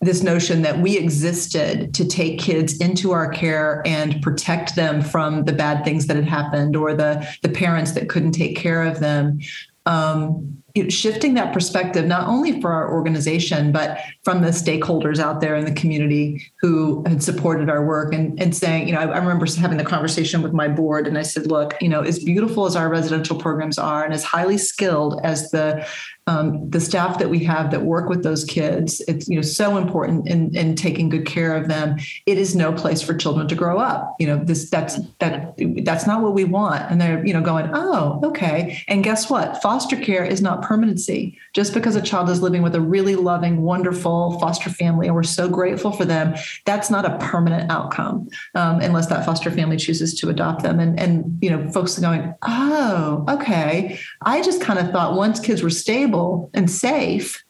this 0.01 0.23
notion 0.23 0.63
that 0.63 0.79
we 0.79 0.97
existed 0.97 1.93
to 1.93 2.07
take 2.07 2.39
kids 2.39 2.79
into 2.79 3.11
our 3.11 3.29
care 3.29 3.83
and 3.85 4.23
protect 4.23 4.77
them 4.77 5.03
from 5.03 5.45
the 5.45 5.53
bad 5.53 5.85
things 5.85 6.07
that 6.07 6.17
had 6.17 6.25
happened 6.25 6.77
or 6.77 6.95
the 6.95 7.27
the 7.43 7.49
parents 7.49 7.93
that 7.93 8.09
couldn't 8.09 8.33
take 8.33 8.57
care 8.57 8.83
of 8.83 9.01
them 9.01 9.39
um, 9.87 10.63
shifting 10.89 11.35
that 11.35 11.53
perspective 11.53 12.07
not 12.07 12.29
only 12.29 12.61
for 12.61 12.73
our 12.73 12.93
organization 12.93 13.73
but 13.73 13.99
from 14.23 14.43
the 14.43 14.49
stakeholders 14.49 15.19
out 15.19 15.41
there 15.41 15.57
in 15.57 15.65
the 15.65 15.73
community 15.73 16.43
who 16.61 17.03
had 17.07 17.23
supported 17.23 17.69
our 17.71 17.85
work 17.85 18.13
and, 18.13 18.41
and 18.41 18.55
saying 18.55 18.87
you 18.87 18.95
know 18.95 19.01
I, 19.01 19.07
I, 19.07 19.19
remember 19.19 19.47
having 19.59 19.79
the 19.79 19.85
conversation 19.85 20.43
with 20.43 20.53
my 20.53 20.69
board 20.69 21.07
and 21.07 21.19
i 21.19 21.23
said 21.23 21.47
look 21.47 21.75
you 21.81 21.89
know 21.89 22.03
as 22.03 22.23
beautiful 22.23 22.67
as 22.67 22.77
our 22.77 22.89
residential 22.89 23.37
programs 23.39 23.79
are 23.79 24.05
and 24.05 24.13
as 24.15 24.25
highly 24.25 24.59
skilled 24.59 25.21
as 25.25 25.51
the 25.51 25.87
um, 26.29 26.69
the 26.69 26.81
staff 26.81 27.19
that 27.19 27.31
we 27.31 27.43
have 27.45 27.71
that 27.71 27.83
work 27.83 28.11
with 28.11 28.23
those 28.23 28.45
kids 28.45 29.01
it's 29.09 29.29
you 29.29 29.37
know 29.37 29.43
so 29.43 29.79
important 29.79 30.29
in, 30.29 30.55
in 30.55 30.77
taking 30.77 31.09
good 31.09 31.25
care 31.25 31.57
of 31.57 31.69
them. 31.69 31.97
It 32.27 32.37
is 32.37 32.55
no 32.55 32.71
place 32.71 33.01
for 33.01 33.15
children 33.15 33.49
to 33.49 33.55
grow 33.55 33.79
up. 33.79 34.15
You 34.21 34.27
know 34.27 34.45
this 34.45 34.69
that's 34.69 34.99
that 35.21 35.55
that's 35.85 36.07
not 36.07 36.23
what 36.23 36.35
we 36.35 36.45
want. 36.45 36.83
And 36.91 37.01
they're 37.01 37.25
you 37.27 37.33
know 37.33 37.41
going 37.41 37.71
oh 37.73 38.21
okay. 38.23 38.85
And 38.89 39.03
guess 39.03 39.31
what? 39.31 39.63
Foster 39.63 39.97
care 39.97 40.25
is 40.25 40.43
not 40.43 40.61
permanency. 40.61 41.39
Just 41.55 41.73
because 41.73 41.97
a 41.97 42.03
child 42.03 42.29
is 42.29 42.43
living 42.43 42.61
with 42.61 42.75
a 42.75 42.81
really 42.81 43.17
loving 43.17 43.63
wonderful 43.63 44.39
foster 44.39 44.69
family 44.69 45.07
and 45.07 45.17
we're 45.17 45.23
so 45.23 45.49
grateful 45.49 45.93
for 45.93 46.05
them 46.05 46.35
that's 46.67 46.91
not 46.91 47.07
a 47.07 47.17
permanent 47.19 47.71
outcome 47.71 48.29
um, 48.55 48.81
unless 48.81 49.07
that 49.07 49.25
foster 49.25 49.51
family 49.51 49.79
chooses 49.79 50.13
to 50.21 50.29
adopt 50.29 50.63
them. 50.63 50.79
And 50.79 51.01
and 51.01 51.39
you 51.41 51.49
know 51.49 51.71
folks 51.71 51.97
are 51.97 52.03
going 52.03 52.35
oh 52.43 53.25
okay. 53.31 53.99
I 54.27 54.43
just 54.43 54.61
kind 54.61 54.79
of 54.79 54.91
thought 54.91 55.15
once 55.15 55.41
kids 55.41 55.63
were 55.63 55.71
stable 55.71 56.18
stable 56.19 56.51
and 56.55 56.71
safe, 56.71 57.45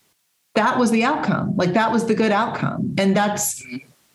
that 0.54 0.78
was 0.78 0.90
the 0.90 1.04
outcome. 1.04 1.56
Like 1.56 1.72
that 1.74 1.92
was 1.92 2.06
the 2.06 2.14
good 2.14 2.32
outcome. 2.32 2.94
And 2.98 3.16
that's 3.16 3.64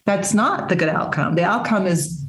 that's 0.05 0.33
not 0.33 0.69
the 0.69 0.75
good 0.75 0.89
outcome. 0.89 1.35
The 1.35 1.43
outcome 1.43 1.87
is 1.87 2.25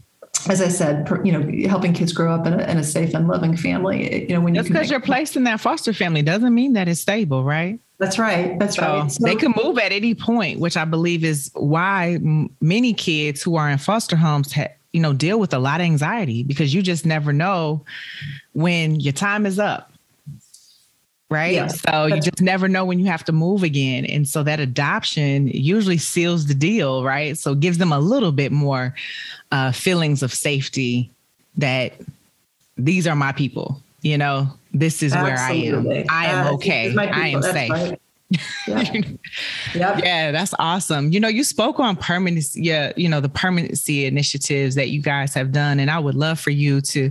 as 0.46 0.60
I 0.60 0.68
said, 0.68 1.08
you 1.24 1.32
know, 1.32 1.68
helping 1.68 1.94
kids 1.94 2.12
grow 2.12 2.34
up 2.34 2.46
in 2.46 2.52
a, 2.52 2.64
in 2.64 2.76
a 2.76 2.84
safe 2.84 3.14
and 3.14 3.26
loving 3.26 3.56
family. 3.56 4.10
Eh, 4.10 4.26
you 4.28 4.34
know, 4.34 4.42
when 4.42 4.54
just 4.54 4.68
because 4.68 4.90
you 4.90 4.96
are 4.96 5.00
placed 5.00 5.36
in 5.36 5.44
that 5.44 5.58
foster 5.58 5.92
family 5.92 6.22
doesn't 6.22 6.54
mean 6.54 6.74
that 6.74 6.86
it's 6.86 7.00
stable, 7.00 7.44
right? 7.44 7.80
That's 7.98 8.18
right. 8.18 8.58
That's 8.58 8.76
so 8.76 8.82
right. 8.82 9.10
So, 9.10 9.24
they 9.24 9.36
can 9.36 9.54
move 9.62 9.78
at 9.78 9.90
any 9.90 10.14
point, 10.14 10.60
which 10.60 10.76
I 10.76 10.84
believe 10.84 11.24
is 11.24 11.50
why 11.54 12.18
many 12.60 12.92
kids 12.92 13.42
who 13.42 13.56
are 13.56 13.70
in 13.70 13.78
foster 13.78 14.16
homes, 14.16 14.52
ha- 14.52 14.68
you 14.92 15.00
know, 15.00 15.14
deal 15.14 15.40
with 15.40 15.54
a 15.54 15.58
lot 15.58 15.80
of 15.80 15.86
anxiety 15.86 16.42
because 16.42 16.74
you 16.74 16.82
just 16.82 17.06
never 17.06 17.32
know 17.32 17.84
when 18.52 19.00
your 19.00 19.12
time 19.12 19.46
is 19.46 19.58
up 19.58 19.93
right? 21.34 21.70
So 21.70 22.06
you 22.06 22.20
just 22.20 22.40
never 22.40 22.68
know 22.68 22.84
when 22.84 22.98
you 22.98 23.06
have 23.06 23.24
to 23.24 23.32
move 23.32 23.62
again. 23.62 24.06
And 24.06 24.26
so 24.28 24.42
that 24.44 24.60
adoption 24.60 25.48
usually 25.48 25.98
seals 25.98 26.46
the 26.46 26.54
deal, 26.54 27.04
right? 27.04 27.36
So 27.36 27.52
it 27.52 27.60
gives 27.60 27.78
them 27.78 27.92
a 27.92 27.98
little 27.98 28.32
bit 28.32 28.52
more 28.52 28.94
uh, 29.50 29.72
feelings 29.72 30.22
of 30.22 30.32
safety 30.32 31.10
that 31.56 31.92
these 32.76 33.06
are 33.06 33.16
my 33.16 33.32
people, 33.32 33.82
you 34.02 34.16
know, 34.16 34.48
this 34.72 35.02
is 35.02 35.12
Absolutely. 35.12 35.70
where 35.70 36.04
I 36.10 36.26
am. 36.26 36.34
I 36.34 36.40
am 36.40 36.46
uh, 36.46 36.52
okay. 36.54 36.96
I 36.96 37.28
am 37.28 37.42
safe. 37.42 37.70
Right. 37.70 38.00
Yeah. 38.30 38.40
yep. 39.74 40.00
yeah, 40.02 40.32
that's 40.32 40.54
awesome. 40.58 41.12
You 41.12 41.20
know, 41.20 41.28
you 41.28 41.44
spoke 41.44 41.78
on 41.78 41.96
permanency, 41.96 42.62
yeah, 42.62 42.92
you 42.96 43.08
know, 43.08 43.20
the 43.20 43.28
permanency 43.28 44.06
initiatives 44.06 44.74
that 44.74 44.90
you 44.90 45.02
guys 45.02 45.34
have 45.34 45.52
done. 45.52 45.78
And 45.80 45.90
I 45.90 45.98
would 45.98 46.14
love 46.14 46.40
for 46.40 46.50
you 46.50 46.80
to 46.82 47.10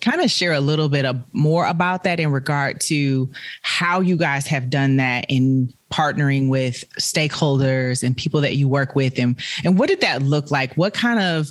kind 0.00 0.20
of 0.20 0.30
share 0.30 0.52
a 0.52 0.60
little 0.60 0.88
bit 0.88 1.04
of 1.04 1.20
more 1.32 1.66
about 1.66 2.04
that 2.04 2.20
in 2.20 2.30
regard 2.30 2.80
to 2.82 3.30
how 3.62 4.00
you 4.00 4.16
guys 4.16 4.46
have 4.46 4.70
done 4.70 4.96
that 4.96 5.26
in 5.28 5.72
partnering 5.90 6.48
with 6.48 6.84
stakeholders 7.00 8.02
and 8.02 8.16
people 8.16 8.40
that 8.42 8.56
you 8.56 8.68
work 8.68 8.94
with 8.94 9.18
and 9.18 9.40
and 9.64 9.78
what 9.78 9.88
did 9.88 10.02
that 10.02 10.20
look 10.20 10.50
like 10.50 10.74
what 10.74 10.92
kind 10.92 11.18
of 11.18 11.50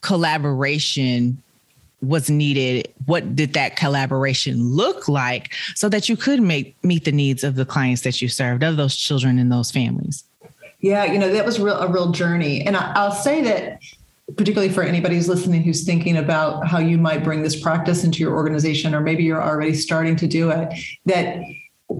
collaboration 0.00 1.42
was 2.06 2.30
needed 2.30 2.92
what 3.06 3.34
did 3.34 3.52
that 3.54 3.76
collaboration 3.76 4.62
look 4.62 5.08
like 5.08 5.52
so 5.74 5.88
that 5.88 6.08
you 6.08 6.16
could 6.16 6.40
make 6.40 6.76
meet 6.84 7.04
the 7.04 7.12
needs 7.12 7.44
of 7.44 7.54
the 7.56 7.64
clients 7.64 8.02
that 8.02 8.20
you 8.22 8.28
served 8.28 8.62
of 8.62 8.76
those 8.76 8.96
children 8.96 9.38
and 9.38 9.50
those 9.50 9.70
families? 9.70 10.24
Yeah 10.80 11.04
you 11.04 11.18
know 11.18 11.32
that 11.32 11.44
was 11.44 11.58
real, 11.60 11.78
a 11.78 11.90
real 11.90 12.10
journey. 12.12 12.64
And 12.66 12.76
I, 12.76 12.92
i'll 12.94 13.12
say 13.12 13.42
that 13.42 13.78
particularly 14.36 14.72
for 14.72 14.82
anybody 14.82 15.16
who's 15.16 15.28
listening 15.28 15.62
who's 15.62 15.84
thinking 15.84 16.16
about 16.16 16.66
how 16.66 16.78
you 16.78 16.98
might 16.98 17.22
bring 17.22 17.42
this 17.42 17.60
practice 17.60 18.04
into 18.04 18.20
your 18.20 18.34
organization, 18.34 18.94
or 18.94 19.00
maybe 19.00 19.22
you're 19.22 19.42
already 19.42 19.74
starting 19.74 20.16
to 20.16 20.26
do 20.26 20.50
it, 20.50 20.72
that 21.06 21.42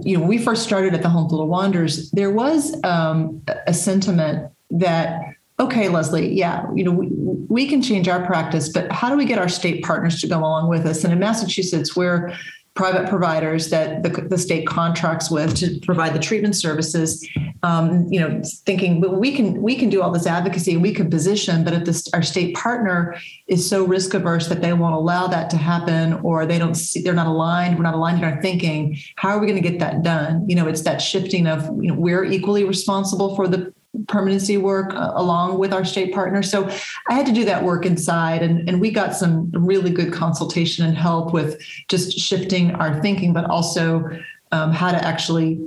you 0.03 0.15
know, 0.15 0.21
when 0.21 0.29
we 0.29 0.37
first 0.37 0.63
started 0.63 0.93
at 0.93 1.01
the 1.01 1.09
Home 1.09 1.27
Little 1.27 1.47
Wanderers, 1.47 2.09
there 2.11 2.31
was 2.31 2.75
um, 2.83 3.41
a 3.67 3.73
sentiment 3.73 4.51
that, 4.71 5.21
okay, 5.59 5.89
Leslie, 5.89 6.33
yeah, 6.33 6.65
you 6.73 6.83
know, 6.83 6.91
we, 6.91 7.07
we 7.47 7.67
can 7.67 7.81
change 7.81 8.07
our 8.07 8.25
practice, 8.25 8.69
but 8.69 8.91
how 8.91 9.09
do 9.09 9.15
we 9.15 9.25
get 9.25 9.39
our 9.39 9.49
state 9.49 9.83
partners 9.83 10.19
to 10.21 10.27
go 10.27 10.39
along 10.39 10.69
with 10.69 10.85
us? 10.85 11.03
And 11.03 11.13
in 11.13 11.19
Massachusetts, 11.19 11.95
we're 11.95 12.35
private 12.75 13.07
providers 13.07 13.69
that 13.69 14.03
the, 14.03 14.09
the 14.09 14.37
state 14.37 14.67
contracts 14.67 15.31
with 15.31 15.55
to 15.55 15.79
provide 15.83 16.13
the 16.13 16.19
treatment 16.19 16.57
services. 16.57 17.25
Um, 17.63 18.05
you 18.11 18.19
know, 18.19 18.41
thinking 18.65 19.01
well, 19.01 19.15
we 19.15 19.33
can 19.33 19.61
we 19.61 19.75
can 19.75 19.89
do 19.89 20.01
all 20.01 20.11
this 20.11 20.27
advocacy, 20.27 20.73
and 20.73 20.81
we 20.81 20.93
can 20.93 21.09
position, 21.09 21.63
but 21.63 21.73
if 21.73 21.85
this, 21.85 22.07
our 22.13 22.21
state 22.21 22.53
partner 22.53 23.15
is 23.47 23.67
so 23.67 23.85
risk 23.85 24.13
averse 24.13 24.47
that 24.49 24.61
they 24.61 24.73
won't 24.73 24.93
allow 24.93 25.25
that 25.27 25.49
to 25.51 25.57
happen, 25.57 26.13
or 26.15 26.45
they 26.45 26.59
don't 26.59 26.75
see 26.75 27.01
they're 27.01 27.13
not 27.13 27.27
aligned, 27.27 27.77
we're 27.77 27.83
not 27.83 27.95
aligned 27.95 28.19
in 28.19 28.23
our 28.25 28.41
thinking. 28.41 28.97
How 29.15 29.29
are 29.29 29.39
we 29.39 29.47
going 29.47 29.61
to 29.61 29.67
get 29.67 29.79
that 29.79 30.03
done? 30.03 30.47
You 30.47 30.55
know, 30.55 30.67
it's 30.67 30.81
that 30.81 31.01
shifting 31.01 31.47
of 31.47 31.63
you 31.81 31.91
know 31.91 31.95
we're 31.95 32.25
equally 32.25 32.65
responsible 32.65 33.35
for 33.35 33.47
the 33.47 33.73
permanency 34.07 34.57
work 34.57 34.93
uh, 34.93 35.11
along 35.15 35.57
with 35.57 35.73
our 35.73 35.85
state 35.85 36.13
partners. 36.13 36.49
So 36.49 36.69
I 37.09 37.13
had 37.13 37.25
to 37.25 37.31
do 37.31 37.45
that 37.45 37.63
work 37.63 37.85
inside, 37.85 38.41
and, 38.41 38.67
and 38.67 38.81
we 38.81 38.91
got 38.91 39.15
some 39.15 39.51
really 39.51 39.91
good 39.91 40.13
consultation 40.13 40.85
and 40.85 40.97
help 40.97 41.33
with 41.33 41.61
just 41.87 42.17
shifting 42.17 42.71
our 42.75 43.01
thinking, 43.01 43.33
but 43.33 43.45
also 43.45 44.09
um, 44.51 44.71
how 44.71 44.91
to 44.91 45.03
actually 45.03 45.59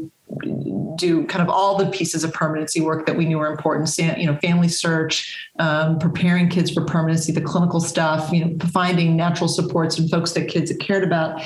do 0.97 1.25
kind 1.27 1.43
of 1.43 1.49
all 1.49 1.79
the 1.79 1.87
pieces 1.87 2.25
of 2.25 2.33
permanency 2.33 2.81
work 2.81 3.07
that 3.07 3.17
we 3.17 3.25
knew 3.25 3.39
were 3.39 3.51
important. 3.51 3.89
You 3.99 4.27
know, 4.27 4.37
family 4.37 4.69
search, 4.69 5.49
um, 5.59 5.99
preparing 5.99 6.49
kids 6.49 6.71
for 6.71 6.85
permanency, 6.85 7.33
the 7.33 7.41
clinical 7.41 7.81
stuff. 7.81 8.31
You 8.33 8.45
know, 8.45 8.57
finding 8.73 9.17
natural 9.17 9.49
supports 9.49 9.99
and 9.99 10.11
folks 10.11 10.33
that 10.33 10.49
kids 10.49 10.71
had 10.71 10.81
cared 10.81 11.05
about. 11.05 11.41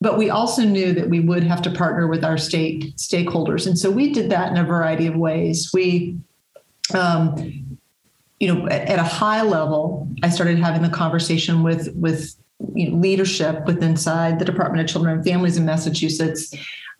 But 0.00 0.18
we 0.18 0.28
also 0.28 0.62
knew 0.62 0.92
that 0.92 1.08
we 1.08 1.20
would 1.20 1.42
have 1.44 1.62
to 1.62 1.70
partner 1.70 2.06
with 2.06 2.22
our 2.24 2.36
state 2.36 2.96
stakeholders, 2.96 3.66
and 3.66 3.78
so 3.78 3.90
we 3.90 4.12
did 4.12 4.30
that 4.30 4.50
in 4.50 4.58
a 4.58 4.64
variety 4.64 5.06
of 5.06 5.16
ways. 5.16 5.70
We 5.72 6.18
um, 6.94 7.66
you 8.38 8.52
know, 8.52 8.66
at, 8.68 8.88
at, 8.88 8.98
a 8.98 9.04
high 9.04 9.42
level, 9.42 10.08
I 10.22 10.28
started 10.28 10.58
having 10.58 10.82
the 10.82 10.90
conversation 10.90 11.62
with 11.62 11.94
with 11.94 12.34
you 12.74 12.90
know, 12.90 12.96
leadership 12.98 13.64
with 13.66 13.82
inside 13.82 14.38
the 14.38 14.44
Department 14.44 14.82
of 14.82 14.88
Children 14.88 15.16
and 15.16 15.24
Families 15.24 15.56
in 15.56 15.64
Massachusetts. 15.64 16.54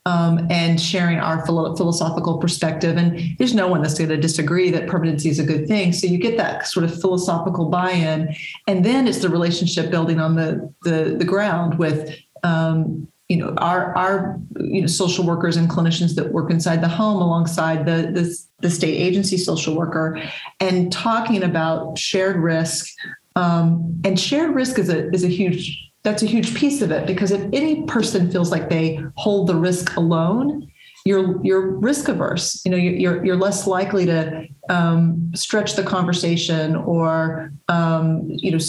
Um, 0.05 0.47
and 0.49 0.79
sharing 0.79 1.19
our 1.19 1.45
philosophical 1.45 2.37
perspective. 2.37 2.95
And 2.95 3.37
there's 3.37 3.53
no 3.53 3.67
one 3.67 3.81
that's 3.81 3.95
going 3.97 4.09
to 4.09 4.15
disagree 4.15 4.71
that 4.71 4.87
permanency 4.87 5.27
is 5.27 5.37
a 5.37 5.43
good 5.43 5.67
thing. 5.67 5.91
So 5.91 6.07
you 6.07 6.17
get 6.17 6.37
that 6.37 6.65
sort 6.65 6.85
of 6.85 7.01
philosophical 7.01 7.65
buy-in, 7.65 8.33
and 8.67 8.85
then 8.85 9.05
it's 9.05 9.17
the 9.17 9.27
relationship 9.27 9.91
building 9.91 10.21
on 10.21 10.37
the 10.37 10.73
the, 10.83 11.17
the 11.19 11.25
ground 11.25 11.77
with 11.77 12.17
um, 12.47 13.07
you 13.29 13.37
know 13.37 13.53
our 13.57 13.95
our 13.97 14.39
you 14.59 14.81
know 14.81 14.87
social 14.87 15.25
workers 15.25 15.57
and 15.57 15.69
clinicians 15.69 16.15
that 16.15 16.31
work 16.31 16.49
inside 16.49 16.81
the 16.81 16.87
home 16.87 17.21
alongside 17.21 17.85
the 17.85 18.11
the, 18.11 18.37
the 18.59 18.69
state 18.69 18.97
agency 18.97 19.37
social 19.37 19.75
worker 19.75 20.21
and 20.59 20.91
talking 20.91 21.43
about 21.43 21.97
shared 21.97 22.37
risk 22.37 22.87
um, 23.35 24.01
and 24.03 24.19
shared 24.19 24.55
risk 24.55 24.79
is 24.79 24.89
a 24.89 25.09
is 25.11 25.23
a 25.23 25.27
huge 25.27 25.91
that's 26.03 26.23
a 26.23 26.25
huge 26.25 26.55
piece 26.55 26.81
of 26.81 26.89
it 26.89 27.05
because 27.05 27.31
if 27.31 27.41
any 27.51 27.83
person 27.83 28.31
feels 28.31 28.49
like 28.49 28.69
they 28.69 28.99
hold 29.15 29.47
the 29.47 29.55
risk 29.55 29.95
alone 29.97 30.65
you're 31.07 31.43
you're 31.43 31.71
risk 31.77 32.09
averse 32.09 32.61
you 32.65 32.71
know 32.71 32.77
you're 32.77 33.23
you're 33.25 33.37
less 33.37 33.65
likely 33.65 34.05
to 34.05 34.45
um, 34.69 35.31
stretch 35.33 35.75
the 35.75 35.83
conversation 35.83 36.75
or 36.75 37.51
um, 37.69 38.23
you 38.27 38.51
know 38.51 38.59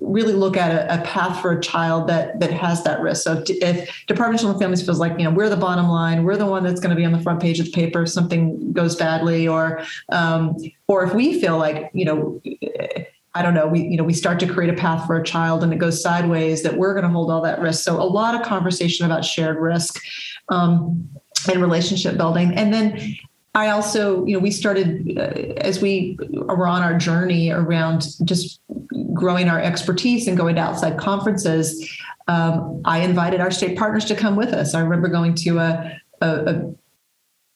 really 0.00 0.34
look 0.34 0.56
at 0.56 0.70
a, 0.70 1.00
a, 1.00 1.04
path 1.04 1.40
for 1.40 1.52
a 1.52 1.60
child 1.60 2.06
that 2.08 2.38
that 2.38 2.52
has 2.52 2.84
that 2.84 3.00
risk 3.00 3.24
so 3.24 3.32
if, 3.32 3.50
if 3.50 4.06
department 4.06 4.34
of 4.34 4.40
children 4.40 4.54
and 4.54 4.60
families 4.60 4.84
feels 4.84 5.00
like 5.00 5.18
you 5.18 5.24
know 5.24 5.30
we're 5.30 5.48
the 5.48 5.56
bottom 5.56 5.88
line 5.88 6.22
we're 6.24 6.36
the 6.36 6.46
one 6.46 6.62
that's 6.62 6.80
going 6.80 6.90
to 6.90 6.96
be 6.96 7.04
on 7.04 7.12
the 7.12 7.20
front 7.20 7.40
page 7.40 7.58
of 7.58 7.66
the 7.66 7.72
paper 7.72 8.02
if 8.02 8.10
something 8.10 8.72
goes 8.72 8.94
badly 8.94 9.48
or 9.48 9.82
um, 10.10 10.56
or 10.86 11.04
if 11.04 11.14
we 11.14 11.40
feel 11.40 11.56
like 11.56 11.90
you 11.94 12.04
know 12.04 12.40
I 13.36 13.42
don't 13.42 13.54
know, 13.54 13.66
we, 13.66 13.80
you 13.80 13.96
know, 13.96 14.04
we 14.04 14.12
start 14.12 14.38
to 14.40 14.46
create 14.46 14.72
a 14.72 14.76
path 14.76 15.08
for 15.08 15.16
a 15.16 15.24
child 15.24 15.64
and 15.64 15.72
it 15.72 15.78
goes 15.78 16.00
sideways 16.00 16.62
that 16.62 16.76
we're 16.76 16.94
going 16.94 17.02
to 17.02 17.10
hold 17.10 17.32
all 17.32 17.42
that 17.42 17.58
risk. 17.58 17.82
So 17.82 18.00
a 18.00 18.04
lot 18.04 18.36
of 18.36 18.46
conversation 18.46 19.04
about 19.04 19.24
shared 19.24 19.58
risk. 19.58 20.00
Um, 20.50 21.08
and 21.48 21.60
relationship 21.60 22.16
building. 22.16 22.52
And 22.54 22.72
then 22.72 23.16
I 23.54 23.68
also, 23.68 24.24
you 24.26 24.34
know, 24.34 24.40
we 24.40 24.50
started 24.50 25.16
uh, 25.16 25.20
as 25.58 25.80
we 25.80 26.18
were 26.32 26.66
on 26.66 26.82
our 26.82 26.98
journey 26.98 27.50
around 27.50 28.06
just 28.24 28.60
growing 29.12 29.48
our 29.48 29.60
expertise 29.60 30.26
and 30.26 30.36
going 30.36 30.56
to 30.56 30.60
outside 30.60 30.98
conferences. 30.98 31.88
Um, 32.26 32.82
I 32.84 33.00
invited 33.00 33.40
our 33.40 33.52
state 33.52 33.78
partners 33.78 34.06
to 34.06 34.16
come 34.16 34.34
with 34.34 34.52
us. 34.52 34.74
I 34.74 34.80
remember 34.80 35.08
going 35.08 35.34
to 35.36 35.58
a, 35.58 36.00
a, 36.20 36.74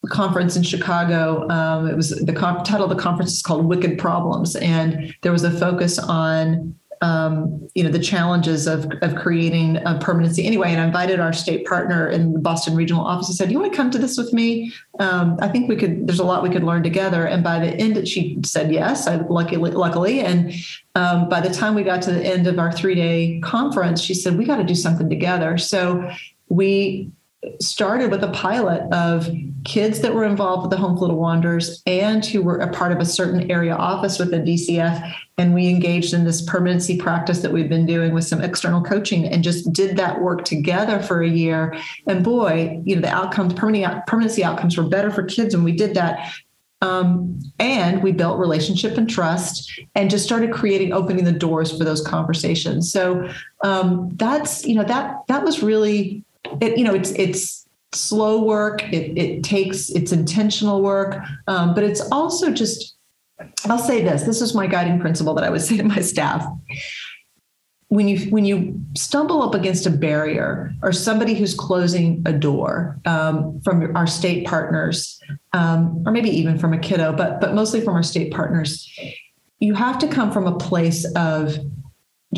a 0.05 0.09
conference 0.09 0.57
in 0.57 0.63
Chicago. 0.63 1.49
Um, 1.49 1.89
it 1.89 1.97
was 1.97 2.11
the 2.11 2.33
title 2.33 2.85
of 2.85 2.91
the 2.91 3.03
conference 3.03 3.33
is 3.33 3.43
called 3.43 3.67
Wicked 3.67 3.99
Problems, 3.99 4.55
and 4.55 5.15
there 5.23 5.33
was 5.33 5.43
a 5.43 5.51
focus 5.51 5.99
on 5.99 6.78
um, 7.01 7.69
you 7.75 7.83
know 7.85 7.91
the 7.91 7.99
challenges 7.99 8.67
of 8.67 8.91
of 9.03 9.15
creating 9.17 9.77
a 9.85 9.99
permanency 9.99 10.47
anyway. 10.47 10.71
And 10.71 10.81
I 10.81 10.87
invited 10.87 11.21
our 11.21 11.33
state 11.33 11.67
partner 11.67 12.09
in 12.09 12.33
the 12.33 12.39
Boston 12.39 12.75
regional 12.75 13.05
office 13.05 13.29
and 13.29 13.37
said 13.37 13.51
you 13.51 13.59
want 13.59 13.73
to 13.73 13.77
come 13.77 13.91
to 13.91 13.99
this 13.99 14.17
with 14.17 14.33
me? 14.33 14.73
Um, 14.99 15.37
I 15.41 15.49
think 15.49 15.69
we 15.69 15.77
could 15.77 16.07
there's 16.07 16.21
a 16.21 16.25
lot 16.25 16.43
we 16.43 16.51
could 16.51 16.65
learn 16.65 16.83
together. 16.83 17.25
And 17.25 17.43
by 17.45 17.59
the 17.59 17.75
end 17.75 18.07
she 18.09 18.39
said 18.45 18.73
yes 18.73 19.07
I 19.07 19.17
luckily 19.17 19.71
luckily. 19.71 20.21
And 20.21 20.53
um, 20.95 21.29
by 21.29 21.41
the 21.41 21.51
time 21.51 21.75
we 21.75 21.83
got 21.83 22.03
to 22.03 22.13
the 22.13 22.25
end 22.25 22.47
of 22.47 22.59
our 22.59 22.73
three 22.73 22.95
day 22.95 23.41
conference 23.43 24.01
she 24.01 24.15
said 24.15 24.37
we 24.37 24.45
got 24.45 24.57
to 24.57 24.65
do 24.65 24.75
something 24.75 25.09
together. 25.09 25.59
So 25.59 26.11
we 26.49 27.11
started 27.61 28.11
with 28.11 28.25
a 28.25 28.33
pilot 28.33 28.83
of 28.93 29.31
kids 29.65 30.01
that 30.01 30.15
were 30.15 30.25
involved 30.25 30.63
with 30.63 30.71
the 30.71 30.77
Home 30.77 30.97
Little 30.97 31.17
Wanderers 31.17 31.83
and 31.87 32.25
who 32.25 32.43
were 32.43 32.59
a 32.59 32.73
part 32.73 32.91
of 32.91 32.99
a 32.99 33.05
certain 33.05 33.51
area 33.51 33.75
office 33.75 34.19
with 34.19 34.31
the 34.31 34.39
DCF. 34.39 35.15
And 35.37 35.55
we 35.55 35.69
engaged 35.69 36.15
in 36.15 36.25
this 36.25 36.43
permanency 36.43 36.99
practice 36.99 37.41
that 37.41 37.53
we've 37.53 37.69
been 37.69 37.87
doing 37.87 38.13
with 38.13 38.25
some 38.25 38.41
external 38.41 38.83
coaching 38.83 39.25
and 39.25 39.45
just 39.45 39.73
did 39.73 39.97
that 39.99 40.21
work 40.21 40.45
together 40.45 41.01
for 41.01 41.23
a 41.23 41.29
year. 41.29 41.77
And 42.09 42.25
boy, 42.25 42.83
you 42.85 42.97
know, 42.97 43.03
the 43.03 43.15
outcomes, 43.15 43.55
permanency 43.55 44.43
outcomes 44.43 44.77
were 44.77 44.89
better 44.89 45.11
for 45.11 45.23
kids 45.23 45.55
when 45.55 45.65
we 45.65 45.73
did 45.73 45.95
that. 45.95 46.33
Um, 46.81 47.41
and 47.59 48.05
we 48.05 48.13
built 48.13 48.39
relationship 48.39 48.97
and 48.97 49.11
trust 49.11 49.81
and 49.97 50.09
just 50.09 50.25
started 50.25 50.53
creating 50.53 50.93
opening 50.93 51.25
the 51.25 51.33
doors 51.33 51.77
for 51.77 51.83
those 51.83 52.07
conversations 52.07 52.93
so 52.93 53.29
um, 53.65 54.11
that's 54.15 54.65
you 54.65 54.77
know 54.77 54.85
that 54.85 55.27
that 55.27 55.43
was 55.43 55.61
really 55.61 56.25
it, 56.61 56.79
you 56.79 56.85
know, 56.85 56.95
it's 56.95 57.11
it's 57.13 57.67
slow 57.93 58.43
work. 58.43 58.83
It, 58.93 59.17
it 59.19 59.43
takes 59.43 59.91
it's 59.91 60.13
intentional 60.13 60.83
work, 60.83 61.23
um, 61.47 61.75
but 61.75 61.85
it's 61.85 62.01
also 62.13 62.51
just. 62.53 62.95
I'll 63.67 63.79
say 63.79 64.03
this. 64.03 64.25
This 64.25 64.43
is 64.43 64.53
my 64.53 64.67
guiding 64.67 64.99
principle 64.99 65.33
that 65.35 65.45
I 65.45 65.51
would 65.51 65.61
say 65.69 65.77
to 65.77 65.85
my 65.85 66.01
staff. 66.01 66.45
When 67.89 68.07
you 68.07 68.31
when 68.31 68.45
you 68.45 68.81
stumble 68.97 69.43
up 69.43 69.55
against 69.55 69.87
a 69.87 69.91
barrier 69.91 70.75
or 70.83 70.93
somebody 70.93 71.35
who's 71.35 71.55
closing 71.55 72.23
a 72.27 72.33
door 72.33 72.99
um, 73.07 73.61
from 73.63 73.97
our 73.97 74.07
state 74.07 74.47
partners, 74.47 75.21
um, 75.55 76.03
or 76.05 76.13
maybe 76.13 76.29
even 76.29 76.59
from 76.59 76.75
a 76.75 76.79
kiddo, 76.79 77.15
but 77.15 77.41
but 77.41 77.55
mostly 77.55 77.81
from 77.81 77.95
our 77.95 78.03
state 78.03 78.33
partners, 78.33 78.93
you 79.61 79.75
have 79.75 79.99
to 80.01 80.09
come 80.09 80.31
from 80.33 80.47
a 80.47 80.59
place 80.59 81.07
of 81.15 81.59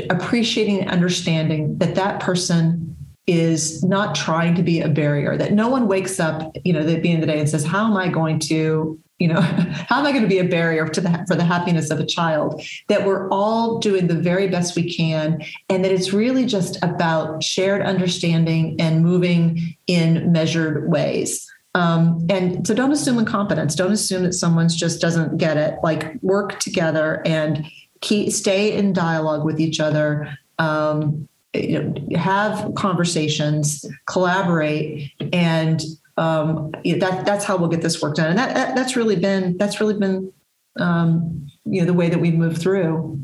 appreciating 0.08 0.80
and 0.80 0.90
understanding 0.90 1.76
that 1.78 1.96
that 1.96 2.20
person 2.20 2.89
is 3.30 3.82
not 3.84 4.14
trying 4.14 4.54
to 4.54 4.62
be 4.62 4.80
a 4.80 4.88
barrier 4.88 5.36
that 5.36 5.52
no 5.52 5.68
one 5.68 5.86
wakes 5.86 6.18
up 6.18 6.56
you 6.64 6.72
know 6.72 6.80
at 6.80 6.86
the 6.86 7.08
end 7.08 7.22
of 7.22 7.26
the 7.26 7.32
day 7.32 7.38
and 7.38 7.48
says 7.48 7.64
how 7.64 7.86
am 7.86 7.96
i 7.96 8.08
going 8.08 8.38
to 8.38 8.98
you 9.18 9.28
know 9.28 9.40
how 9.88 10.00
am 10.00 10.06
i 10.06 10.10
going 10.10 10.22
to 10.22 10.28
be 10.28 10.38
a 10.38 10.44
barrier 10.44 10.88
to 10.88 11.00
the 11.00 11.20
for 11.30 11.36
the 11.36 11.44
happiness 11.44 11.90
of 11.90 12.00
a 12.00 12.06
child? 12.06 12.62
That 12.88 13.06
we're 13.06 13.28
all 13.30 13.78
doing 13.78 14.08
the 14.08 14.14
very 14.14 14.48
best 14.48 14.74
we 14.74 14.92
can 14.92 15.42
and 15.68 15.84
that 15.84 15.92
it's 15.92 16.12
really 16.12 16.44
just 16.44 16.76
about 16.82 17.42
shared 17.42 17.82
understanding 17.82 18.76
and 18.80 19.04
moving 19.04 19.76
in 19.86 20.32
measured 20.32 20.90
ways. 20.90 21.48
Um, 21.76 22.26
and 22.28 22.66
so 22.66 22.74
don't 22.74 22.90
assume 22.90 23.18
incompetence. 23.20 23.76
Don't 23.76 23.92
assume 23.92 24.24
that 24.24 24.32
someone's 24.32 24.74
just 24.74 25.00
doesn't 25.00 25.38
get 25.38 25.56
it. 25.56 25.78
Like 25.84 26.20
work 26.20 26.58
together 26.58 27.22
and 27.24 27.64
keep 28.00 28.32
stay 28.32 28.72
in 28.72 28.92
dialogue 28.92 29.44
with 29.44 29.60
each 29.60 29.78
other 29.78 30.36
um, 30.58 31.28
you 31.54 31.82
know, 31.82 32.18
have 32.18 32.74
conversations, 32.74 33.84
collaborate, 34.06 35.12
and 35.32 35.82
um, 36.16 36.72
you 36.84 36.98
that 36.98 37.24
that's 37.24 37.44
how 37.44 37.56
we'll 37.56 37.68
get 37.68 37.82
this 37.82 38.00
work 38.00 38.16
done. 38.16 38.30
And 38.30 38.38
that, 38.38 38.54
that 38.54 38.76
that's 38.76 38.96
really 38.96 39.16
been 39.16 39.56
that's 39.56 39.80
really 39.80 39.98
been 39.98 40.32
um, 40.78 41.48
you 41.64 41.80
know 41.80 41.86
the 41.86 41.94
way 41.94 42.08
that 42.08 42.18
we've 42.18 42.34
moved 42.34 42.60
through. 42.60 43.20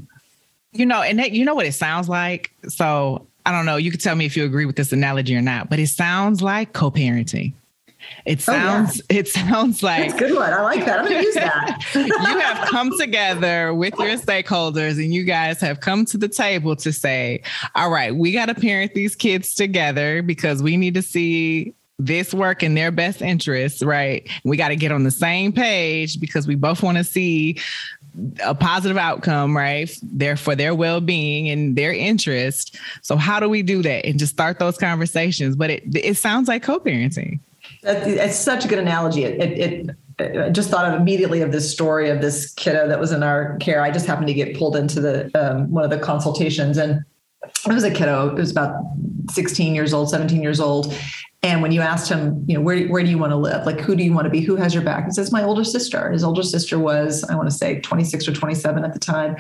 You 0.73 0.87
know, 0.87 1.03
and 1.03 1.19
that, 1.19 1.33
you 1.33 1.45
know 1.45 1.55
what 1.55 1.67
it 1.67 1.73
sounds 1.73 2.09
like. 2.09 2.53
So 2.69 3.27
I 3.47 3.53
don't 3.53 3.65
know. 3.65 3.77
You 3.77 3.91
can 3.91 4.01
tell 4.01 4.17
me 4.17 4.27
if 4.27 4.37
you 4.37 4.45
agree 4.45 4.67
with 4.67 4.77
this 4.77 4.93
analogy 4.93 5.35
or 5.37 5.41
not, 5.41 5.71
but 5.71 5.79
it 5.79 5.89
sounds 5.89 6.43
like 6.43 6.73
co-parenting. 6.73 7.55
Oh, 8.07 8.23
it 8.27 8.41
sounds 8.41 9.01
oh, 9.01 9.05
yeah. 9.11 9.19
it 9.21 9.29
sounds 9.29 9.83
like 9.83 10.09
That's 10.09 10.21
good 10.21 10.35
one. 10.35 10.53
I 10.53 10.63
like 10.63 10.85
that. 10.85 11.01
I'm 11.01 11.05
gonna 11.07 11.23
use 11.23 11.35
that. 11.35 11.85
you 11.95 12.41
have 12.41 12.69
come 12.71 12.97
together 12.99 13.75
with 13.75 13.95
your 13.99 14.17
stakeholders 14.17 15.03
and 15.03 15.15
you 15.15 15.25
guys 15.25 15.61
have 15.61 15.81
come 15.81 16.05
to 16.07 16.19
the 16.19 16.29
table 16.29 16.77
to 16.77 16.93
say, 16.93 17.43
all 17.75 17.91
right, 17.91 18.15
we 18.15 18.33
gotta 18.33 18.55
parent 18.55 18.95
these 18.95 19.15
kids 19.15 19.55
together 19.55 20.23
because 20.23 20.63
we 20.63 20.77
need 20.77 20.95
to 20.95 21.03
see 21.03 21.75
this 21.99 22.35
work 22.35 22.63
in 22.63 22.75
their 22.75 22.91
best 22.91 23.23
interests, 23.23 23.83
right? 23.83 24.29
We 24.45 24.57
got 24.57 24.69
to 24.69 24.77
get 24.77 24.93
on 24.93 25.05
the 25.05 25.11
same 25.11 25.53
page 25.53 26.21
because 26.21 26.47
we 26.47 26.55
both 26.55 26.83
want 26.83 26.99
to 26.99 27.05
see 27.05 27.59
a 28.45 28.55
positive 28.55 28.97
outcome, 28.97 29.57
right? 29.57 29.91
There 30.03 30.37
for 30.37 30.55
their 30.55 30.75
well-being 30.75 31.49
and 31.49 31.77
their 31.77 31.93
interest. 31.93 32.77
So 33.03 33.17
how 33.17 33.41
do 33.41 33.49
we 33.49 33.63
do 33.63 33.83
that 33.83 34.07
and 34.07 34.19
just 34.19 34.33
start 34.33 34.59
those 34.59 34.79
conversations? 34.79 35.57
But 35.57 35.71
it 35.71 35.83
it 35.95 36.17
sounds 36.17 36.49
like 36.49 36.63
co-parenting. 36.63 37.41
It's 37.87 38.37
such 38.37 38.65
a 38.65 38.69
good 38.69 38.79
analogy. 38.79 39.25
It, 39.25 39.41
it, 39.41 39.91
it, 40.19 40.39
I 40.39 40.51
just 40.51 40.71
thought 40.71 40.93
of 40.93 41.01
immediately 41.01 41.43
of 41.43 41.53
this 41.53 41.71
story 41.71 42.11
of 42.11 42.21
this 42.21 42.53
kiddo 42.55 42.89
that 42.89 42.99
was 42.99 43.13
in 43.13 43.23
our 43.23 43.57
care. 43.59 43.83
I 43.83 43.91
just 43.91 44.07
happened 44.07 44.29
to 44.29 44.35
get 44.35 44.57
pulled 44.57 44.77
into 44.77 45.01
the 45.01 45.31
um, 45.35 45.71
one 45.71 45.85
of 45.85 45.91
the 45.91 45.99
consultations, 45.99 46.79
and 46.79 47.05
it 47.45 47.73
was 47.73 47.85
a 47.85 47.91
kiddo. 47.91 48.31
It 48.31 48.35
was 48.35 48.51
about 48.51 48.83
16 49.31 49.75
years 49.75 49.93
old, 49.93 50.11
17 50.11 50.43
years 50.43 50.61
old. 50.61 50.95
And 51.43 51.63
when 51.63 51.71
you 51.71 51.81
asked 51.81 52.11
him, 52.11 52.45
you 52.49 52.55
know, 52.55 52.61
where, 52.61 52.87
where 52.89 53.05
do 53.05 53.11
you 53.11 53.19
want 53.19 53.31
to 53.31 53.37
live? 53.37 53.67
Like, 53.67 53.79
who 53.81 53.95
do 53.95 54.03
you 54.03 54.13
want 54.13 54.25
to 54.25 54.31
be? 54.31 54.41
Who 54.41 54.57
has 54.57 54.75
your 54.75 54.83
back? 54.83 55.05
He 55.05 55.13
says, 55.13 55.31
my 55.31 55.45
older 55.45 55.63
sister. 55.63 56.11
His 56.11 56.25
older 56.25 56.43
sister 56.43 56.79
was, 56.79 57.23
I 57.25 57.37
want 57.37 57.49
to 57.49 57.55
say 57.55 57.81
26 57.81 58.27
or 58.27 58.33
27 58.33 58.85
at 58.85 58.95
the 58.95 58.99
time. 58.99 59.37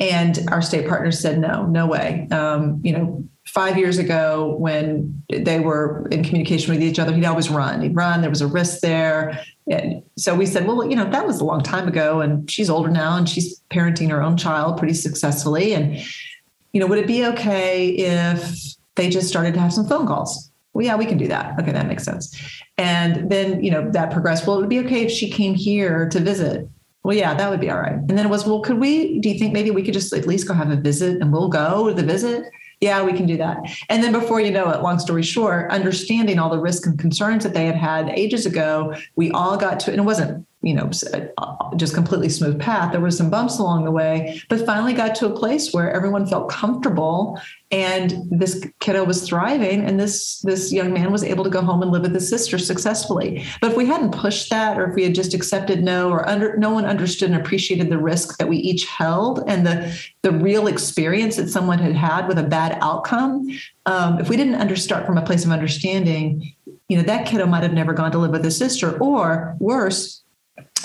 And 0.00 0.40
our 0.50 0.60
state 0.60 0.88
partner 0.88 1.12
said, 1.12 1.38
no, 1.38 1.64
no 1.66 1.86
way. 1.86 2.26
Um, 2.32 2.80
you 2.82 2.92
know, 2.92 3.28
five 3.54 3.78
years 3.78 3.98
ago 3.98 4.56
when 4.58 5.22
they 5.30 5.60
were 5.60 6.08
in 6.10 6.24
communication 6.24 6.74
with 6.74 6.82
each 6.82 6.98
other, 6.98 7.12
he'd 7.14 7.24
always 7.24 7.48
run. 7.48 7.80
He'd 7.80 7.94
run. 7.94 8.20
There 8.20 8.30
was 8.30 8.40
a 8.40 8.48
risk 8.48 8.80
there. 8.80 9.40
And 9.70 10.02
so 10.16 10.34
we 10.34 10.44
said, 10.44 10.66
well, 10.66 10.84
you 10.84 10.96
know, 10.96 11.08
that 11.08 11.26
was 11.26 11.40
a 11.40 11.44
long 11.44 11.62
time 11.62 11.88
ago, 11.88 12.20
and 12.20 12.50
she's 12.50 12.68
older 12.68 12.90
now, 12.90 13.16
and 13.16 13.28
she's 13.28 13.62
parenting 13.70 14.10
her 14.10 14.20
own 14.20 14.36
child 14.36 14.76
pretty 14.76 14.94
successfully. 14.94 15.72
And 15.72 16.04
you 16.74 16.80
know, 16.80 16.86
would 16.88 16.98
it 16.98 17.06
be 17.06 17.24
okay 17.24 17.90
if 17.90 18.74
they 18.96 19.08
just 19.08 19.28
started 19.28 19.54
to 19.54 19.60
have 19.60 19.72
some 19.72 19.86
phone 19.86 20.08
calls? 20.08 20.50
Well, 20.72 20.84
yeah, 20.84 20.96
we 20.96 21.06
can 21.06 21.18
do 21.18 21.28
that. 21.28 21.58
Okay, 21.60 21.70
that 21.70 21.86
makes 21.86 22.02
sense. 22.02 22.36
And 22.76 23.30
then, 23.30 23.62
you 23.62 23.70
know, 23.70 23.88
that 23.92 24.10
progressed. 24.10 24.44
Well, 24.44 24.56
it 24.56 24.60
would 24.60 24.68
be 24.68 24.80
okay 24.80 25.02
if 25.04 25.10
she 25.12 25.30
came 25.30 25.54
here 25.54 26.08
to 26.08 26.18
visit. 26.18 26.68
Well, 27.04 27.16
yeah, 27.16 27.32
that 27.34 27.48
would 27.48 27.60
be 27.60 27.70
all 27.70 27.78
right. 27.78 27.92
And 27.92 28.10
then 28.10 28.26
it 28.26 28.28
was, 28.28 28.44
well, 28.44 28.60
could 28.60 28.80
we, 28.80 29.20
do 29.20 29.28
you 29.28 29.38
think 29.38 29.52
maybe 29.52 29.70
we 29.70 29.84
could 29.84 29.94
just 29.94 30.12
at 30.12 30.26
least 30.26 30.48
go 30.48 30.54
have 30.54 30.70
a 30.70 30.76
visit 30.76 31.20
and 31.20 31.32
we'll 31.32 31.48
go 31.48 31.88
to 31.88 31.94
the 31.94 32.02
visit? 32.02 32.50
Yeah, 32.84 33.02
we 33.02 33.14
can 33.14 33.24
do 33.24 33.38
that. 33.38 33.60
And 33.88 34.02
then 34.02 34.12
before 34.12 34.42
you 34.42 34.50
know 34.50 34.68
it, 34.68 34.82
long 34.82 34.98
story 34.98 35.22
short, 35.22 35.70
understanding 35.70 36.38
all 36.38 36.50
the 36.50 36.58
risks 36.58 36.86
and 36.86 36.98
concerns 36.98 37.42
that 37.42 37.54
they 37.54 37.64
had 37.64 37.76
had 37.76 38.10
ages 38.10 38.44
ago, 38.44 38.94
we 39.16 39.30
all 39.30 39.56
got 39.56 39.80
to, 39.80 39.90
and 39.90 39.98
it 39.98 40.04
wasn't 40.04 40.46
you 40.64 40.74
know 40.74 40.90
uh, 41.12 41.74
just 41.76 41.94
completely 41.94 42.28
smooth 42.28 42.58
path. 42.58 42.92
There 42.92 43.00
were 43.00 43.10
some 43.10 43.30
bumps 43.30 43.58
along 43.58 43.84
the 43.84 43.90
way 43.90 44.40
but 44.48 44.64
finally 44.64 44.94
got 44.94 45.14
to 45.16 45.26
a 45.26 45.36
place 45.36 45.72
where 45.72 45.92
everyone 45.92 46.26
felt 46.26 46.48
comfortable 46.48 47.40
and 47.70 48.14
this 48.30 48.66
kiddo 48.80 49.04
was 49.04 49.26
thriving 49.26 49.84
and 49.84 49.98
this 49.98 50.40
this 50.40 50.72
young 50.72 50.92
man 50.92 51.12
was 51.12 51.24
able 51.24 51.44
to 51.44 51.50
go 51.50 51.60
home 51.60 51.82
and 51.82 51.90
live 51.90 52.02
with 52.02 52.14
his 52.14 52.28
sister 52.28 52.58
successfully. 52.58 53.44
But 53.60 53.72
if 53.72 53.76
we 53.76 53.86
hadn't 53.86 54.12
pushed 54.12 54.50
that 54.50 54.78
or 54.78 54.88
if 54.88 54.94
we 54.94 55.02
had 55.02 55.14
just 55.14 55.34
accepted 55.34 55.82
no 55.82 56.10
or 56.10 56.28
under 56.28 56.56
no 56.56 56.70
one 56.70 56.86
understood 56.86 57.30
and 57.30 57.40
appreciated 57.40 57.90
the 57.90 57.98
risk 57.98 58.38
that 58.38 58.48
we 58.48 58.56
each 58.56 58.86
held 58.86 59.42
and 59.46 59.66
the 59.66 59.94
the 60.22 60.32
real 60.32 60.66
experience 60.66 61.36
that 61.36 61.48
someone 61.48 61.78
had 61.78 61.94
had 61.94 62.26
with 62.26 62.38
a 62.38 62.42
bad 62.42 62.78
outcome 62.80 63.46
um, 63.86 64.18
if 64.18 64.28
we 64.28 64.36
didn't 64.36 64.74
start 64.76 65.06
from 65.06 65.18
a 65.18 65.22
place 65.22 65.44
of 65.44 65.50
understanding 65.50 66.52
you 66.88 66.96
know 66.96 67.02
that 67.02 67.26
kiddo 67.26 67.46
might 67.46 67.62
have 67.62 67.72
never 67.72 67.92
gone 67.92 68.10
to 68.10 68.18
live 68.18 68.30
with 68.30 68.44
his 68.44 68.56
sister 68.56 68.98
or 68.98 69.56
worse 69.60 70.23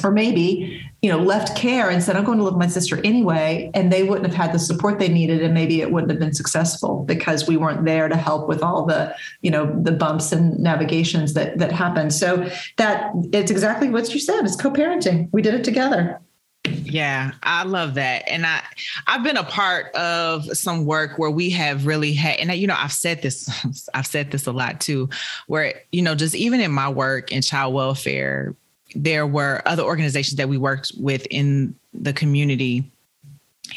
or 0.03 0.11
maybe 0.11 0.81
you 1.01 1.11
know 1.11 1.19
left 1.19 1.57
care 1.57 1.89
and 1.89 2.01
said 2.01 2.15
i'm 2.15 2.23
going 2.23 2.37
to 2.37 2.43
live 2.43 2.53
with 2.53 2.59
my 2.59 2.67
sister 2.67 2.99
anyway 3.03 3.69
and 3.73 3.91
they 3.91 4.01
wouldn't 4.01 4.25
have 4.25 4.35
had 4.35 4.53
the 4.53 4.59
support 4.59 4.97
they 4.97 5.09
needed 5.09 5.43
and 5.43 5.53
maybe 5.53 5.81
it 5.81 5.91
wouldn't 5.91 6.09
have 6.09 6.19
been 6.19 6.33
successful 6.33 7.03
because 7.03 7.47
we 7.47 7.57
weren't 7.57 7.83
there 7.83 8.07
to 8.07 8.15
help 8.15 8.47
with 8.47 8.63
all 8.63 8.85
the 8.85 9.13
you 9.41 9.51
know 9.51 9.77
the 9.83 9.91
bumps 9.91 10.31
and 10.31 10.57
navigations 10.59 11.33
that 11.33 11.57
that 11.57 11.71
happened. 11.71 12.13
So 12.13 12.49
that 12.77 13.11
it's 13.31 13.51
exactly 13.51 13.89
what 13.89 14.13
you 14.13 14.19
said 14.19 14.43
it's 14.43 14.55
co-parenting. 14.55 15.29
We 15.31 15.41
did 15.41 15.53
it 15.53 15.63
together. 15.63 16.19
Yeah, 16.65 17.31
I 17.43 17.63
love 17.63 17.93
that. 17.95 18.27
And 18.27 18.45
I 18.45 18.61
I've 19.07 19.23
been 19.23 19.37
a 19.37 19.43
part 19.43 19.93
of 19.95 20.45
some 20.57 20.85
work 20.85 21.17
where 21.17 21.31
we 21.31 21.49
have 21.51 21.85
really 21.85 22.13
had 22.13 22.37
and 22.37 22.53
you 22.53 22.67
know, 22.67 22.75
I've 22.77 22.91
said 22.91 23.21
this 23.21 23.49
I've 23.93 24.07
said 24.07 24.31
this 24.31 24.47
a 24.47 24.51
lot 24.51 24.81
too 24.81 25.09
where 25.47 25.73
you 25.91 26.01
know, 26.01 26.15
just 26.15 26.35
even 26.35 26.59
in 26.59 26.71
my 26.71 26.89
work 26.89 27.31
in 27.31 27.41
child 27.41 27.73
welfare, 27.73 28.55
there 28.95 29.27
were 29.27 29.61
other 29.65 29.83
organizations 29.83 30.37
that 30.37 30.49
we 30.49 30.57
worked 30.57 30.91
with 30.97 31.27
in 31.29 31.75
the 31.93 32.13
community. 32.13 32.89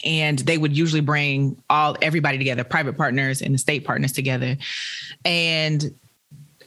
And 0.05 0.39
they 0.39 0.57
would 0.57 0.77
usually 0.77 1.03
bring 1.03 1.63
all 1.69 1.97
everybody 2.01 2.39
together 2.39 2.65
private 2.65 2.97
partners 2.97 3.43
and 3.43 3.55
the 3.55 3.59
state 3.59 3.85
partners 3.85 4.13
together. 4.13 4.57
And 5.25 5.95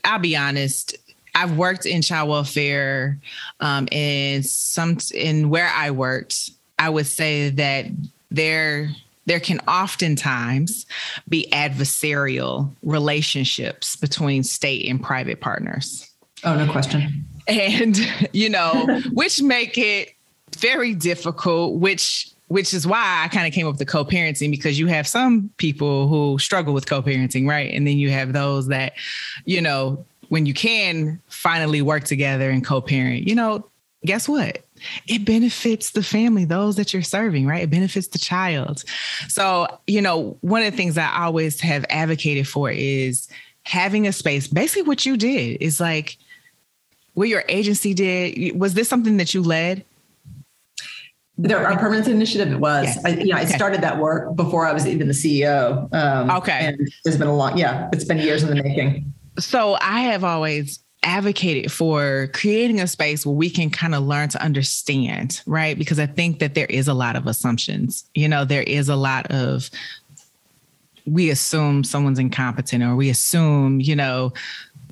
i'll 0.05 0.19
be 0.19 0.37
honest 0.37 0.95
i've 1.33 1.57
worked 1.57 1.85
in 1.85 2.01
child 2.01 2.29
welfare 2.29 3.19
um, 3.59 3.87
and 3.91 4.45
some 4.45 4.97
in 5.13 5.49
where 5.49 5.69
i 5.75 5.91
worked 5.91 6.51
i 6.79 6.87
would 6.87 7.07
say 7.07 7.49
that 7.49 7.85
there 8.31 8.89
there 9.25 9.39
can 9.39 9.59
oftentimes 9.61 10.85
be 11.27 11.47
adversarial 11.51 12.71
relationships 12.83 13.95
between 13.95 14.43
state 14.43 14.87
and 14.87 15.01
private 15.01 15.41
partners. 15.41 16.07
Oh 16.43 16.55
no 16.55 16.71
question 16.71 17.25
and 17.47 17.99
you 18.33 18.49
know 18.49 19.01
which 19.13 19.41
make 19.41 19.77
it 19.77 20.09
very 20.57 20.93
difficult 20.93 21.79
which 21.79 22.31
which 22.47 22.73
is 22.73 22.85
why 22.85 23.23
I 23.23 23.27
kind 23.27 23.47
of 23.47 23.53
came 23.53 23.65
up 23.65 23.73
with 23.73 23.79
the 23.79 23.85
co-parenting 23.85 24.51
because 24.51 24.77
you 24.77 24.87
have 24.87 25.07
some 25.07 25.49
people 25.57 26.07
who 26.07 26.37
struggle 26.37 26.73
with 26.73 26.85
co-parenting, 26.85 27.47
right? 27.47 27.73
And 27.73 27.87
then 27.87 27.97
you 27.97 28.11
have 28.11 28.33
those 28.33 28.67
that, 28.67 28.93
you 29.45 29.61
know, 29.61 30.05
when 30.29 30.45
you 30.45 30.53
can 30.53 31.19
finally 31.27 31.81
work 31.81 32.03
together 32.03 32.49
and 32.49 32.63
co-parent, 32.63 33.27
you 33.27 33.33
know, 33.33 33.67
guess 34.05 34.29
what? 34.29 34.59
It 35.07 35.25
benefits 35.25 35.91
the 35.91 36.03
family, 36.03 36.45
those 36.45 36.75
that 36.75 36.93
you're 36.93 37.01
serving, 37.01 37.47
right? 37.47 37.63
It 37.63 37.71
benefits 37.71 38.07
the 38.07 38.19
child. 38.19 38.83
So, 39.27 39.67
you 39.87 40.01
know, 40.01 40.37
one 40.41 40.61
of 40.61 40.71
the 40.71 40.77
things 40.77 40.97
I 40.97 41.23
always 41.23 41.59
have 41.61 41.85
advocated 41.89 42.47
for 42.47 42.69
is 42.69 43.27
having 43.63 44.05
a 44.05 44.13
space. 44.13 44.47
Basically, 44.47 44.83
what 44.83 45.05
you 45.05 45.17
did 45.17 45.61
is 45.61 45.79
like 45.79 46.17
what 47.15 47.29
your 47.29 47.43
agency 47.49 47.93
did 47.93 48.59
was 48.59 48.75
this 48.75 48.87
something 48.87 49.17
that 49.17 49.33
you 49.33 49.41
led? 49.41 49.83
There, 51.37 51.65
our 51.65 51.77
permanent 51.77 52.07
initiative 52.07 52.53
it 52.53 52.59
was. 52.59 52.85
Yes. 52.85 53.05
I, 53.05 53.09
you 53.09 53.27
know 53.27 53.37
i 53.37 53.43
started 53.43 53.81
that 53.81 53.99
work 53.99 54.35
before 54.37 54.65
i 54.65 54.71
was 54.71 54.87
even 54.87 55.07
the 55.07 55.13
ceo 55.13 55.93
um, 55.93 56.31
okay. 56.31 56.67
and 56.67 56.89
it's 57.03 57.17
been 57.17 57.27
a 57.27 57.35
long 57.35 57.57
yeah 57.57 57.89
it's 57.91 58.05
been 58.05 58.19
years 58.19 58.43
in 58.43 58.49
the 58.49 58.63
making. 58.63 59.13
So 59.37 59.77
i 59.81 60.01
have 60.01 60.23
always 60.23 60.79
advocated 61.03 61.71
for 61.71 62.29
creating 62.33 62.79
a 62.79 62.87
space 62.87 63.25
where 63.25 63.35
we 63.35 63.49
can 63.49 63.69
kind 63.69 63.93
of 63.93 64.03
learn 64.03 64.29
to 64.29 64.41
understand 64.41 65.41
right? 65.45 65.77
Because 65.77 65.99
i 65.99 66.05
think 66.05 66.39
that 66.39 66.53
there 66.53 66.67
is 66.67 66.87
a 66.87 66.93
lot 66.93 67.17
of 67.17 67.27
assumptions. 67.27 68.05
You 68.13 68.29
know 68.29 68.45
there 68.45 68.63
is 68.63 68.87
a 68.87 68.95
lot 68.95 69.27
of 69.29 69.69
we 71.05 71.29
assume 71.29 71.83
someone's 71.83 72.17
incompetent 72.17 72.81
or 72.81 72.95
we 72.95 73.09
assume 73.09 73.81
you 73.81 73.95
know 73.95 74.31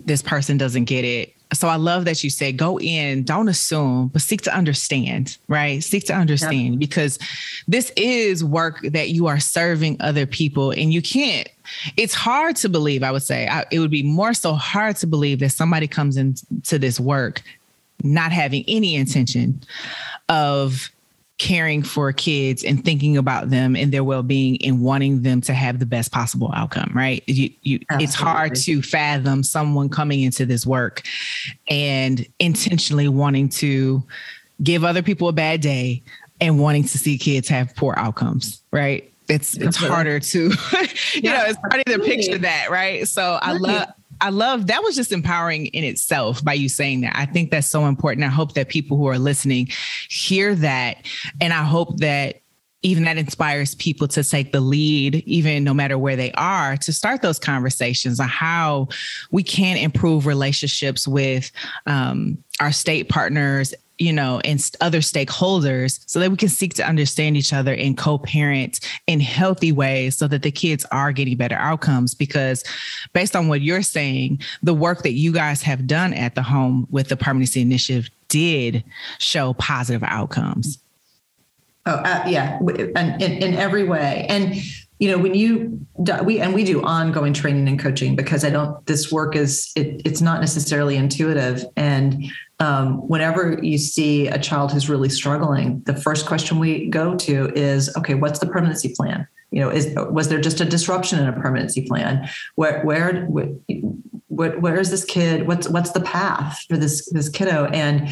this 0.06 0.22
person 0.22 0.58
doesn't 0.58 0.86
get 0.86 1.06
it 1.06 1.34
so 1.54 1.68
I 1.68 1.76
love 1.76 2.06
that 2.06 2.24
you 2.24 2.30
said 2.30 2.58
go 2.58 2.80
in, 2.80 3.24
don't 3.24 3.48
assume, 3.48 4.10
but 4.10 4.22
seek 4.22 4.42
to 4.44 4.56
understand, 4.56 5.38
right? 5.48 5.84
Seek 5.84 6.06
to 6.06 6.14
understand 6.14 6.80
because 6.80 7.20
this 7.68 7.92
is 7.96 8.44
work 8.44 8.82
that 8.82 9.10
you 9.10 9.28
are 9.28 9.40
serving 9.40 9.98
other 10.00 10.26
people 10.26 10.72
and 10.72 10.94
you 10.94 11.02
can't 11.02 11.50
it's 11.96 12.14
hard 12.14 12.58
to 12.58 12.68
believe, 12.68 13.04
I 13.04 13.12
would 13.12 13.24
say. 13.24 13.48
I, 13.48 13.66
it 13.72 13.80
would 13.80 13.90
be 13.90 14.04
more 14.04 14.34
so 14.34 14.54
hard 14.54 14.98
to 14.98 15.08
believe 15.08 15.40
that 15.40 15.52
somebody 15.52 15.88
comes 15.88 16.18
into 16.18 16.78
this 16.78 17.00
work 17.00 17.42
not 18.04 18.32
having 18.32 18.66
any 18.68 18.96
intention 18.96 19.62
of 20.30 20.90
caring 21.40 21.82
for 21.82 22.12
kids 22.14 22.64
and 22.64 22.86
thinking 22.86 23.18
about 23.18 23.50
them 23.50 23.76
and 23.76 23.92
their 23.92 24.04
well-being 24.04 24.58
and 24.64 24.82
wanting 24.82 25.24
them 25.24 25.42
to 25.42 25.54
have 25.54 25.80
the 25.80 25.86
best 25.86 26.12
possible 26.12 26.52
outcome 26.56 26.92
right? 26.94 27.24
You, 27.28 27.50
you 27.64 27.80
it's 27.92 28.14
hard 28.14 28.56
to 28.56 28.82
fathom 28.82 29.44
someone 29.44 29.90
coming 29.90 30.22
into 30.22 30.46
this 30.46 30.66
work 30.66 31.02
and 31.68 32.26
intentionally 32.40 33.08
wanting 33.08 33.50
to 33.50 34.04
give 34.62 34.84
other 34.84 35.02
people 35.02 35.28
a 35.28 35.34
bad 35.34 35.62
day 35.62 36.04
and 36.40 36.60
wanting 36.60 36.84
to 36.84 36.98
see 36.98 37.18
kids 37.18 37.48
have 37.50 37.76
poor 37.76 37.96
outcomes 37.98 38.62
right? 38.72 39.10
It's 39.28 39.56
it's 39.58 39.78
harder 39.78 40.20
to 40.20 40.40
you 40.44 40.52
yeah, 41.16 41.38
know 41.38 41.44
it's 41.48 41.60
harder 41.60 41.84
to 41.84 42.00
picture 42.00 42.38
that 42.38 42.70
right? 42.70 43.08
So 43.08 43.40
i 43.42 43.54
love 43.54 43.88
I 44.24 44.30
love 44.30 44.68
that 44.68 44.82
was 44.82 44.96
just 44.96 45.12
empowering 45.12 45.66
in 45.68 45.84
itself 45.84 46.42
by 46.46 46.54
you 46.54 46.70
saying 46.70 47.02
that. 47.02 47.14
I 47.14 47.26
think 47.26 47.52
that's 47.52 47.68
so 47.68 47.88
important. 47.88 48.24
I 48.24 48.30
hope 48.30 48.54
that 48.54 48.70
people 48.70 48.96
who 48.96 49.08
are 49.08 49.20
listening 49.20 49.68
hear 50.10 50.56
that. 50.56 51.06
And 51.42 51.52
I 51.52 51.64
hope 51.64 51.98
that 51.98 52.40
even 52.84 53.04
that 53.04 53.18
inspires 53.18 53.76
people 53.76 54.08
to 54.10 54.24
take 54.24 54.54
the 54.54 54.62
lead, 54.62 55.16
even 55.26 55.66
no 55.66 55.74
matter 55.74 55.98
where 55.98 56.16
they 56.16 56.32
are, 56.34 56.78
to 56.78 56.94
start 56.94 57.22
those 57.22 57.38
conversations 57.38 58.22
on 58.22 58.30
how 58.30 58.88
we 59.32 59.44
can 59.44 59.76
improve 59.76 60.26
relationships 60.26 61.06
with 61.06 61.52
um, 61.86 62.38
our 62.62 62.72
state 62.72 63.10
partners 63.10 63.74
you 64.00 64.12
know, 64.12 64.42
and 64.44 64.72
other 64.82 65.00
stakeholders 65.00 66.00
so 66.08 66.20
that 66.20 66.32
we 66.32 66.38
can 66.38 66.50
seek 66.50 66.74
to 66.76 66.88
understand 66.88 67.38
each 67.38 67.54
other 67.54 67.74
and 67.74 67.98
co-parent 67.98 68.80
in 69.08 69.20
healthy 69.20 69.72
ways 69.72 70.18
so 70.18 70.28
that 70.28 70.42
the 70.42 70.52
kids 70.52 70.86
are 70.92 71.12
getting 71.12 71.38
better 71.38 71.56
outcomes 71.56 72.14
because 72.14 72.64
based 73.14 73.36
on 73.36 73.48
what 73.48 73.62
you're 73.62 73.84
saying, 73.84 74.42
the 74.64 74.74
work 74.74 75.04
that 75.04 75.14
you 75.14 75.32
guys 75.32 75.62
have 75.62 75.86
done 75.86 76.14
at 76.14 76.36
the 76.36 76.44
home 76.44 76.88
with 76.90 77.10
the 77.10 77.18
permanency 77.18 77.62
initiative 77.62 78.10
did 78.30 78.84
show 79.20 79.54
positive 79.54 80.04
outcomes. 80.04 80.80
Oh, 81.86 81.92
uh, 81.92 82.24
yeah, 82.26 82.60
and 82.96 83.22
in, 83.22 83.32
in 83.44 83.54
every 83.56 83.84
way. 83.84 84.26
And 84.30 84.56
you 85.04 85.12
know 85.12 85.18
when 85.18 85.36
you 85.36 85.86
we 86.24 86.40
and 86.40 86.54
we 86.54 86.64
do 86.64 86.82
ongoing 86.82 87.34
training 87.34 87.68
and 87.68 87.78
coaching 87.78 88.16
because 88.16 88.46
i 88.46 88.50
don't 88.50 88.86
this 88.86 89.12
work 89.12 89.36
is 89.36 89.70
it, 89.76 90.02
it's 90.06 90.22
not 90.22 90.40
necessarily 90.40 90.96
intuitive 90.96 91.66
and 91.76 92.24
um, 92.60 93.06
whenever 93.10 93.60
you 93.62 93.78
see 93.78 94.28
a 94.28 94.40
child 94.40 94.72
who's 94.72 94.88
really 94.88 95.10
struggling, 95.10 95.82
the 95.86 95.96
first 95.96 96.26
question 96.26 96.60
we 96.60 96.88
go 96.88 97.16
to 97.18 97.52
is, 97.56 97.94
okay, 97.98 98.14
what's 98.14 98.40
the 98.40 98.46
permanency 98.46 98.94
plan? 98.96 99.28
You 99.52 99.60
know, 99.60 99.70
is 99.70 99.94
was 99.96 100.30
there 100.30 100.40
just 100.40 100.62
a 100.62 100.66
disruption 100.66 101.20
in 101.20 101.28
a 101.28 101.34
permanency 101.34 101.86
plan? 101.86 102.30
Where 102.56 102.82
where 102.84 103.26
where, 103.26 104.60
where 104.60 104.80
is 104.80 104.92
this 104.92 105.04
kid? 105.04 105.46
What's 105.46 105.68
what's 105.68 105.92
the 105.92 106.02
path 106.02 106.64
for 106.70 106.78
this 106.78 107.10
this 107.12 107.28
kiddo? 107.28 107.66
And 107.66 108.10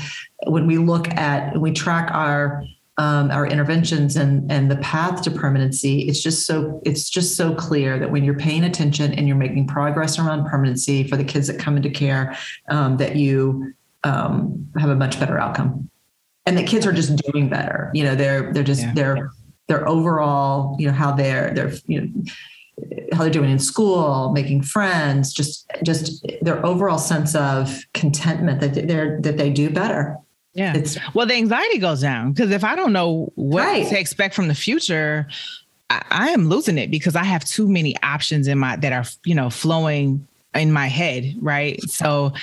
when 0.47 0.67
we 0.67 0.77
look 0.77 1.07
at 1.09 1.57
we 1.57 1.71
track 1.71 2.11
our 2.11 2.63
um, 2.97 3.31
our 3.31 3.47
interventions 3.47 4.15
and 4.15 4.51
and 4.51 4.69
the 4.69 4.75
path 4.77 5.21
to 5.21 5.31
permanency 5.31 6.07
it's 6.07 6.21
just 6.21 6.45
so 6.45 6.81
it's 6.85 7.09
just 7.09 7.35
so 7.35 7.55
clear 7.55 7.97
that 7.97 8.11
when 8.11 8.23
you're 8.23 8.37
paying 8.37 8.63
attention 8.63 9.13
and 9.13 9.27
you're 9.27 9.37
making 9.37 9.65
progress 9.65 10.19
around 10.19 10.47
permanency 10.47 11.07
for 11.07 11.15
the 11.15 11.23
kids 11.23 11.47
that 11.47 11.57
come 11.57 11.77
into 11.77 11.89
care 11.89 12.37
um, 12.69 12.97
that 12.97 13.15
you 13.15 13.73
um, 14.03 14.69
have 14.77 14.89
a 14.89 14.95
much 14.95 15.19
better 15.19 15.39
outcome 15.39 15.89
and 16.45 16.57
that 16.57 16.67
kids 16.67 16.85
are 16.85 16.93
just 16.93 17.15
doing 17.31 17.49
better 17.49 17.91
you 17.93 18.03
know 18.03 18.15
they're 18.15 18.51
they're 18.53 18.63
just 18.63 18.81
yeah. 18.81 18.93
they're 18.93 19.31
their 19.67 19.87
overall 19.87 20.75
you 20.79 20.85
know 20.85 20.93
how 20.93 21.11
they're 21.11 21.53
they're 21.53 21.73
you 21.87 22.01
know 22.01 22.23
how 23.13 23.23
they're 23.23 23.29
doing 23.29 23.49
in 23.49 23.59
school, 23.59 24.31
making 24.31 24.61
friends, 24.61 25.33
just 25.33 25.69
just 25.83 26.25
their 26.41 26.65
overall 26.65 26.97
sense 26.97 27.35
of 27.35 27.83
contentment 27.93 28.61
that 28.61 28.87
they're 28.87 29.19
that 29.21 29.37
they 29.37 29.49
do 29.49 29.69
better. 29.69 30.17
Yeah. 30.53 30.75
It's, 30.75 30.97
well, 31.13 31.25
the 31.25 31.35
anxiety 31.35 31.77
goes 31.77 32.01
down 32.01 32.33
because 32.33 32.51
if 32.51 32.63
I 32.63 32.75
don't 32.75 32.93
know 32.93 33.31
what 33.35 33.63
right. 33.63 33.87
to 33.87 33.99
expect 33.99 34.35
from 34.35 34.47
the 34.47 34.55
future, 34.55 35.27
I, 35.89 36.03
I 36.09 36.29
am 36.29 36.49
losing 36.49 36.77
it 36.77 36.91
because 36.91 37.15
I 37.15 37.23
have 37.23 37.45
too 37.45 37.67
many 37.67 37.95
options 38.03 38.47
in 38.47 38.57
my 38.59 38.75
that 38.77 38.91
are 38.91 39.05
you 39.23 39.35
know 39.35 39.49
flowing 39.49 40.27
in 40.53 40.71
my 40.71 40.87
head, 40.87 41.35
right? 41.39 41.81
So 41.83 42.33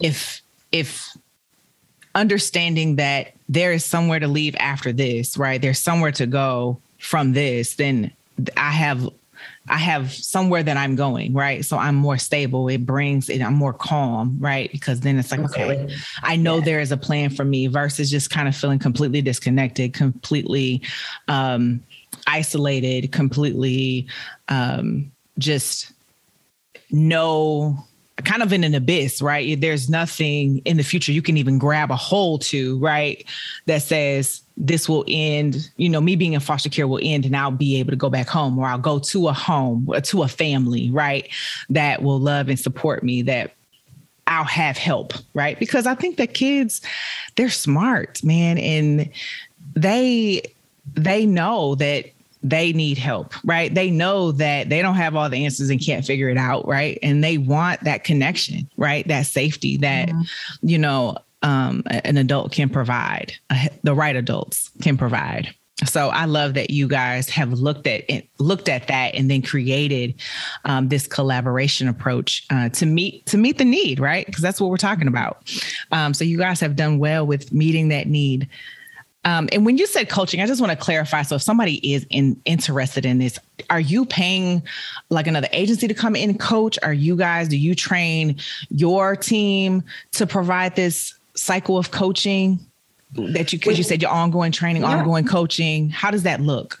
if 0.00 0.40
if 0.72 1.16
understanding 2.14 2.96
that 2.96 3.32
there 3.48 3.72
is 3.72 3.84
somewhere 3.84 4.18
to 4.18 4.28
leave 4.28 4.56
after 4.58 4.92
this, 4.92 5.36
right? 5.36 5.60
There's 5.60 5.78
somewhere 5.78 6.12
to 6.12 6.26
go 6.26 6.80
from 6.98 7.32
this, 7.32 7.76
then 7.76 8.12
I 8.56 8.70
have 8.70 9.08
I 9.68 9.76
have 9.76 10.12
somewhere 10.12 10.62
that 10.62 10.76
I'm 10.76 10.96
going, 10.96 11.32
right? 11.32 11.64
So 11.64 11.76
I'm 11.76 11.94
more 11.94 12.18
stable. 12.18 12.68
It 12.68 12.86
brings 12.86 13.28
it, 13.28 13.42
I'm 13.42 13.54
more 13.54 13.72
calm, 13.72 14.36
right? 14.40 14.70
Because 14.70 15.00
then 15.00 15.18
it's 15.18 15.30
like, 15.30 15.40
okay, 15.40 15.88
I 16.22 16.36
know 16.36 16.58
yeah. 16.58 16.64
there 16.64 16.80
is 16.80 16.92
a 16.92 16.96
plan 16.96 17.30
for 17.30 17.44
me 17.44 17.66
versus 17.66 18.10
just 18.10 18.30
kind 18.30 18.48
of 18.48 18.56
feeling 18.56 18.78
completely 18.78 19.22
disconnected, 19.22 19.94
completely 19.94 20.82
um, 21.28 21.82
isolated, 22.26 23.12
completely 23.12 24.06
um, 24.48 25.10
just 25.38 25.92
no 26.90 27.84
kind 28.24 28.42
of 28.42 28.52
in 28.52 28.64
an 28.64 28.74
abyss, 28.74 29.22
right? 29.22 29.60
There's 29.60 29.88
nothing 29.88 30.58
in 30.64 30.76
the 30.76 30.82
future 30.82 31.12
you 31.12 31.22
can 31.22 31.36
even 31.36 31.58
grab 31.58 31.90
a 31.90 31.96
hold 31.96 32.42
to, 32.42 32.78
right? 32.78 33.24
That 33.66 33.82
says 33.82 34.42
this 34.56 34.88
will 34.88 35.04
end, 35.06 35.70
you 35.76 35.88
know, 35.88 36.00
me 36.00 36.16
being 36.16 36.32
in 36.32 36.40
foster 36.40 36.68
care 36.68 36.88
will 36.88 37.00
end 37.02 37.24
and 37.24 37.36
I'll 37.36 37.50
be 37.50 37.78
able 37.78 37.90
to 37.90 37.96
go 37.96 38.10
back 38.10 38.28
home 38.28 38.58
or 38.58 38.66
I'll 38.66 38.78
go 38.78 38.98
to 38.98 39.28
a 39.28 39.32
home, 39.32 39.88
uh, 39.94 40.00
to 40.00 40.22
a 40.22 40.28
family, 40.28 40.90
right? 40.90 41.28
That 41.70 42.02
will 42.02 42.18
love 42.18 42.48
and 42.48 42.58
support 42.58 43.02
me, 43.02 43.22
that 43.22 43.54
I'll 44.26 44.44
have 44.44 44.76
help, 44.76 45.14
right? 45.34 45.58
Because 45.58 45.86
I 45.86 45.94
think 45.94 46.16
that 46.16 46.34
kids, 46.34 46.82
they're 47.36 47.48
smart, 47.48 48.22
man, 48.22 48.58
and 48.58 49.10
they 49.74 50.42
they 50.94 51.26
know 51.26 51.74
that 51.76 52.06
they 52.42 52.72
need 52.72 52.98
help, 52.98 53.34
right? 53.44 53.74
They 53.74 53.90
know 53.90 54.32
that 54.32 54.68
they 54.68 54.82
don't 54.82 54.94
have 54.94 55.16
all 55.16 55.28
the 55.28 55.44
answers 55.44 55.70
and 55.70 55.80
can't 55.80 56.04
figure 56.04 56.28
it 56.28 56.38
out, 56.38 56.66
right? 56.66 56.98
And 57.02 57.22
they 57.22 57.38
want 57.38 57.82
that 57.84 58.04
connection, 58.04 58.68
right? 58.76 59.06
That 59.08 59.26
safety 59.26 59.76
that, 59.78 60.08
mm-hmm. 60.08 60.22
you 60.62 60.78
know, 60.78 61.18
um, 61.42 61.82
an 61.86 62.16
adult 62.16 62.52
can 62.52 62.68
provide, 62.68 63.32
the 63.82 63.94
right 63.94 64.16
adults 64.16 64.70
can 64.82 64.96
provide. 64.96 65.54
So 65.86 66.08
I 66.08 66.24
love 66.24 66.54
that 66.54 66.70
you 66.70 66.88
guys 66.88 67.30
have 67.30 67.52
looked 67.52 67.86
at 67.86 68.02
it, 68.10 68.28
looked 68.38 68.68
at 68.68 68.88
that 68.88 69.14
and 69.14 69.30
then 69.30 69.42
created 69.42 70.14
um, 70.64 70.88
this 70.88 71.06
collaboration 71.06 71.86
approach 71.86 72.44
uh, 72.50 72.68
to 72.70 72.86
meet 72.86 73.24
to 73.26 73.38
meet 73.38 73.58
the 73.58 73.64
need, 73.64 74.00
right? 74.00 74.26
Because 74.26 74.42
that's 74.42 74.60
what 74.60 74.70
we're 74.70 74.76
talking 74.76 75.06
about. 75.06 75.48
Um, 75.92 76.14
so 76.14 76.24
you 76.24 76.36
guys 76.36 76.58
have 76.60 76.74
done 76.74 76.98
well 76.98 77.24
with 77.26 77.52
meeting 77.52 77.88
that 77.88 78.08
need. 78.08 78.48
Um, 79.24 79.48
and 79.52 79.66
when 79.66 79.76
you 79.76 79.86
said 79.86 80.08
coaching, 80.08 80.40
I 80.40 80.46
just 80.46 80.60
want 80.60 80.70
to 80.70 80.76
clarify. 80.76 81.22
So 81.22 81.36
if 81.36 81.42
somebody 81.42 81.92
is 81.92 82.06
in, 82.08 82.40
interested 82.44 83.04
in 83.04 83.18
this, 83.18 83.38
are 83.68 83.80
you 83.80 84.06
paying 84.06 84.62
like 85.10 85.26
another 85.26 85.48
agency 85.52 85.88
to 85.88 85.94
come 85.94 86.16
in 86.16 86.38
coach? 86.38 86.78
Are 86.82 86.92
you 86.92 87.16
guys, 87.16 87.48
do 87.48 87.58
you 87.58 87.74
train 87.74 88.36
your 88.70 89.16
team 89.16 89.82
to 90.12 90.26
provide 90.26 90.76
this 90.76 91.14
cycle 91.34 91.76
of 91.76 91.90
coaching 91.90 92.58
that 93.12 93.52
you, 93.52 93.58
because 93.58 93.76
you 93.76 93.84
said 93.84 94.00
your 94.02 94.10
ongoing 94.10 94.52
training, 94.52 94.82
yeah. 94.82 94.98
ongoing 94.98 95.26
coaching, 95.26 95.90
how 95.90 96.10
does 96.10 96.22
that 96.22 96.40
look? 96.40 96.80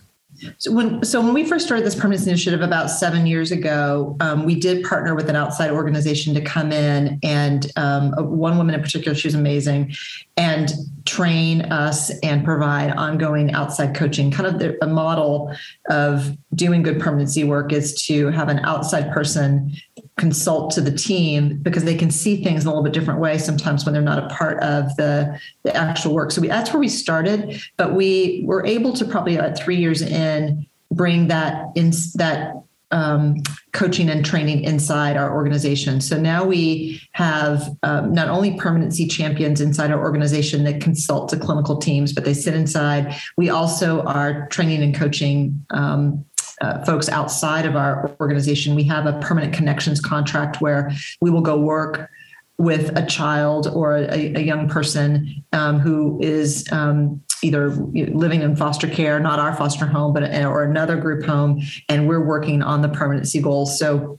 So 0.58 0.70
when 0.72 1.02
so 1.02 1.20
when 1.20 1.34
we 1.34 1.44
first 1.44 1.66
started 1.66 1.84
this 1.84 1.96
permanence 1.96 2.24
initiative 2.26 2.60
about 2.60 2.90
seven 2.90 3.26
years 3.26 3.50
ago, 3.50 4.16
um, 4.20 4.44
we 4.44 4.54
did 4.54 4.84
partner 4.84 5.16
with 5.16 5.28
an 5.28 5.34
outside 5.34 5.70
organization 5.72 6.32
to 6.34 6.40
come 6.40 6.70
in 6.70 7.18
and 7.24 7.72
um, 7.74 8.12
one 8.12 8.56
woman 8.56 8.72
in 8.74 8.80
particular, 8.80 9.16
she 9.16 9.26
was 9.26 9.34
amazing, 9.34 9.92
and 10.38 10.72
train 11.04 11.62
us 11.62 12.10
and 12.20 12.44
provide 12.44 12.90
ongoing 12.92 13.52
outside 13.52 13.94
coaching. 13.94 14.30
Kind 14.30 14.46
of 14.46 14.58
the, 14.58 14.82
a 14.84 14.86
model 14.86 15.54
of 15.90 16.36
doing 16.54 16.82
good 16.82 17.00
permanency 17.00 17.44
work 17.44 17.72
is 17.72 18.00
to 18.06 18.28
have 18.28 18.48
an 18.48 18.60
outside 18.60 19.10
person 19.10 19.72
consult 20.18 20.70
to 20.72 20.80
the 20.80 20.90
team 20.90 21.58
because 21.62 21.84
they 21.84 21.96
can 21.96 22.10
see 22.10 22.42
things 22.42 22.62
in 22.62 22.68
a 22.68 22.70
little 22.70 22.84
bit 22.84 22.92
different 22.92 23.20
way 23.20 23.38
sometimes 23.38 23.84
when 23.84 23.94
they're 23.94 24.02
not 24.02 24.22
a 24.22 24.34
part 24.34 24.62
of 24.62 24.94
the, 24.96 25.38
the 25.64 25.74
actual 25.74 26.14
work. 26.14 26.30
So 26.30 26.40
we, 26.40 26.48
that's 26.48 26.72
where 26.72 26.80
we 26.80 26.88
started, 26.88 27.60
but 27.76 27.94
we 27.94 28.42
were 28.46 28.64
able 28.64 28.92
to 28.94 29.04
probably 29.04 29.36
about 29.36 29.58
three 29.58 29.76
years 29.76 30.02
in 30.02 30.66
bring 30.90 31.28
that 31.28 31.66
in 31.74 31.90
that 32.14 32.54
um, 32.90 33.36
coaching 33.72 34.08
and 34.08 34.24
training 34.24 34.64
inside 34.64 35.16
our 35.16 35.34
organization. 35.34 36.00
So 36.00 36.18
now 36.18 36.44
we 36.44 37.00
have 37.12 37.68
um, 37.82 38.12
not 38.12 38.28
only 38.28 38.56
permanency 38.56 39.06
champions 39.06 39.60
inside 39.60 39.90
our 39.90 40.00
organization 40.00 40.64
that 40.64 40.80
consult 40.80 41.28
to 41.30 41.36
clinical 41.36 41.76
teams, 41.76 42.12
but 42.12 42.24
they 42.24 42.34
sit 42.34 42.54
inside. 42.54 43.14
We 43.36 43.50
also 43.50 44.02
are 44.02 44.48
training 44.48 44.82
and 44.82 44.94
coaching 44.94 45.64
um, 45.70 46.24
uh, 46.60 46.84
folks 46.84 47.08
outside 47.08 47.66
of 47.66 47.76
our 47.76 48.16
organization. 48.20 48.74
We 48.74 48.84
have 48.84 49.06
a 49.06 49.18
permanent 49.20 49.52
connections 49.52 50.00
contract 50.00 50.60
where 50.60 50.90
we 51.20 51.30
will 51.30 51.42
go 51.42 51.58
work 51.58 52.10
with 52.58 52.96
a 52.98 53.06
child 53.06 53.68
or 53.68 53.96
a, 53.96 54.34
a 54.34 54.40
young 54.40 54.68
person 54.68 55.44
um, 55.52 55.78
who 55.78 56.18
is 56.20 56.66
um, 56.72 57.22
either 57.42 57.70
living 57.70 58.42
in 58.42 58.56
foster 58.56 58.88
care, 58.88 59.20
not 59.20 59.38
our 59.38 59.54
foster 59.54 59.86
home, 59.86 60.12
but 60.12 60.22
or 60.44 60.64
another 60.64 60.96
group 60.96 61.24
home, 61.24 61.60
and 61.88 62.08
we're 62.08 62.24
working 62.24 62.62
on 62.62 62.82
the 62.82 62.88
permanency 62.88 63.40
goals. 63.40 63.78
So 63.78 64.18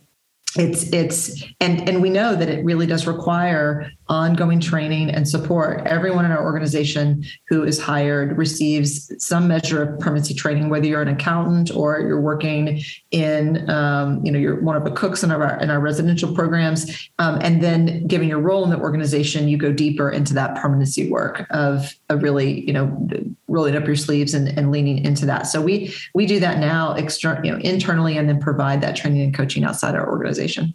it's 0.56 0.92
it's 0.92 1.44
and 1.60 1.88
and 1.88 2.02
we 2.02 2.10
know 2.10 2.36
that 2.36 2.50
it 2.50 2.66
really 2.66 2.88
does 2.88 3.06
require 3.06 3.92
ongoing 4.08 4.60
training 4.60 5.12
and 5.12 5.28
support. 5.28 5.86
Everyone 5.86 6.26
in 6.26 6.32
our 6.32 6.44
organization 6.44 7.24
who 7.48 7.64
is 7.64 7.80
hired 7.80 8.36
receives 8.36 9.14
some 9.24 9.48
measure 9.48 9.84
of 9.84 10.00
permanency 10.00 10.34
training 10.34 10.70
whether 10.70 10.88
you're 10.88 11.04
an 11.04 11.08
accountant 11.08 11.70
or 11.76 12.00
you're 12.00 12.20
working 12.20 12.82
in 13.12 13.70
um, 13.70 14.26
you 14.26 14.32
know 14.32 14.40
you're 14.40 14.60
one 14.62 14.76
of 14.76 14.84
the 14.84 14.92
cooks 14.92 15.24
in 15.24 15.32
our 15.32 15.60
in 15.60 15.70
our 15.70 15.80
residential 15.80 16.34
programs 16.34 17.10
um, 17.20 17.38
and 17.42 17.62
then 17.62 18.08
given 18.08 18.28
your 18.28 18.40
role 18.40 18.64
in 18.64 18.72
the 18.72 18.80
organization 18.80 19.48
you 19.48 19.58
go 19.58 19.72
deeper 19.72 20.10
into 20.10 20.34
that 20.34 20.56
permanency 20.56 21.10
work 21.12 21.46
of, 21.52 21.94
a 22.10 22.18
really 22.18 22.66
you 22.66 22.74
know 22.74 23.08
rolling 23.50 23.76
up 23.76 23.86
your 23.86 23.96
sleeves 23.96 24.34
and, 24.34 24.48
and 24.58 24.72
leaning 24.72 25.04
into 25.04 25.26
that 25.26 25.48
so 25.48 25.62
we 25.62 25.94
we 26.14 26.26
do 26.26 26.40
that 26.40 26.60
now 26.60 26.94
external 26.94 27.46
you 27.46 27.52
know 27.52 27.58
internally 27.60 28.18
and 28.18 28.30
then 28.30 28.40
provide 28.40 28.82
that 28.82 28.96
training 28.96 29.22
and 29.22 29.34
coaching 29.34 29.64
outside 29.64 29.96
our 29.96 30.10
organization 30.10 30.74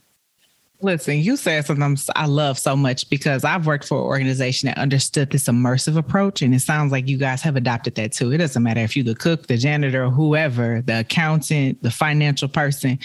Listen, 0.85 1.19
you 1.21 1.39
said 1.39 1.65
something 1.65 1.97
I 2.15 2.27
love 2.27 2.59
so 2.59 2.77
much 2.77 3.09
because 3.09 3.43
I've 3.43 3.67
worked 3.67 3.87
for 3.87 3.97
an 3.97 4.05
organization 4.05 4.67
that 4.67 4.77
understood 4.77 5.31
this 5.31 5.45
immersive 5.45 5.97
approach. 5.97 6.43
And 6.43 6.55
it 6.55 6.61
sounds 6.61 6.93
like 6.93 7.09
you 7.09 7.17
guys 7.17 7.41
have 7.41 7.57
adopted 7.57 7.95
that 7.95 8.13
too. 8.13 8.33
It 8.33 8.39
doesn't 8.39 8.63
matter 8.63 8.81
if 8.81 8.95
you're 8.95 9.05
the 9.05 9.15
cook, 9.15 9.47
the 9.47 9.57
janitor, 9.57 10.11
whoever, 10.11 10.83
the 10.83 11.01
accountant, 11.01 11.83
the 11.83 11.91
financial 11.91 12.49
person, 12.49 12.99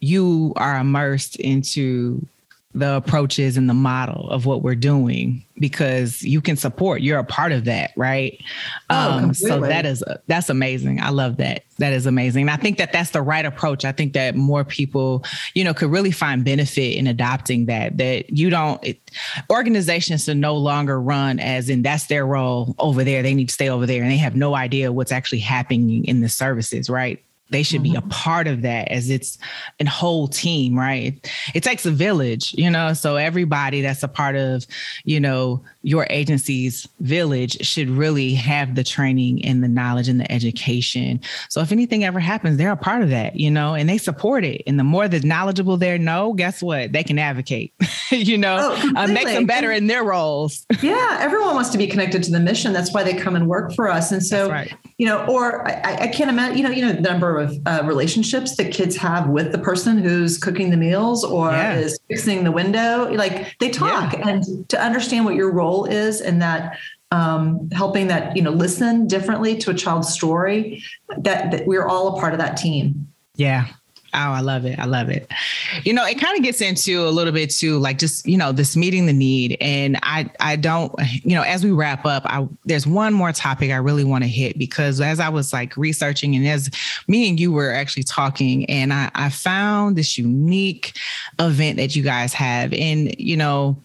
you 0.00 0.54
are 0.56 0.78
immersed 0.78 1.36
into 1.36 2.26
the 2.74 2.96
approaches 2.96 3.56
and 3.56 3.68
the 3.68 3.74
model 3.74 4.30
of 4.30 4.46
what 4.46 4.62
we're 4.62 4.74
doing 4.74 5.44
because 5.58 6.22
you 6.22 6.40
can 6.40 6.56
support 6.56 7.02
you're 7.02 7.18
a 7.18 7.24
part 7.24 7.52
of 7.52 7.66
that 7.66 7.92
right? 7.96 8.42
Oh, 8.88 9.12
um, 9.12 9.34
so 9.34 9.60
that 9.60 9.84
is 9.84 10.02
that's 10.26 10.48
amazing. 10.48 11.00
I 11.00 11.10
love 11.10 11.36
that. 11.36 11.64
That 11.78 11.92
is 11.92 12.06
amazing. 12.06 12.42
And 12.42 12.50
i 12.50 12.56
think 12.56 12.78
that 12.78 12.92
that's 12.92 13.10
the 13.10 13.22
right 13.22 13.44
approach. 13.44 13.84
I 13.84 13.92
think 13.92 14.14
that 14.14 14.34
more 14.34 14.64
people 14.64 15.24
you 15.54 15.64
know 15.64 15.74
could 15.74 15.90
really 15.90 16.10
find 16.10 16.44
benefit 16.44 16.96
in 16.96 17.06
adopting 17.06 17.66
that 17.66 17.98
that 17.98 18.30
you 18.30 18.48
don't 18.48 18.82
it, 18.84 19.10
organizations 19.50 20.24
to 20.24 20.34
no 20.34 20.56
longer 20.56 21.00
run 21.00 21.38
as 21.38 21.68
in 21.68 21.82
that's 21.82 22.06
their 22.06 22.26
role 22.26 22.74
over 22.78 23.04
there. 23.04 23.22
They 23.22 23.34
need 23.34 23.48
to 23.48 23.54
stay 23.54 23.68
over 23.68 23.86
there 23.86 24.02
and 24.02 24.10
they 24.10 24.16
have 24.16 24.36
no 24.36 24.54
idea 24.54 24.92
what's 24.92 25.12
actually 25.12 25.40
happening 25.40 26.04
in 26.04 26.20
the 26.20 26.28
services 26.28 26.88
right 26.88 27.22
they 27.52 27.62
should 27.62 27.82
be 27.82 27.94
a 27.94 28.00
mm-hmm. 28.00 28.08
part 28.08 28.46
of 28.46 28.62
that 28.62 28.88
as 28.88 29.10
it's 29.10 29.38
a 29.78 29.84
whole 29.84 30.26
team, 30.26 30.78
right? 30.78 31.14
It, 31.14 31.30
it 31.54 31.62
takes 31.62 31.86
a 31.86 31.90
village, 31.90 32.54
you 32.54 32.70
know, 32.70 32.92
so 32.94 33.16
everybody 33.16 33.82
that's 33.82 34.02
a 34.02 34.08
part 34.08 34.36
of, 34.36 34.66
you 35.04 35.20
know, 35.20 35.62
your 35.82 36.06
agency's 36.10 36.88
village 37.00 37.64
should 37.66 37.90
really 37.90 38.34
have 38.34 38.74
the 38.74 38.84
training 38.84 39.44
and 39.44 39.62
the 39.62 39.68
knowledge 39.68 40.08
and 40.08 40.20
the 40.20 40.30
education. 40.30 41.20
So 41.48 41.60
if 41.60 41.72
anything 41.72 42.04
ever 42.04 42.20
happens, 42.20 42.56
they're 42.56 42.72
a 42.72 42.76
part 42.76 43.02
of 43.02 43.10
that, 43.10 43.36
you 43.36 43.50
know, 43.50 43.74
and 43.74 43.88
they 43.88 43.98
support 43.98 44.44
it. 44.44 44.62
And 44.66 44.78
the 44.78 44.84
more 44.84 45.08
the 45.08 45.20
knowledgeable 45.20 45.76
they 45.76 45.98
know, 45.98 46.32
guess 46.32 46.62
what? 46.62 46.92
They 46.92 47.02
can 47.02 47.18
advocate, 47.18 47.74
you 48.10 48.38
know, 48.38 48.58
oh, 48.60 48.92
uh, 48.96 49.06
make 49.08 49.26
them 49.26 49.46
better 49.46 49.70
in 49.70 49.86
their 49.86 50.04
roles. 50.04 50.66
yeah, 50.82 51.18
everyone 51.20 51.54
wants 51.54 51.70
to 51.70 51.78
be 51.78 51.86
connected 51.86 52.22
to 52.24 52.30
the 52.30 52.40
mission. 52.40 52.72
That's 52.72 52.92
why 52.92 53.02
they 53.02 53.14
come 53.14 53.36
and 53.36 53.48
work 53.48 53.74
for 53.74 53.88
us. 53.88 54.12
And 54.12 54.24
so, 54.24 54.48
right. 54.48 54.72
you 54.98 55.06
know, 55.06 55.26
or 55.26 55.66
I, 55.68 56.02
I, 56.02 56.06
can't 56.08 56.30
imagine, 56.30 56.56
you 56.56 56.64
know, 56.64 56.70
you 56.70 56.82
know, 56.82 56.92
the 56.92 57.00
number 57.00 57.38
of 57.38 57.41
uh, 57.66 57.82
relationships 57.84 58.56
that 58.56 58.72
kids 58.72 58.96
have 58.96 59.28
with 59.28 59.52
the 59.52 59.58
person 59.58 59.98
who's 59.98 60.38
cooking 60.38 60.70
the 60.70 60.76
meals 60.76 61.24
or 61.24 61.50
yeah. 61.50 61.74
is 61.74 61.98
fixing 62.08 62.44
the 62.44 62.52
window. 62.52 63.10
Like 63.12 63.56
they 63.58 63.70
talk, 63.70 64.12
yeah. 64.12 64.28
and 64.28 64.68
to 64.68 64.80
understand 64.80 65.24
what 65.24 65.34
your 65.34 65.50
role 65.50 65.72
role 65.72 65.84
is 65.84 66.20
and 66.20 66.42
that 66.42 66.78
um, 67.10 67.70
helping 67.70 68.06
that 68.08 68.36
you 68.36 68.42
know 68.42 68.50
listen 68.50 69.06
differently 69.06 69.56
to 69.58 69.70
a 69.70 69.74
child's 69.74 70.08
story 70.12 70.82
that, 71.18 71.50
that 71.50 71.66
we're 71.66 71.86
all 71.86 72.16
a 72.16 72.20
part 72.20 72.32
of 72.32 72.38
that 72.38 72.56
team 72.56 73.08
yeah 73.36 73.68
Oh, 74.14 74.32
I 74.32 74.40
love 74.40 74.66
it. 74.66 74.78
I 74.78 74.84
love 74.84 75.08
it. 75.08 75.26
You 75.84 75.94
know, 75.94 76.04
it 76.04 76.20
kind 76.20 76.36
of 76.36 76.44
gets 76.44 76.60
into 76.60 77.06
a 77.06 77.08
little 77.08 77.32
bit 77.32 77.48
too, 77.48 77.78
like 77.78 77.98
just, 77.98 78.26
you 78.26 78.36
know, 78.36 78.52
this 78.52 78.76
meeting 78.76 79.06
the 79.06 79.12
need. 79.12 79.56
And 79.58 79.98
I 80.02 80.30
I 80.38 80.56
don't, 80.56 80.92
you 81.22 81.34
know, 81.34 81.42
as 81.42 81.64
we 81.64 81.70
wrap 81.70 82.04
up, 82.04 82.22
I 82.26 82.46
there's 82.66 82.86
one 82.86 83.14
more 83.14 83.32
topic 83.32 83.70
I 83.70 83.76
really 83.76 84.04
want 84.04 84.22
to 84.24 84.28
hit 84.28 84.58
because 84.58 85.00
as 85.00 85.18
I 85.18 85.30
was 85.30 85.54
like 85.54 85.78
researching 85.78 86.36
and 86.36 86.46
as 86.46 86.70
me 87.08 87.26
and 87.30 87.40
you 87.40 87.52
were 87.52 87.72
actually 87.72 88.02
talking, 88.02 88.66
and 88.66 88.92
I, 88.92 89.10
I 89.14 89.30
found 89.30 89.96
this 89.96 90.18
unique 90.18 90.92
event 91.38 91.78
that 91.78 91.96
you 91.96 92.02
guys 92.02 92.34
have. 92.34 92.74
And, 92.74 93.18
you 93.18 93.36
know, 93.36 93.80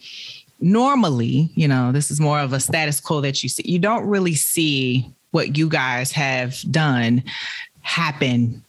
normally, 0.59 1.49
you 1.55 1.69
know, 1.69 1.93
this 1.93 2.11
is 2.11 2.19
more 2.19 2.39
of 2.39 2.51
a 2.51 2.59
status 2.59 2.99
quo 2.99 3.21
that 3.21 3.43
you 3.43 3.49
see. 3.49 3.63
You 3.65 3.79
don't 3.79 4.05
really 4.05 4.35
see 4.35 5.09
what 5.31 5.57
you 5.57 5.69
guys 5.69 6.11
have 6.11 6.59
done 6.69 7.23
happen 7.81 8.61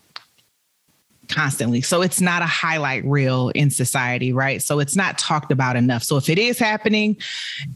constantly. 1.29 1.83
So 1.83 2.03
it's 2.03 2.21
not 2.21 2.43
a 2.43 2.47
highlight 2.47 3.05
reel 3.05 3.51
in 3.51 3.71
society, 3.71 4.33
right? 4.33 4.63
So 4.63 4.79
it's 4.79 4.97
not 4.97 5.19
talked 5.19 5.53
about 5.53 5.77
enough. 5.77 6.03
So 6.03 6.17
if 6.17 6.29
it 6.29 6.39
is 6.39 6.59
happening, 6.59 7.17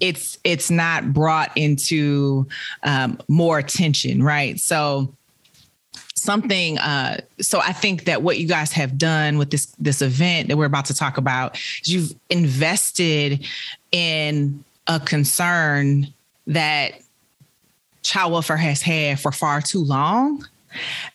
it's 0.00 0.38
it's 0.44 0.70
not 0.70 1.12
brought 1.12 1.56
into 1.56 2.46
um, 2.82 3.18
more 3.28 3.58
attention, 3.58 4.22
right? 4.22 4.58
So 4.58 5.14
something 6.14 6.78
uh, 6.78 7.20
so 7.40 7.58
i 7.58 7.72
think 7.72 8.04
that 8.04 8.22
what 8.22 8.38
you 8.38 8.46
guys 8.46 8.70
have 8.70 8.96
done 8.96 9.38
with 9.38 9.50
this 9.50 9.66
this 9.80 10.00
event 10.00 10.46
that 10.46 10.56
we're 10.56 10.66
about 10.66 10.84
to 10.84 10.94
talk 10.94 11.18
about 11.18 11.56
is 11.82 11.88
you've 11.88 12.14
invested 12.30 13.44
in 13.90 14.62
a 14.86 15.00
concern 15.00 16.06
that 16.46 16.92
child 18.02 18.32
welfare 18.32 18.56
has 18.56 18.82
had 18.82 19.18
for 19.18 19.32
far 19.32 19.60
too 19.60 19.82
long 19.82 20.46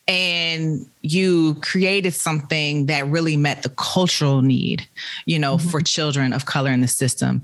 and 0.08 0.88
you 1.02 1.56
created 1.62 2.14
something 2.14 2.86
that 2.88 3.08
really 3.08 3.38
met 3.38 3.64
the 3.64 3.70
cultural 3.70 4.42
need 4.42 4.88
you 5.26 5.38
know 5.40 5.58
mm-hmm. 5.58 5.70
for 5.70 5.82
children 5.82 6.34
of 6.34 6.46
color 6.46 6.72
in 6.72 6.82
the 6.82 6.88
system 6.88 7.42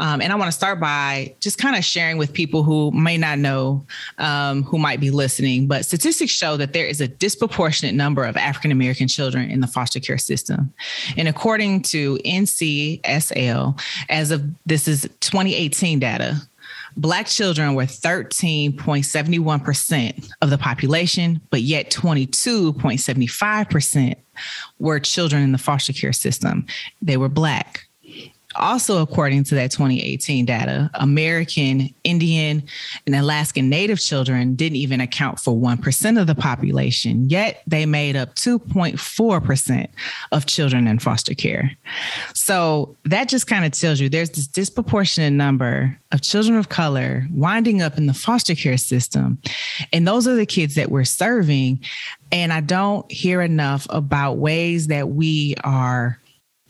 um, 0.00 0.20
and 0.20 0.32
i 0.32 0.36
want 0.36 0.48
to 0.48 0.56
start 0.56 0.80
by 0.80 1.34
just 1.40 1.58
kind 1.58 1.76
of 1.76 1.84
sharing 1.84 2.18
with 2.18 2.32
people 2.32 2.62
who 2.62 2.90
may 2.92 3.16
not 3.16 3.38
know 3.38 3.84
um, 4.18 4.62
who 4.64 4.78
might 4.78 5.00
be 5.00 5.10
listening 5.10 5.66
but 5.66 5.84
statistics 5.84 6.32
show 6.32 6.56
that 6.56 6.72
there 6.72 6.86
is 6.86 7.00
a 7.00 7.08
disproportionate 7.08 7.94
number 7.94 8.24
of 8.24 8.36
african 8.36 8.70
american 8.70 9.08
children 9.08 9.50
in 9.50 9.60
the 9.60 9.66
foster 9.66 10.00
care 10.00 10.18
system 10.18 10.72
and 11.16 11.28
according 11.28 11.82
to 11.82 12.16
ncsl 12.18 13.78
as 14.08 14.30
of 14.30 14.42
this 14.66 14.88
is 14.88 15.02
2018 15.20 15.98
data 15.98 16.40
Black 16.96 17.26
children 17.26 17.74
were 17.74 17.84
13.71% 17.84 20.30
of 20.40 20.50
the 20.50 20.58
population, 20.58 21.40
but 21.50 21.62
yet 21.62 21.90
22.75% 21.90 24.14
were 24.78 25.00
children 25.00 25.42
in 25.42 25.50
the 25.52 25.58
foster 25.58 25.92
care 25.92 26.12
system. 26.12 26.66
They 27.00 27.16
were 27.16 27.28
Black. 27.28 27.88
Also, 28.56 29.02
according 29.02 29.44
to 29.44 29.54
that 29.54 29.70
2018 29.70 30.44
data, 30.44 30.90
American, 30.94 31.88
Indian, 32.04 32.62
and 33.06 33.14
Alaskan 33.14 33.68
Native 33.68 34.00
children 34.00 34.54
didn't 34.54 34.76
even 34.76 35.00
account 35.00 35.40
for 35.40 35.54
1% 35.54 36.20
of 36.20 36.26
the 36.26 36.34
population, 36.34 37.28
yet 37.28 37.62
they 37.66 37.86
made 37.86 38.16
up 38.16 38.34
2.4% 38.34 39.88
of 40.32 40.46
children 40.46 40.86
in 40.86 40.98
foster 40.98 41.34
care. 41.34 41.70
So 42.34 42.96
that 43.04 43.28
just 43.28 43.46
kind 43.46 43.64
of 43.64 43.72
tells 43.72 44.00
you 44.00 44.08
there's 44.08 44.30
this 44.30 44.46
disproportionate 44.46 45.32
number 45.32 45.98
of 46.12 46.20
children 46.20 46.56
of 46.56 46.68
color 46.68 47.26
winding 47.32 47.82
up 47.82 47.96
in 47.98 48.06
the 48.06 48.14
foster 48.14 48.54
care 48.54 48.76
system. 48.76 49.38
And 49.92 50.06
those 50.06 50.28
are 50.28 50.34
the 50.34 50.46
kids 50.46 50.74
that 50.74 50.90
we're 50.90 51.04
serving. 51.04 51.80
And 52.30 52.52
I 52.52 52.60
don't 52.60 53.10
hear 53.10 53.40
enough 53.42 53.86
about 53.90 54.38
ways 54.38 54.86
that 54.88 55.10
we 55.10 55.54
are 55.64 56.18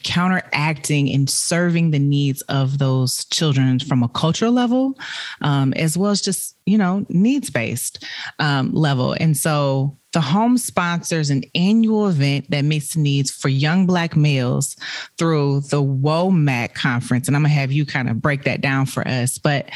counteracting 0.03 1.11
and 1.11 1.28
serving 1.28 1.90
the 1.90 1.98
needs 1.98 2.42
of 2.42 2.78
those 2.78 3.24
children 3.26 3.78
from 3.78 4.03
a 4.03 4.09
cultural 4.09 4.53
level, 4.53 4.98
um, 5.40 5.72
as 5.74 5.96
well 5.96 6.11
as 6.11 6.20
just, 6.20 6.57
you 6.66 6.78
know, 6.78 7.04
needs 7.08 7.50
based 7.50 8.04
um, 8.38 8.72
level. 8.72 9.14
And 9.18 9.36
so 9.36 9.96
the 10.12 10.20
home 10.20 10.58
sponsors 10.58 11.30
an 11.30 11.42
annual 11.54 12.08
event 12.08 12.50
that 12.50 12.64
meets 12.64 12.94
the 12.94 13.00
needs 13.00 13.30
for 13.30 13.48
young 13.48 13.86
Black 13.86 14.14
males 14.14 14.76
through 15.16 15.60
the 15.70 15.82
WOMAC 15.82 16.74
conference. 16.74 17.28
And 17.28 17.36
I'm 17.36 17.42
to 17.44 17.48
have 17.48 17.72
you 17.72 17.86
kind 17.86 18.10
of 18.10 18.20
break 18.20 18.44
that 18.44 18.60
down 18.60 18.86
for 18.86 19.06
us. 19.08 19.38
But 19.38 19.70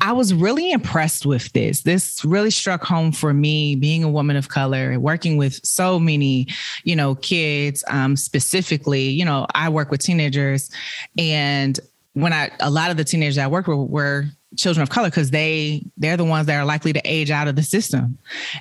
I 0.00 0.12
was 0.12 0.34
really 0.34 0.70
impressed 0.70 1.24
with 1.24 1.50
this. 1.52 1.82
This 1.82 2.22
really 2.24 2.50
struck 2.50 2.84
home 2.84 3.12
for 3.12 3.32
me, 3.32 3.76
being 3.76 4.04
a 4.04 4.10
woman 4.10 4.36
of 4.36 4.48
color, 4.48 4.98
working 5.00 5.38
with 5.38 5.54
so 5.64 5.98
many, 5.98 6.48
you 6.84 6.94
know, 6.94 7.14
kids 7.14 7.82
um, 7.88 8.14
specifically. 8.14 9.08
You 9.08 9.24
know, 9.24 9.46
I 9.54 9.70
work 9.70 9.90
with 9.90 10.02
teenagers 10.02 10.70
and 11.16 11.80
when 12.12 12.32
I 12.32 12.50
a 12.58 12.70
lot 12.70 12.90
of 12.90 12.96
the 12.96 13.04
teenagers 13.04 13.38
I 13.38 13.46
work 13.46 13.68
with 13.68 13.78
were 13.88 14.24
children 14.56 14.82
of 14.82 14.90
color 14.90 15.08
because 15.08 15.30
they 15.30 15.84
they're 15.96 16.16
the 16.16 16.24
ones 16.24 16.46
that 16.46 16.56
are 16.56 16.64
likely 16.64 16.92
to 16.92 17.00
age 17.04 17.30
out 17.30 17.48
of 17.48 17.56
the 17.56 17.62
system. 17.62 18.18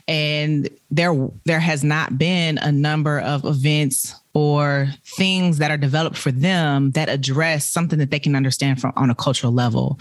And 0.08 0.70
there 0.92 1.30
there 1.46 1.60
has 1.60 1.84
not 1.84 2.18
been 2.18 2.58
a 2.58 2.72
number 2.72 3.20
of 3.20 3.46
events 3.46 4.16
or 4.34 4.88
things 5.04 5.58
that 5.58 5.72
are 5.72 5.78
developed 5.78 6.18
for 6.18 6.32
them 6.32 6.92
that 6.92 7.10
address 7.10 7.72
something 7.72 7.98
that 8.00 8.12
they 8.12 8.20
can 8.20 8.36
understand 8.36 8.80
from 8.80 8.94
on 8.96 9.10
a 9.10 9.16
cultural 9.16 9.52
level. 9.52 10.00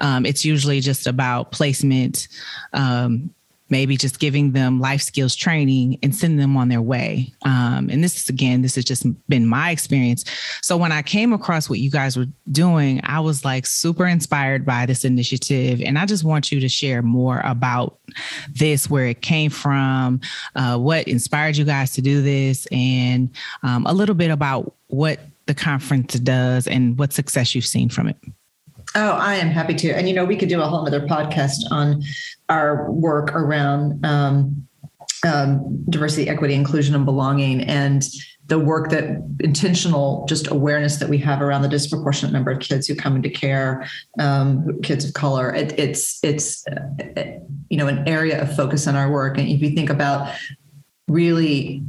Um, 0.00 0.26
it's 0.26 0.44
usually 0.44 0.80
just 0.80 1.06
about 1.06 1.52
placement 1.52 2.28
um, 2.72 3.30
maybe 3.70 3.96
just 3.96 4.18
giving 4.18 4.52
them 4.52 4.80
life 4.80 5.02
skills 5.02 5.36
training 5.36 5.98
and 6.02 6.14
sending 6.14 6.38
them 6.38 6.56
on 6.56 6.68
their 6.68 6.80
way. 6.82 7.32
Um, 7.44 7.90
and 7.90 8.02
this 8.02 8.16
is, 8.16 8.28
again, 8.28 8.62
this 8.62 8.74
has 8.76 8.84
just 8.84 9.06
been 9.28 9.46
my 9.46 9.70
experience. 9.70 10.24
So 10.62 10.76
when 10.76 10.92
I 10.92 11.02
came 11.02 11.32
across 11.32 11.68
what 11.68 11.78
you 11.78 11.90
guys 11.90 12.16
were 12.16 12.26
doing, 12.50 13.00
I 13.04 13.20
was 13.20 13.44
like 13.44 13.66
super 13.66 14.06
inspired 14.06 14.64
by 14.64 14.86
this 14.86 15.04
initiative. 15.04 15.80
And 15.82 15.98
I 15.98 16.06
just 16.06 16.24
want 16.24 16.50
you 16.50 16.60
to 16.60 16.68
share 16.68 17.02
more 17.02 17.40
about 17.44 17.98
this, 18.54 18.88
where 18.88 19.06
it 19.06 19.20
came 19.20 19.50
from, 19.50 20.20
uh, 20.54 20.78
what 20.78 21.06
inspired 21.06 21.56
you 21.56 21.64
guys 21.64 21.92
to 21.92 22.00
do 22.00 22.22
this, 22.22 22.66
and 22.72 23.30
um, 23.62 23.86
a 23.86 23.92
little 23.92 24.14
bit 24.14 24.30
about 24.30 24.74
what 24.86 25.20
the 25.46 25.54
conference 25.54 26.14
does 26.14 26.66
and 26.66 26.98
what 26.98 27.12
success 27.12 27.54
you've 27.54 27.66
seen 27.66 27.88
from 27.88 28.08
it. 28.08 28.16
Oh, 28.94 29.10
I 29.12 29.36
am 29.36 29.48
happy 29.48 29.74
to. 29.74 29.90
And 29.90 30.08
you 30.08 30.14
know, 30.14 30.24
we 30.24 30.36
could 30.36 30.48
do 30.48 30.60
a 30.60 30.66
whole 30.66 30.86
other 30.86 31.00
podcast 31.00 31.58
on 31.70 32.02
our 32.48 32.90
work 32.90 33.34
around 33.34 34.04
um, 34.04 34.66
um, 35.26 35.84
diversity, 35.90 36.28
equity, 36.28 36.54
inclusion, 36.54 36.94
and 36.94 37.04
belonging, 37.04 37.62
and 37.62 38.06
the 38.46 38.58
work 38.58 38.90
that 38.90 39.22
intentional 39.40 40.24
just 40.26 40.50
awareness 40.50 40.96
that 40.96 41.08
we 41.08 41.18
have 41.18 41.42
around 41.42 41.62
the 41.62 41.68
disproportionate 41.68 42.32
number 42.32 42.50
of 42.50 42.60
kids 42.60 42.86
who 42.86 42.94
come 42.94 43.14
into 43.14 43.28
care, 43.28 43.86
um, 44.18 44.80
kids 44.82 45.04
of 45.04 45.12
color. 45.12 45.54
It, 45.54 45.78
it's 45.78 46.18
it's 46.24 46.64
you 47.68 47.76
know 47.76 47.88
an 47.88 48.08
area 48.08 48.40
of 48.40 48.54
focus 48.56 48.86
in 48.86 48.96
our 48.96 49.10
work, 49.10 49.36
and 49.38 49.48
if 49.48 49.60
you 49.60 49.70
think 49.70 49.90
about 49.90 50.34
really 51.08 51.82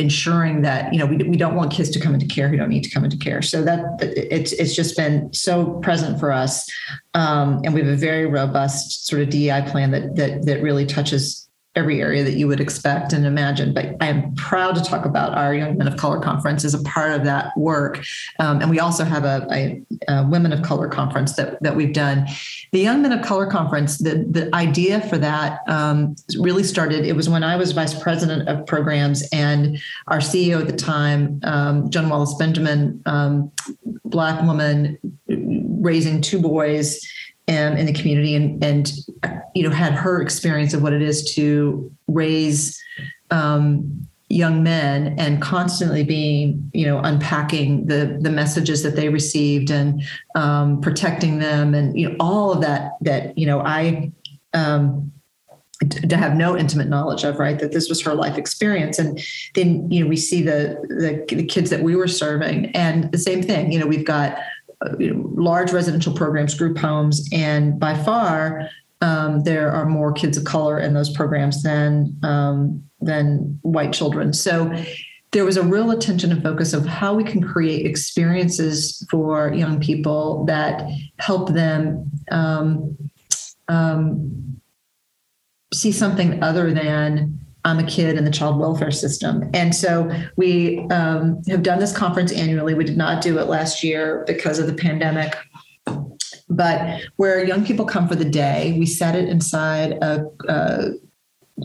ensuring 0.00 0.62
that 0.62 0.92
you 0.92 0.98
know 0.98 1.06
we, 1.06 1.16
we 1.18 1.36
don't 1.36 1.54
want 1.54 1.70
kids 1.70 1.90
to 1.90 2.00
come 2.00 2.14
into 2.14 2.26
care 2.26 2.48
who 2.48 2.56
don't 2.56 2.68
need 2.68 2.84
to 2.84 2.90
come 2.90 3.04
into 3.04 3.16
care. 3.16 3.42
So 3.42 3.62
that 3.62 3.84
it's 4.00 4.52
it's 4.52 4.74
just 4.74 4.96
been 4.96 5.32
so 5.32 5.74
present 5.80 6.18
for 6.18 6.32
us. 6.32 6.68
Um, 7.14 7.60
and 7.64 7.74
we 7.74 7.80
have 7.80 7.88
a 7.88 7.96
very 7.96 8.26
robust 8.26 9.06
sort 9.06 9.22
of 9.22 9.30
dei 9.30 9.62
plan 9.68 9.90
that 9.92 10.16
that 10.16 10.46
that 10.46 10.62
really 10.62 10.86
touches 10.86 11.39
every 11.76 12.00
area 12.00 12.24
that 12.24 12.32
you 12.32 12.48
would 12.48 12.60
expect 12.60 13.12
and 13.12 13.24
imagine. 13.24 13.72
But 13.72 13.94
I 14.00 14.08
am 14.08 14.34
proud 14.34 14.74
to 14.74 14.82
talk 14.82 15.04
about 15.04 15.38
our 15.38 15.54
Young 15.54 15.78
Men 15.78 15.86
of 15.86 15.96
Color 15.96 16.18
conference 16.18 16.64
as 16.64 16.74
a 16.74 16.82
part 16.82 17.12
of 17.12 17.24
that 17.24 17.56
work. 17.56 18.02
Um, 18.40 18.60
and 18.60 18.68
we 18.68 18.80
also 18.80 19.04
have 19.04 19.24
a, 19.24 19.46
a, 19.52 19.82
a, 20.08 20.26
Women 20.26 20.52
of 20.52 20.62
Color 20.62 20.88
conference 20.88 21.36
that, 21.36 21.62
that 21.62 21.76
we've 21.76 21.92
done. 21.92 22.26
The 22.72 22.80
Young 22.80 23.02
Men 23.02 23.12
of 23.12 23.24
Color 23.24 23.46
conference, 23.46 23.98
the, 23.98 24.26
the 24.28 24.52
idea 24.52 25.00
for 25.02 25.16
that 25.18 25.60
um, 25.68 26.16
really 26.40 26.64
started, 26.64 27.06
it 27.06 27.14
was 27.14 27.28
when 27.28 27.44
I 27.44 27.54
was 27.54 27.70
vice 27.70 27.94
president 27.94 28.48
of 28.48 28.66
programs 28.66 29.22
and 29.32 29.78
our 30.08 30.18
CEO 30.18 30.60
at 30.60 30.66
the 30.66 30.76
time, 30.76 31.40
um, 31.44 31.88
Wallace 32.10 32.34
Benjamin, 32.34 33.00
um, 33.06 33.52
Black 34.04 34.42
woman 34.42 34.98
raising 35.80 36.20
two 36.20 36.40
boys 36.40 37.00
um, 37.50 37.76
in 37.76 37.86
the 37.86 37.92
community 37.92 38.34
and 38.34 38.62
and 38.62 38.92
you 39.54 39.62
know 39.62 39.70
had 39.70 39.92
her 39.92 40.22
experience 40.22 40.72
of 40.72 40.82
what 40.82 40.92
it 40.92 41.02
is 41.02 41.34
to 41.34 41.90
raise 42.06 42.80
um, 43.30 44.06
young 44.28 44.62
men 44.62 45.16
and 45.18 45.42
constantly 45.42 46.04
being 46.04 46.70
you 46.72 46.86
know 46.86 47.00
unpacking 47.00 47.86
the 47.86 48.18
the 48.20 48.30
messages 48.30 48.82
that 48.84 48.94
they 48.94 49.08
received 49.08 49.70
and 49.70 50.02
um, 50.36 50.80
protecting 50.80 51.40
them 51.40 51.74
and 51.74 51.98
you 51.98 52.08
know 52.08 52.16
all 52.20 52.52
of 52.52 52.60
that 52.60 52.92
that 53.00 53.36
you 53.36 53.46
know 53.46 53.60
I 53.60 54.12
um, 54.54 55.12
to 55.88 56.16
have 56.16 56.36
no 56.36 56.56
intimate 56.56 56.88
knowledge 56.88 57.24
of 57.24 57.38
right 57.38 57.58
that 57.58 57.72
this 57.72 57.88
was 57.88 58.02
her 58.02 58.14
life 58.14 58.36
experience. 58.36 58.98
And 58.98 59.18
then 59.54 59.90
you 59.90 60.04
know 60.04 60.08
we 60.08 60.16
see 60.16 60.42
the, 60.42 60.76
the 60.88 61.34
the 61.34 61.44
kids 61.44 61.70
that 61.70 61.82
we 61.82 61.96
were 61.96 62.06
serving 62.06 62.66
and 62.76 63.10
the 63.10 63.18
same 63.18 63.42
thing 63.42 63.72
you 63.72 63.78
know 63.78 63.86
we've 63.86 64.04
got 64.04 64.38
large 65.00 65.72
residential 65.72 66.14
programs, 66.14 66.54
group 66.54 66.78
homes, 66.78 67.28
and 67.32 67.78
by 67.78 67.94
far 68.02 68.70
um, 69.02 69.42
there 69.44 69.70
are 69.70 69.86
more 69.86 70.12
kids 70.12 70.36
of 70.36 70.44
color 70.44 70.78
in 70.78 70.94
those 70.94 71.10
programs 71.10 71.62
than 71.62 72.16
um, 72.22 72.84
than 73.00 73.58
white 73.62 73.92
children. 73.92 74.32
So 74.32 74.74
there 75.32 75.44
was 75.44 75.56
a 75.56 75.62
real 75.62 75.90
attention 75.90 76.32
and 76.32 76.42
focus 76.42 76.72
of 76.72 76.84
how 76.84 77.14
we 77.14 77.24
can 77.24 77.42
create 77.42 77.86
experiences 77.86 79.06
for 79.10 79.52
young 79.54 79.80
people 79.80 80.44
that 80.46 80.90
help 81.18 81.50
them 81.50 82.10
um, 82.30 82.96
um 83.68 84.58
see 85.72 85.92
something 85.92 86.42
other 86.42 86.72
than 86.72 87.39
I'm 87.64 87.78
a 87.78 87.86
kid 87.86 88.16
in 88.16 88.24
the 88.24 88.30
child 88.30 88.58
welfare 88.58 88.90
system. 88.90 89.50
And 89.54 89.74
so 89.74 90.10
we 90.36 90.80
um, 90.90 91.42
have 91.48 91.62
done 91.62 91.78
this 91.78 91.96
conference 91.96 92.32
annually. 92.32 92.74
We 92.74 92.84
did 92.84 92.96
not 92.96 93.22
do 93.22 93.38
it 93.38 93.46
last 93.46 93.84
year 93.84 94.24
because 94.26 94.58
of 94.58 94.66
the 94.66 94.74
pandemic. 94.74 95.36
But 96.48 97.02
where 97.16 97.44
young 97.44 97.64
people 97.64 97.84
come 97.84 98.08
for 98.08 98.16
the 98.16 98.24
day, 98.24 98.76
we 98.78 98.86
set 98.86 99.14
it 99.14 99.28
inside 99.28 99.92
a, 100.02 100.26
a 100.48 100.90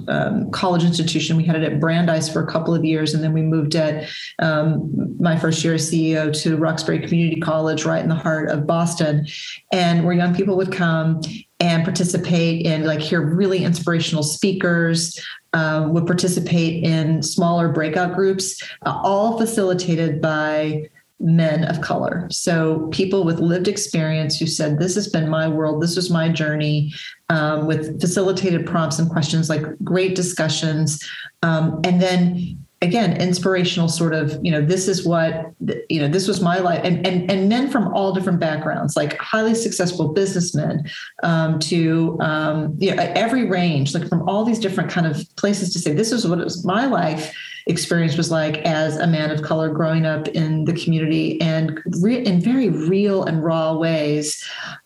um, 0.08 0.52
college 0.52 0.84
institution. 0.84 1.38
We 1.38 1.44
had 1.44 1.56
it 1.56 1.64
at 1.64 1.80
Brandeis 1.80 2.30
for 2.32 2.44
a 2.44 2.48
couple 2.48 2.74
of 2.74 2.84
years, 2.84 3.14
and 3.14 3.24
then 3.24 3.34
we 3.34 3.42
moved 3.42 3.76
at 3.76 4.10
um, 4.40 4.92
my 5.20 5.38
first 5.38 5.64
year 5.64 5.76
as 5.76 5.90
CEO 5.90 6.34
to 6.44 6.58
Roxbury 6.58 7.00
Community 7.00 7.40
College, 7.40 7.86
right 7.86 8.02
in 8.02 8.10
the 8.10 8.16
heart 8.16 8.50
of 8.50 8.68
Boston, 8.68 9.26
and 9.72 10.06
where 10.06 10.14
young 10.14 10.36
people 10.36 10.58
would 10.58 10.72
come 10.72 11.22
and 11.60 11.84
participate 11.84 12.66
in 12.66 12.84
like 12.84 13.00
hear 13.00 13.22
really 13.22 13.64
inspirational 13.64 14.24
speakers 14.24 15.20
um, 15.56 15.94
would 15.94 16.06
participate 16.06 16.84
in 16.84 17.24
smaller 17.24 17.70
breakout 17.70 18.14
groups, 18.14 18.62
uh, 18.86 19.00
all 19.04 19.40
facilitated 19.40 20.22
by 20.22 20.88
men 21.22 21.64
of 21.64 21.80
color. 21.80 22.28
So 22.30 22.88
people 22.92 23.24
with 23.24 23.40
lived 23.40 23.70
experience 23.70 24.38
who 24.38 24.48
said, 24.48 24.80
This 24.80 24.96
has 24.96 25.08
been 25.08 25.30
my 25.30 25.48
world, 25.48 25.82
this 25.82 25.96
was 25.96 26.12
my 26.12 26.28
journey, 26.28 26.94
um, 27.30 27.68
with 27.68 28.02
facilitated 28.02 28.68
prompts 28.68 29.00
and 29.00 29.10
questions 29.10 29.50
like 29.50 29.64
great 29.82 30.14
discussions. 30.14 31.02
Um, 31.42 31.80
and 31.86 32.02
then 32.02 32.65
again 32.86 33.20
inspirational 33.20 33.90
sort 33.90 34.14
of 34.14 34.40
you 34.44 34.52
know 34.52 34.62
this 34.62 34.88
is 34.88 35.06
what 35.06 35.52
you 35.90 36.00
know 36.00 36.08
this 36.08 36.28
was 36.28 36.42
my 36.42 36.60
life. 36.60 36.82
And 36.84 37.06
and, 37.06 37.30
and 37.30 37.50
men 37.50 37.70
from 37.70 37.94
all 37.94 38.14
different 38.14 38.40
backgrounds 38.40 38.96
like 38.96 39.18
highly 39.18 39.56
successful 39.56 40.10
businessmen 40.10 40.90
um, 41.24 41.60
to 41.60 42.18
um, 42.22 42.76
you 42.80 42.96
know 42.96 43.02
every 43.16 43.46
range 43.46 43.94
like 43.94 44.08
from 44.08 44.28
all 44.30 44.46
these 44.46 44.60
different 44.60 44.90
kind 44.90 45.08
of 45.08 45.24
places 45.36 45.74
to 45.74 45.80
say 45.80 45.92
this 45.94 46.12
is 46.12 46.28
what 46.28 46.40
it 46.40 46.44
was 46.44 46.64
my 46.64 46.86
life 46.86 47.36
experience 47.68 48.16
was 48.16 48.32
like 48.32 48.58
as 48.60 48.98
a 48.98 49.08
man 49.08 49.32
of 49.32 49.42
color 49.42 49.70
growing 49.70 50.06
up 50.06 50.28
in 50.30 50.66
the 50.66 50.74
community 50.74 51.42
and 51.42 51.82
re- 52.02 52.24
in 52.24 52.40
very 52.40 52.70
real 52.70 53.24
and 53.24 53.44
raw 53.44 53.74
ways. 53.74 54.44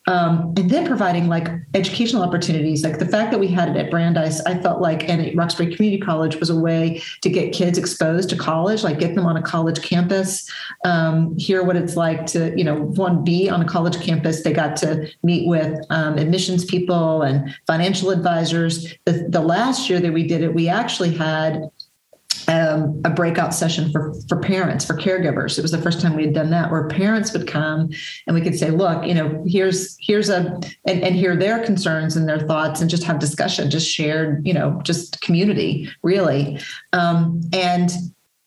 Um, 0.07 0.53
and 0.57 0.69
then 0.71 0.87
providing 0.87 1.27
like 1.27 1.49
educational 1.75 2.23
opportunities. 2.23 2.83
Like 2.83 2.97
the 2.97 3.05
fact 3.05 3.29
that 3.29 3.39
we 3.39 3.47
had 3.47 3.69
it 3.69 3.75
at 3.77 3.91
Brandeis, 3.91 4.41
I 4.41 4.59
felt 4.59 4.81
like, 4.81 5.07
and 5.07 5.21
at 5.21 5.35
Roxbury 5.35 5.75
Community 5.75 6.01
College 6.01 6.37
was 6.37 6.49
a 6.49 6.55
way 6.55 7.03
to 7.21 7.29
get 7.29 7.53
kids 7.53 7.77
exposed 7.77 8.29
to 8.29 8.35
college, 8.35 8.83
like 8.83 8.97
get 8.97 9.13
them 9.13 9.27
on 9.27 9.37
a 9.37 9.41
college 9.41 9.83
campus, 9.83 10.49
um, 10.83 11.37
hear 11.37 11.63
what 11.63 11.75
it's 11.75 11.95
like 11.95 12.25
to, 12.27 12.57
you 12.57 12.63
know, 12.63 12.75
one, 12.75 13.23
be 13.23 13.49
on 13.49 13.61
a 13.61 13.65
college 13.65 14.01
campus. 14.01 14.41
They 14.41 14.51
got 14.51 14.75
to 14.77 15.11
meet 15.21 15.47
with 15.47 15.79
um, 15.91 16.17
admissions 16.17 16.65
people 16.65 17.21
and 17.21 17.55
financial 17.67 18.09
advisors. 18.09 18.91
The, 19.05 19.27
the 19.29 19.41
last 19.41 19.91
year 19.91 19.99
that 19.99 20.11
we 20.11 20.25
did 20.25 20.41
it, 20.41 20.55
we 20.55 20.69
actually 20.69 21.13
had 21.13 21.69
um, 22.49 22.99
a 23.05 23.09
breakout 23.11 23.53
session 23.53 23.91
for 23.91 24.13
for 24.27 24.39
parents 24.39 24.83
for 24.83 24.95
caregivers. 24.95 25.57
It 25.57 25.61
was 25.61 25.71
the 25.71 25.81
first 25.81 26.01
time 26.01 26.15
we 26.15 26.23
had 26.25 26.33
done 26.33 26.49
that 26.49 26.71
where 26.71 26.87
parents 26.87 27.31
would 27.33 27.47
come 27.47 27.91
and 28.25 28.33
we 28.33 28.41
could 28.41 28.57
say 28.57 28.71
look 28.71 29.05
you 29.05 29.13
know 29.13 29.43
here's 29.47 29.95
here's 29.99 30.29
a 30.29 30.59
and, 30.85 31.03
and 31.03 31.15
hear 31.15 31.35
their 31.35 31.63
concerns 31.63 32.15
and 32.15 32.27
their 32.27 32.39
thoughts 32.39 32.81
and 32.81 32.89
just 32.89 33.03
have 33.03 33.19
discussion 33.19 33.69
just 33.69 33.89
shared 33.89 34.45
you 34.45 34.53
know 34.53 34.81
just 34.83 35.21
community 35.21 35.87
really. 36.01 36.59
Um, 36.91 37.41
and 37.53 37.91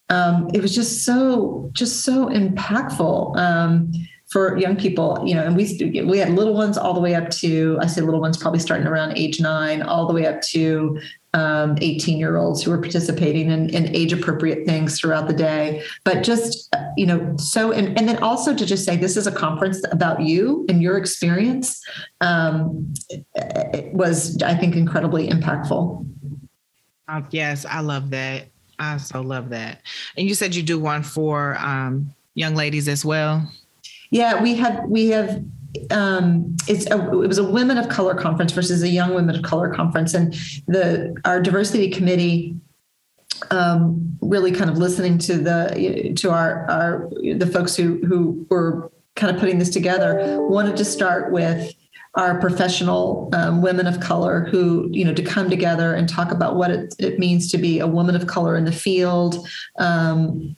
um, 0.08 0.48
it 0.52 0.60
was 0.60 0.74
just 0.74 1.04
so 1.04 1.70
just 1.72 2.04
so 2.04 2.28
impactful 2.28 3.36
um, 3.38 3.92
for 4.30 4.56
young 4.56 4.76
people, 4.76 5.22
you 5.24 5.34
know, 5.34 5.44
and 5.44 5.56
we 5.56 6.04
we 6.06 6.18
had 6.18 6.30
little 6.30 6.54
ones 6.54 6.76
all 6.76 6.94
the 6.94 7.00
way 7.00 7.14
up 7.14 7.30
to 7.30 7.78
I 7.80 7.86
say 7.86 8.00
little 8.00 8.20
ones 8.20 8.36
probably 8.36 8.60
starting 8.60 8.86
around 8.86 9.16
age 9.16 9.40
nine, 9.40 9.82
all 9.82 10.06
the 10.06 10.12
way 10.12 10.26
up 10.26 10.42
to 10.42 10.98
um, 11.34 11.76
18 11.80 12.18
year 12.18 12.36
olds 12.36 12.62
who 12.62 12.70
were 12.70 12.80
participating 12.80 13.50
in, 13.50 13.70
in, 13.70 13.94
age 13.94 14.12
appropriate 14.12 14.66
things 14.66 15.00
throughout 15.00 15.28
the 15.28 15.34
day. 15.34 15.82
But 16.04 16.22
just, 16.22 16.74
you 16.96 17.06
know, 17.06 17.36
so, 17.38 17.72
and, 17.72 17.96
and 17.98 18.08
then 18.08 18.22
also 18.22 18.54
to 18.54 18.66
just 18.66 18.84
say 18.84 18.96
this 18.96 19.16
is 19.16 19.26
a 19.26 19.32
conference 19.32 19.82
about 19.90 20.20
you 20.20 20.66
and 20.68 20.82
your 20.82 20.98
experience 20.98 21.82
um, 22.20 22.92
was, 23.92 24.40
I 24.42 24.54
think, 24.54 24.76
incredibly 24.76 25.28
impactful. 25.28 26.06
Uh, 27.08 27.22
yes, 27.30 27.64
I 27.64 27.80
love 27.80 28.10
that. 28.10 28.48
I 28.78 28.96
so 28.98 29.20
love 29.20 29.50
that. 29.50 29.82
And 30.16 30.28
you 30.28 30.34
said 30.34 30.54
you 30.54 30.62
do 30.62 30.78
one 30.78 31.02
for 31.02 31.56
um, 31.58 32.12
young 32.34 32.54
ladies 32.54 32.88
as 32.88 33.04
well. 33.04 33.50
Yeah, 34.10 34.42
we 34.42 34.54
have 34.56 34.84
we 34.88 35.08
have 35.08 35.42
um, 35.90 36.56
it's 36.68 36.86
a, 36.86 37.22
it 37.22 37.28
was 37.28 37.38
a 37.38 37.44
women 37.44 37.78
of 37.78 37.88
color 37.88 38.14
conference 38.14 38.52
versus 38.52 38.82
a 38.82 38.88
young 38.88 39.14
women 39.14 39.34
of 39.34 39.42
color 39.42 39.72
conference, 39.72 40.14
and 40.14 40.34
the 40.66 41.14
our 41.24 41.40
diversity 41.40 41.90
committee 41.90 42.54
um, 43.50 44.16
really 44.20 44.52
kind 44.52 44.70
of 44.70 44.78
listening 44.78 45.18
to 45.18 45.36
the 45.36 46.12
to 46.16 46.30
our 46.30 46.70
our 46.70 47.10
the 47.36 47.46
folks 47.46 47.74
who 47.76 47.98
who 48.06 48.46
were 48.50 48.90
kind 49.14 49.34
of 49.34 49.40
putting 49.40 49.58
this 49.58 49.70
together 49.70 50.40
wanted 50.48 50.76
to 50.76 50.84
start 50.84 51.32
with 51.32 51.74
our 52.14 52.38
professional 52.40 53.30
um, 53.32 53.62
women 53.62 53.86
of 53.86 54.00
color 54.00 54.46
who 54.50 54.88
you 54.92 55.04
know 55.04 55.14
to 55.14 55.22
come 55.22 55.48
together 55.48 55.94
and 55.94 56.08
talk 56.08 56.30
about 56.30 56.56
what 56.56 56.70
it, 56.70 56.94
it 56.98 57.18
means 57.18 57.50
to 57.50 57.58
be 57.58 57.78
a 57.78 57.86
woman 57.86 58.14
of 58.14 58.26
color 58.26 58.56
in 58.56 58.64
the 58.64 58.72
field 58.72 59.46
um, 59.78 60.54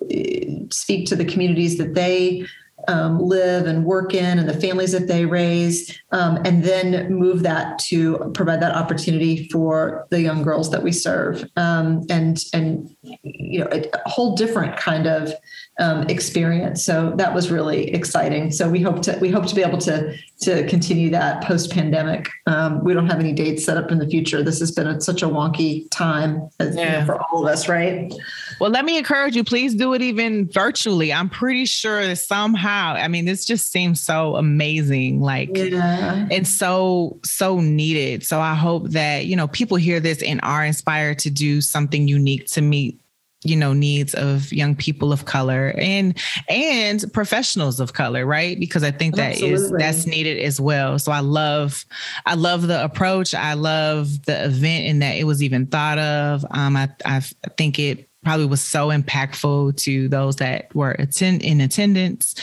speak 0.71 1.07
to 1.07 1.17
the 1.17 1.25
communities 1.25 1.79
that 1.79 1.95
they 1.95 2.45
um, 2.89 3.19
live 3.19 3.67
and 3.67 3.85
work 3.85 4.15
in 4.15 4.39
and 4.39 4.49
the 4.49 4.61
families 4.61 4.93
that 4.93 5.09
they 5.09 5.25
raise, 5.25 5.99
um, 6.13 6.39
and 6.45 6.65
then 6.65 7.13
move 7.13 7.43
that 7.43 7.79
to 7.81 8.31
provide 8.35 8.61
that 8.63 8.75
opportunity 8.75 9.49
for 9.49 10.07
the 10.11 10.21
young 10.21 10.43
girls 10.43 10.71
that 10.71 10.83
we 10.83 10.93
serve, 10.93 11.49
um, 11.57 12.03
and 12.11 12.45
and 12.53 12.95
you 13.23 13.61
know 13.61 13.69
a, 13.73 14.09
whole 14.09 14.37
different 14.37 14.77
kind 14.77 15.07
of 15.07 15.33
um, 15.81 16.09
experience. 16.09 16.85
So 16.85 17.13
that 17.17 17.35
was 17.35 17.51
really 17.51 17.93
exciting. 17.93 18.53
So 18.53 18.69
we 18.69 18.81
hope 18.81 19.03
to 19.03 19.19
we 19.21 19.31
hope 19.31 19.47
to 19.47 19.55
be 19.55 19.63
able 19.63 19.79
to 19.79 20.17
to 20.43 20.67
continue 20.69 21.11
that 21.11 21.43
post 21.43 21.73
pandemic. 21.73 22.29
Um, 22.47 22.85
we 22.85 22.93
don't 22.95 23.09
have 23.09 23.19
any 23.19 23.33
dates 23.33 23.65
set 23.65 23.77
up 23.77 23.91
in 23.91 23.99
the 23.99 24.07
future. 24.07 24.43
This 24.43 24.61
has 24.61 24.71
been 24.71 24.87
a, 24.87 25.01
such 25.01 25.23
a 25.23 25.27
wonky 25.27 25.89
time 25.91 26.49
as, 26.61 26.77
yeah. 26.77 26.83
you 26.83 27.01
know, 27.01 27.07
for 27.07 27.23
all 27.23 27.47
of 27.47 27.53
us, 27.53 27.69
right? 27.69 28.13
Well, 28.61 28.71
let 28.71 28.85
me 28.85 28.99
encourage 28.99 29.37
you. 29.37 29.43
Please 29.43 29.75
do 29.75 29.95
it 29.95 30.03
even 30.03 30.49
virtually. 30.51 31.13
I'm 31.13 31.31
pretty 31.31 31.65
sure 31.65 32.07
that 32.07 32.17
somehow. 32.17 32.95
I 32.95 33.09
mean, 33.09 33.25
this 33.25 33.45
just 33.45 33.73
seems 33.73 34.01
so 34.01 34.37
amazing. 34.37 35.21
Like 35.21 35.57
yeah. 35.57 36.27
it's 36.31 36.51
so 36.51 37.19
so 37.25 37.61
needed. 37.61 38.25
So 38.25 38.41
I 38.41 38.55
hope 38.55 38.91
that 38.91 39.27
you 39.27 39.35
know 39.35 39.49
people 39.49 39.77
hear 39.77 39.99
this 39.99 40.23
and 40.23 40.41
are 40.43 40.65
inspired 40.65 41.19
to 41.21 41.31
do 41.31 41.61
something 41.61 42.07
unique 42.07 42.47
to 42.49 42.61
meet 42.61 43.01
you 43.45 43.57
know 43.57 43.73
needs 43.73 44.15
of 44.15 44.53
young 44.53 44.75
people 44.75 45.13
of 45.13 45.25
color 45.25 45.75
and 45.79 46.19
and 46.49 47.05
professionals 47.13 47.81
of 47.81 47.93
color 47.93 48.27
right? 48.27 48.59
Because 48.59 48.83
i 48.83 48.91
think 48.91 49.17
that 49.17 49.33
Absolutely. 49.33 49.65
is 49.65 49.71
that's 49.73 50.07
needed 50.07 50.39
as 50.39 50.61
well. 50.61 50.99
So 50.99 51.13
i 51.13 51.21
love 51.21 51.85
i 52.27 52.35
love 52.35 52.67
the 52.67 52.83
approach. 52.83 53.35
I 53.35 53.55
love 53.55 54.25
the 54.25 54.45
event 54.45 54.87
and 54.87 55.03
that 55.03 55.17
it 55.17 55.25
was 55.25 55.43
even 55.43 55.67
thought 55.67 55.99
of. 55.99 56.45
Um 56.51 56.77
i 56.77 56.89
i 57.05 57.21
think 57.57 57.79
it 57.79 58.09
probably 58.25 58.47
was 58.47 58.63
so 58.63 58.89
impactful 58.89 59.77
to 59.77 60.09
those 60.09 60.37
that 60.37 60.75
were 60.75 60.93
attend 60.93 61.43
in 61.43 61.61
attendance. 61.61 62.35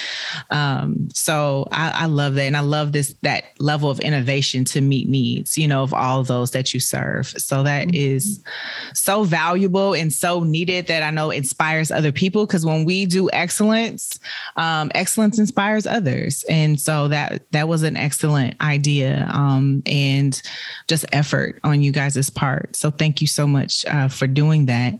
Um, 0.50 1.10
so 1.14 1.68
I, 1.72 2.04
I, 2.04 2.06
love 2.06 2.36
that, 2.36 2.44
and 2.44 2.56
I 2.56 2.62
love 2.62 2.92
this 2.92 3.16
that 3.22 3.46
level 3.60 3.90
of 3.90 4.00
innovation 4.00 4.64
to 4.66 4.82
meet 4.82 5.10
needs, 5.10 5.58
you 5.58 5.68
know, 5.68 5.84
of 5.84 5.94
all 5.94 6.24
those 6.24 6.52
that 6.52 6.74
you 6.74 6.80
serve. 6.80 7.28
So 7.28 7.64
that 7.64 7.88
mm-hmm. 7.88 7.96
is 7.96 8.44
so 8.94 9.24
valuable 9.24 9.94
and 9.94 10.14
so 10.14 10.44
needed 10.44 10.88
that 10.88 11.04
I 11.04 11.10
know 11.10 11.32
inspires 11.32 11.92
other 11.92 12.12
people. 12.12 12.46
Because 12.46 12.66
when 12.66 12.86
we 12.86 13.06
do 13.06 13.30
excellence, 13.32 14.20
um, 14.56 14.92
excellence 14.96 15.40
inspires 15.40 15.88
others, 15.88 16.44
and 16.50 16.80
so 16.80 17.08
that 17.08 17.52
that 17.52 17.68
was 17.68 17.84
an 17.84 17.98
excellent 17.98 18.56
idea 18.62 19.28
um, 19.34 19.82
and 19.86 20.42
just 20.88 21.06
effort 21.12 21.60
on 21.64 21.82
you 21.82 21.92
guys' 21.92 22.30
part. 22.30 22.76
So 22.76 22.92
thank 22.92 23.22
you 23.22 23.28
so 23.28 23.48
much 23.48 23.86
uh, 23.86 24.08
for 24.08 24.28
doing 24.28 24.68
that. 24.68 24.94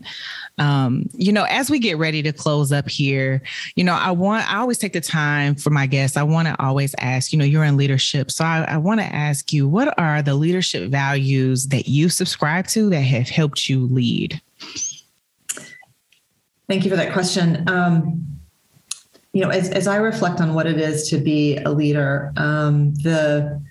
Um, 0.58 1.08
you 1.14 1.32
know, 1.32 1.44
as 1.44 1.70
we 1.70 1.78
get 1.78 1.98
ready 1.98 2.22
to 2.22 2.32
close 2.32 2.72
up 2.72 2.88
here, 2.88 3.42
you 3.74 3.84
know, 3.84 3.94
I 3.94 4.10
want, 4.10 4.50
I 4.52 4.58
always 4.58 4.78
take 4.78 4.92
the 4.92 5.00
time 5.00 5.54
for 5.54 5.70
my 5.70 5.86
guests. 5.86 6.16
I 6.16 6.22
want 6.22 6.48
to 6.48 6.62
always 6.62 6.94
ask, 6.98 7.32
you 7.32 7.38
know, 7.38 7.44
you're 7.44 7.64
in 7.64 7.76
leadership. 7.76 8.30
So 8.30 8.44
I, 8.44 8.62
I 8.62 8.76
want 8.76 9.00
to 9.00 9.06
ask 9.06 9.52
you, 9.52 9.66
what 9.66 9.98
are 9.98 10.22
the 10.22 10.34
leadership 10.34 10.90
values 10.90 11.68
that 11.68 11.88
you 11.88 12.08
subscribe 12.08 12.66
to 12.68 12.90
that 12.90 13.00
have 13.00 13.28
helped 13.28 13.68
you 13.68 13.86
lead? 13.86 14.40
Thank 16.68 16.84
you 16.84 16.90
for 16.90 16.96
that 16.96 17.12
question. 17.12 17.68
Um, 17.68 18.26
you 19.32 19.42
know, 19.42 19.48
as, 19.48 19.70
as 19.70 19.86
I 19.86 19.96
reflect 19.96 20.40
on 20.40 20.54
what 20.54 20.66
it 20.66 20.78
is 20.78 21.08
to 21.08 21.18
be 21.18 21.56
a 21.56 21.70
leader, 21.70 22.32
um, 22.36 22.94
the 22.96 23.62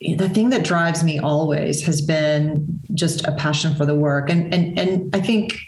the 0.00 0.28
thing 0.28 0.50
that 0.50 0.64
drives 0.64 1.02
me 1.02 1.18
always 1.18 1.84
has 1.84 2.00
been 2.00 2.80
just 2.94 3.26
a 3.26 3.32
passion 3.32 3.74
for 3.74 3.84
the 3.84 3.96
work 3.96 4.30
and 4.30 4.54
and 4.54 4.78
and 4.78 5.14
I 5.14 5.20
think 5.20 5.58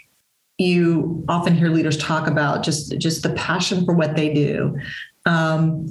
you 0.57 1.23
often 1.27 1.55
hear 1.55 1.69
leaders 1.69 1.97
talk 1.97 2.27
about 2.27 2.63
just 2.63 2.97
just 2.97 3.23
the 3.23 3.33
passion 3.33 3.85
for 3.85 3.93
what 3.93 4.15
they 4.15 4.33
do. 4.33 4.77
Um, 5.25 5.87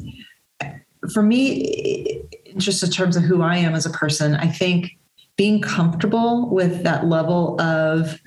for 1.12 1.22
me 1.22 2.22
just 2.56 2.82
in 2.82 2.90
terms 2.90 3.16
of 3.16 3.22
who 3.22 3.42
I 3.42 3.56
am 3.56 3.74
as 3.74 3.86
a 3.86 3.90
person 3.90 4.34
I 4.34 4.46
think 4.46 4.90
being 5.36 5.60
comfortable 5.62 6.50
with 6.50 6.82
that 6.82 7.06
level 7.06 7.60
of 7.60 8.20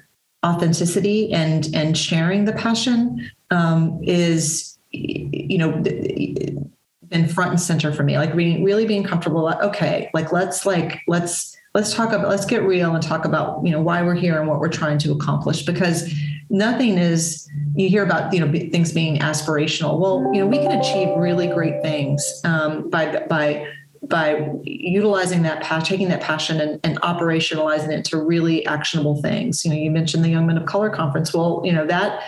authenticity 0.45 1.31
and 1.31 1.69
and 1.73 1.97
sharing 1.97 2.45
the 2.45 2.53
passion 2.53 3.29
um, 3.51 3.99
is 4.03 4.77
you 4.91 5.57
know 5.57 5.71
been 7.09 7.27
front 7.27 7.51
and 7.51 7.61
center 7.61 7.93
for 7.93 8.03
me. 8.03 8.17
Like 8.17 8.35
being 8.35 8.63
really 8.63 8.85
being 8.85 9.03
comfortable 9.03 9.47
okay 9.61 10.09
like 10.13 10.31
let's 10.31 10.65
like 10.65 11.01
let's 11.07 11.52
let's 11.73 11.93
talk 11.93 12.11
about 12.11 12.29
let's 12.29 12.45
get 12.45 12.63
real 12.63 12.93
and 12.93 13.03
talk 13.03 13.25
about 13.25 13.63
you 13.65 13.71
know 13.71 13.81
why 13.81 14.01
we're 14.01 14.15
here 14.15 14.39
and 14.39 14.47
what 14.47 14.59
we're 14.59 14.69
trying 14.69 14.97
to 14.97 15.11
accomplish 15.11 15.63
because 15.63 16.13
nothing 16.49 16.97
is 16.97 17.49
you 17.75 17.89
hear 17.89 18.03
about 18.03 18.33
you 18.33 18.39
know 18.39 18.51
things 18.69 18.91
being 18.91 19.17
aspirational 19.19 19.99
well 19.99 20.29
you 20.33 20.39
know 20.39 20.47
we 20.47 20.57
can 20.57 20.71
achieve 20.79 21.09
really 21.17 21.47
great 21.47 21.81
things 21.81 22.41
um, 22.43 22.89
by 22.89 23.25
by 23.27 23.67
by 24.09 24.49
utilizing 24.63 25.43
that 25.43 25.63
passion, 25.63 25.85
taking 25.85 26.09
that 26.09 26.19
passion 26.19 26.59
and, 26.59 26.79
and, 26.83 26.99
operationalizing 27.01 27.87
it 27.87 28.03
to 28.03 28.17
really 28.17 28.65
actionable 28.65 29.21
things. 29.21 29.63
You 29.63 29.71
know, 29.71 29.77
you 29.77 29.89
mentioned 29.91 30.25
the 30.25 30.29
Young 30.29 30.45
Men 30.45 30.57
of 30.57 30.65
Color 30.65 30.89
Conference. 30.89 31.33
Well, 31.33 31.61
you 31.63 31.71
know 31.71 31.87
that, 31.87 32.21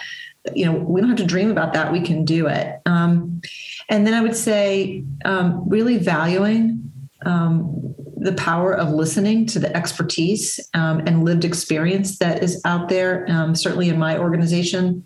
you 0.53 0.65
know, 0.65 0.71
we 0.71 1.01
don't 1.01 1.09
have 1.09 1.19
to 1.19 1.25
dream 1.25 1.51
about 1.51 1.73
that. 1.73 1.91
We 1.91 1.99
can 1.99 2.23
do 2.23 2.47
it. 2.47 2.79
Um, 2.85 3.41
and 3.89 4.07
then 4.07 4.13
I 4.13 4.21
would 4.21 4.37
say 4.37 5.03
um, 5.25 5.67
really 5.67 5.97
valuing 5.97 6.91
um, 7.25 7.93
the 8.25 8.33
power 8.33 8.73
of 8.73 8.89
listening 8.89 9.45
to 9.45 9.59
the 9.59 9.75
expertise 9.75 10.59
um, 10.73 10.99
and 11.07 11.23
lived 11.23 11.45
experience 11.45 12.17
that 12.19 12.43
is 12.43 12.61
out 12.65 12.89
there, 12.89 13.25
um, 13.29 13.55
certainly 13.55 13.89
in 13.89 13.97
my 13.97 14.17
organization. 14.17 15.05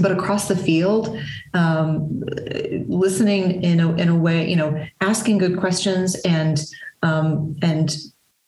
But 0.00 0.12
across 0.12 0.48
the 0.48 0.56
field, 0.56 1.18
um, 1.54 2.22
listening 2.88 3.62
in 3.62 3.80
a, 3.80 3.94
in 3.94 4.08
a 4.08 4.16
way, 4.16 4.48
you 4.48 4.56
know, 4.56 4.84
asking 5.00 5.38
good 5.38 5.58
questions 5.58 6.16
and 6.24 6.60
um, 7.02 7.56
and 7.62 7.96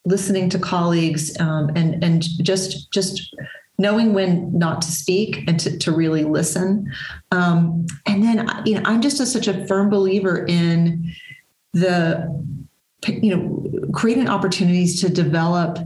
listening 0.05 0.49
to 0.49 0.59
colleagues 0.59 1.35
and 1.39 2.03
and 2.03 2.21
just 2.43 2.91
just 2.91 3.35
knowing 3.79 4.13
when 4.13 4.51
not 4.57 4.81
to 4.81 4.91
speak 4.91 5.43
and 5.47 5.59
to, 5.59 5.77
to 5.79 5.91
really 5.91 6.25
listen. 6.25 6.91
Um, 7.31 7.87
and 8.05 8.21
then, 8.21 8.47
you 8.65 8.75
know, 8.75 8.81
I'm 8.83 9.01
just 9.01 9.21
a, 9.21 9.25
such 9.25 9.47
a 9.47 9.65
firm 9.67 9.89
believer 9.89 10.45
in 10.45 11.11
the, 11.73 12.27
you 13.07 13.35
know, 13.35 13.91
creating 13.91 14.27
opportunities 14.27 14.99
to 15.01 15.09
develop 15.09 15.79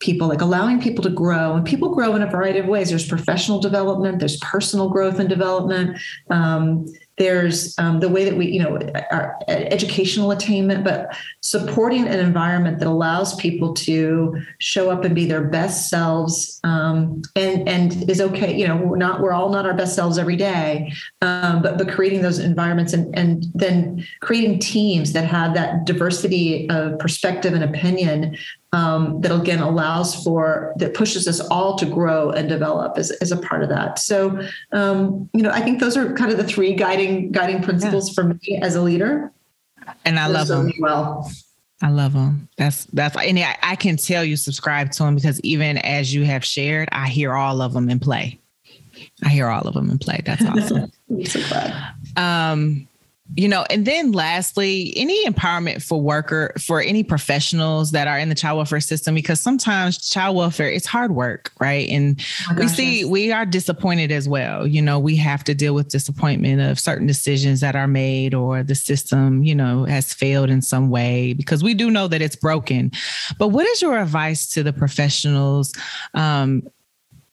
people, 0.00 0.28
like 0.28 0.40
allowing 0.40 0.80
people 0.80 1.02
to 1.02 1.10
grow. 1.10 1.54
And 1.54 1.64
people 1.64 1.94
grow 1.94 2.14
in 2.14 2.22
a 2.22 2.26
variety 2.30 2.58
of 2.58 2.66
ways. 2.66 2.90
There's 2.90 3.06
professional 3.06 3.60
development, 3.60 4.18
there's 4.18 4.36
personal 4.38 4.88
growth 4.88 5.18
and 5.18 5.28
development. 5.28 5.98
Um, 6.28 6.86
there's 7.18 7.78
um, 7.78 8.00
the 8.00 8.08
way 8.08 8.24
that 8.24 8.36
we, 8.36 8.46
you 8.46 8.62
know, 8.62 8.78
our 9.10 9.38
educational 9.48 10.30
attainment, 10.30 10.82
but 10.82 11.14
supporting 11.40 12.08
an 12.08 12.18
environment 12.18 12.78
that 12.78 12.88
allows 12.88 13.34
people 13.36 13.74
to 13.74 14.40
show 14.58 14.90
up 14.90 15.04
and 15.04 15.14
be 15.14 15.26
their 15.26 15.44
best 15.44 15.90
selves, 15.90 16.58
um, 16.64 17.20
and 17.36 17.68
and 17.68 18.08
is 18.08 18.20
okay. 18.20 18.56
You 18.56 18.66
know, 18.66 18.76
we're 18.76 18.96
not 18.96 19.20
we're 19.20 19.32
all 19.32 19.50
not 19.50 19.66
our 19.66 19.74
best 19.74 19.94
selves 19.94 20.16
every 20.16 20.36
day, 20.36 20.92
um, 21.20 21.60
but 21.60 21.76
but 21.76 21.90
creating 21.90 22.22
those 22.22 22.38
environments 22.38 22.94
and 22.94 23.16
and 23.16 23.44
then 23.54 24.06
creating 24.20 24.58
teams 24.58 25.12
that 25.12 25.26
have 25.26 25.54
that 25.54 25.84
diversity 25.84 26.68
of 26.70 26.98
perspective 26.98 27.52
and 27.52 27.62
opinion 27.62 28.36
um, 28.72 29.20
that 29.20 29.34
again 29.34 29.60
allows 29.60 30.22
for 30.24 30.72
that 30.76 30.94
pushes 30.94 31.28
us 31.28 31.40
all 31.40 31.76
to 31.76 31.86
grow 31.86 32.30
and 32.30 32.48
develop 32.48 32.96
as, 32.96 33.10
as 33.12 33.30
a 33.30 33.36
part 33.36 33.62
of 33.62 33.68
that 33.68 33.98
so 33.98 34.40
um, 34.72 35.28
you 35.34 35.42
know 35.42 35.50
i 35.50 35.60
think 35.60 35.80
those 35.80 35.96
are 35.96 36.12
kind 36.14 36.30
of 36.30 36.38
the 36.38 36.44
three 36.44 36.74
guiding 36.74 37.30
guiding 37.30 37.62
principles 37.62 38.08
yeah. 38.08 38.14
for 38.14 38.24
me 38.24 38.58
as 38.62 38.74
a 38.74 38.82
leader 38.82 39.32
and 40.04 40.18
i 40.18 40.26
love 40.26 40.48
them 40.48 40.70
well 40.80 41.30
I 41.84 41.88
love 41.88 42.12
them. 42.12 42.48
That's 42.56 42.84
that's 42.86 43.16
and 43.16 43.38
I, 43.40 43.56
I 43.60 43.74
can 43.74 43.96
tell 43.96 44.24
you 44.24 44.36
subscribe 44.36 44.92
to 44.92 45.02
them 45.02 45.16
because 45.16 45.40
even 45.40 45.78
as 45.78 46.14
you 46.14 46.24
have 46.24 46.44
shared, 46.44 46.88
I 46.92 47.08
hear 47.08 47.32
all 47.32 47.60
of 47.60 47.72
them 47.72 47.90
in 47.90 47.98
play. 47.98 48.38
I 49.24 49.28
hear 49.30 49.48
all 49.48 49.66
of 49.66 49.74
them 49.74 49.90
in 49.90 49.98
play. 49.98 50.20
That's 50.24 50.44
awesome. 50.46 50.92
I'm 51.10 51.24
so 51.24 51.40
glad. 51.48 51.94
Um, 52.16 52.86
you 53.36 53.48
know 53.48 53.64
and 53.70 53.86
then 53.86 54.12
lastly 54.12 54.92
any 54.96 55.24
empowerment 55.26 55.82
for 55.82 56.00
worker 56.00 56.52
for 56.58 56.80
any 56.80 57.02
professionals 57.02 57.92
that 57.92 58.08
are 58.08 58.18
in 58.18 58.28
the 58.28 58.34
child 58.34 58.56
welfare 58.56 58.80
system 58.80 59.14
because 59.14 59.40
sometimes 59.40 60.08
child 60.08 60.36
welfare 60.36 60.70
it's 60.70 60.86
hard 60.86 61.12
work 61.12 61.52
right? 61.62 61.88
And 61.88 62.20
oh 62.50 62.54
we 62.58 62.68
see 62.68 63.00
yes. 63.00 63.06
we 63.06 63.32
are 63.32 63.46
disappointed 63.46 64.10
as 64.10 64.28
well. 64.28 64.66
You 64.66 64.82
know 64.82 64.98
we 64.98 65.16
have 65.16 65.44
to 65.44 65.54
deal 65.54 65.74
with 65.74 65.88
disappointment 65.88 66.60
of 66.60 66.80
certain 66.80 67.06
decisions 67.06 67.60
that 67.60 67.76
are 67.76 67.86
made 67.86 68.34
or 68.34 68.62
the 68.62 68.74
system 68.74 69.44
you 69.44 69.54
know 69.54 69.84
has 69.84 70.12
failed 70.12 70.50
in 70.50 70.60
some 70.60 70.90
way 70.90 71.32
because 71.32 71.62
we 71.62 71.74
do 71.74 71.90
know 71.90 72.08
that 72.08 72.20
it's 72.20 72.36
broken. 72.36 72.90
But 73.38 73.48
what 73.48 73.66
is 73.66 73.80
your 73.80 73.98
advice 73.98 74.48
to 74.48 74.62
the 74.62 74.72
professionals 74.72 75.72
um, 76.14 76.62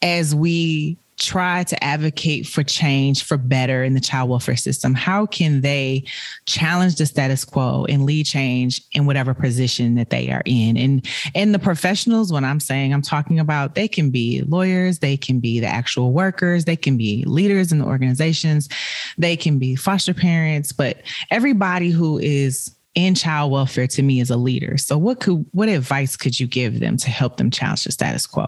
as 0.01 0.35
we 0.35 0.97
try 1.19 1.63
to 1.65 1.83
advocate 1.83 2.47
for 2.47 2.63
change 2.63 3.23
for 3.23 3.37
better 3.37 3.83
in 3.83 3.93
the 3.93 3.99
child 3.99 4.29
welfare 4.29 4.55
system? 4.55 4.93
How 4.93 5.25
can 5.25 5.61
they 5.61 6.05
challenge 6.45 6.95
the 6.95 7.05
status 7.05 7.45
quo 7.45 7.85
and 7.87 8.05
lead 8.05 8.25
change 8.25 8.81
in 8.93 9.05
whatever 9.05 9.33
position 9.33 9.95
that 9.95 10.09
they 10.09 10.31
are 10.31 10.43
in? 10.45 10.77
And 10.77 11.07
and 11.35 11.53
the 11.53 11.59
professionals, 11.59 12.31
when 12.31 12.45
I'm 12.45 12.59
saying 12.59 12.93
I'm 12.93 13.01
talking 13.01 13.39
about, 13.39 13.75
they 13.75 13.87
can 13.87 14.09
be 14.09 14.41
lawyers, 14.43 14.99
they 14.99 15.17
can 15.17 15.39
be 15.39 15.59
the 15.59 15.67
actual 15.67 16.13
workers, 16.13 16.65
they 16.65 16.77
can 16.77 16.97
be 16.97 17.23
leaders 17.25 17.71
in 17.71 17.79
the 17.79 17.85
organizations, 17.85 18.69
they 19.17 19.35
can 19.35 19.59
be 19.59 19.75
foster 19.75 20.13
parents, 20.13 20.71
but 20.71 21.01
everybody 21.29 21.89
who 21.89 22.17
is 22.19 22.75
in 22.95 23.15
child 23.15 23.51
welfare 23.51 23.87
to 23.87 24.01
me 24.01 24.19
is 24.19 24.29
a 24.29 24.37
leader. 24.37 24.77
So 24.77 24.97
what 24.97 25.19
could 25.19 25.45
what 25.51 25.69
advice 25.69 26.17
could 26.17 26.39
you 26.39 26.47
give 26.47 26.79
them 26.79 26.97
to 26.97 27.09
help 27.09 27.37
them 27.37 27.51
challenge 27.51 27.83
the 27.83 27.91
status 27.91 28.25
quo? 28.25 28.45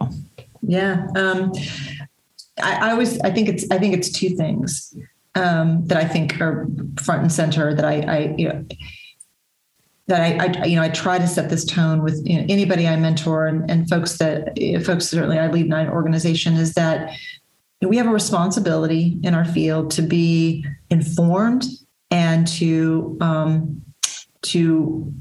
Yeah. 0.61 1.07
Um, 1.15 1.51
I, 2.61 2.87
I 2.87 2.91
always 2.91 3.19
I 3.21 3.31
think 3.31 3.49
it's 3.49 3.65
I 3.71 3.77
think 3.77 3.93
it's 3.93 4.11
two 4.11 4.29
things 4.29 4.95
um, 5.35 5.85
that 5.87 5.97
I 5.97 6.05
think 6.05 6.39
are 6.41 6.67
front 7.01 7.21
and 7.21 7.31
center 7.31 7.73
that 7.73 7.85
I, 7.85 8.01
I 8.01 8.35
you 8.37 8.49
know 8.49 8.65
that 10.07 10.21
I, 10.21 10.45
I, 10.45 10.65
you 10.65 10.75
know 10.75 10.83
I 10.83 10.89
try 10.89 11.17
to 11.17 11.27
set 11.27 11.49
this 11.49 11.63
tone 11.65 12.03
with 12.03 12.21
you 12.25 12.39
know, 12.39 12.45
anybody 12.49 12.87
I 12.87 12.95
mentor 12.95 13.47
and, 13.47 13.69
and 13.69 13.89
folks 13.89 14.17
that 14.17 14.57
folks 14.85 15.07
certainly 15.07 15.39
I 15.39 15.47
lead 15.47 15.69
nine 15.69 15.87
organization 15.87 16.55
is 16.55 16.73
that 16.73 17.15
we 17.81 17.97
have 17.97 18.07
a 18.07 18.11
responsibility 18.11 19.19
in 19.23 19.33
our 19.33 19.45
field 19.45 19.91
to 19.91 20.01
be 20.01 20.65
informed 20.89 21.65
and 22.11 22.47
to 22.47 23.17
um, 23.21 23.81
to 24.43 25.13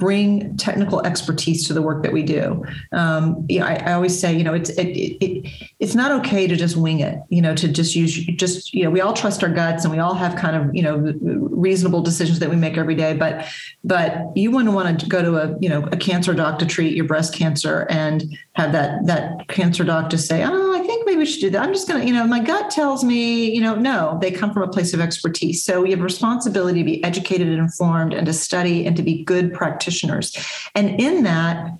bring 0.00 0.56
technical 0.56 1.04
expertise 1.06 1.68
to 1.68 1.74
the 1.74 1.82
work 1.82 2.02
that 2.02 2.12
we 2.12 2.22
do. 2.22 2.64
Um, 2.90 3.46
I, 3.50 3.76
I, 3.76 3.92
always 3.92 4.18
say, 4.18 4.34
you 4.34 4.42
know, 4.42 4.54
it's 4.54 4.70
it, 4.70 4.88
it, 4.88 5.48
it's 5.78 5.94
not 5.94 6.10
okay 6.20 6.46
to 6.46 6.56
just 6.56 6.74
wing 6.74 7.00
it. 7.00 7.18
You 7.28 7.42
know, 7.42 7.54
to 7.54 7.68
just 7.68 7.94
use 7.94 8.14
just 8.14 8.72
you 8.72 8.82
know, 8.82 8.90
we 8.90 9.02
all 9.02 9.12
trust 9.12 9.44
our 9.44 9.50
guts 9.50 9.84
and 9.84 9.92
we 9.92 10.00
all 10.00 10.14
have 10.14 10.36
kind 10.36 10.56
of 10.56 10.74
you 10.74 10.82
know 10.82 10.96
reasonable 11.20 12.02
decisions 12.02 12.38
that 12.38 12.48
we 12.48 12.56
make 12.56 12.78
every 12.78 12.94
day. 12.94 13.14
But 13.14 13.46
but 13.84 14.34
you 14.34 14.50
wouldn't 14.50 14.74
want 14.74 14.98
to 14.98 15.06
go 15.06 15.22
to 15.22 15.36
a 15.36 15.56
you 15.60 15.68
know 15.68 15.84
a 15.92 15.96
cancer 15.96 16.32
doc 16.32 16.58
to 16.60 16.66
treat 16.66 16.96
your 16.96 17.04
breast 17.04 17.34
cancer 17.34 17.86
and 17.90 18.24
have 18.60 18.72
that 18.72 19.06
that 19.06 19.48
cancer 19.48 19.84
doc 19.84 20.10
just 20.10 20.28
say, 20.28 20.44
oh, 20.44 20.74
I 20.74 20.80
think 20.80 21.06
maybe 21.06 21.18
we 21.18 21.26
should 21.26 21.40
do 21.40 21.50
that. 21.50 21.62
I'm 21.62 21.72
just 21.72 21.88
gonna, 21.88 22.04
you 22.04 22.12
know, 22.12 22.26
my 22.26 22.40
gut 22.40 22.70
tells 22.70 23.04
me, 23.04 23.50
you 23.50 23.60
know, 23.60 23.74
no. 23.74 24.18
They 24.20 24.30
come 24.30 24.52
from 24.52 24.62
a 24.62 24.68
place 24.68 24.92
of 24.94 25.00
expertise, 25.00 25.64
so 25.64 25.82
we 25.82 25.90
have 25.90 26.00
a 26.00 26.04
responsibility 26.04 26.80
to 26.80 26.84
be 26.84 27.02
educated 27.04 27.48
and 27.48 27.58
informed 27.58 28.12
and 28.12 28.26
to 28.26 28.32
study 28.32 28.86
and 28.86 28.96
to 28.96 29.02
be 29.02 29.24
good 29.24 29.52
practitioners. 29.52 30.36
And 30.74 31.00
in 31.00 31.24
that, 31.24 31.78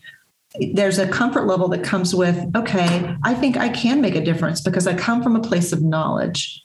there's 0.74 0.98
a 0.98 1.06
comfort 1.06 1.46
level 1.46 1.68
that 1.68 1.84
comes 1.84 2.12
with 2.12 2.36
okay 2.56 3.14
i 3.22 3.32
think 3.32 3.56
i 3.56 3.68
can 3.68 4.00
make 4.00 4.16
a 4.16 4.20
difference 4.20 4.60
because 4.60 4.88
i 4.88 4.92
come 4.92 5.22
from 5.22 5.36
a 5.36 5.40
place 5.40 5.72
of 5.72 5.80
knowledge 5.80 6.60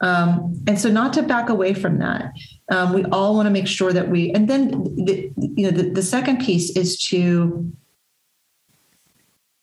um, 0.00 0.60
and 0.66 0.76
so 0.76 0.90
not 0.90 1.12
to 1.12 1.22
back 1.22 1.48
away 1.48 1.72
from 1.72 1.98
that 1.98 2.32
um, 2.70 2.92
we 2.92 3.04
all 3.06 3.36
want 3.36 3.46
to 3.46 3.50
make 3.50 3.68
sure 3.68 3.92
that 3.92 4.08
we 4.08 4.32
and 4.32 4.48
then 4.50 4.70
the, 5.04 5.30
you 5.36 5.64
know 5.64 5.70
the, 5.70 5.88
the 5.88 6.02
second 6.02 6.44
piece 6.44 6.76
is 6.76 6.98
to 6.98 7.72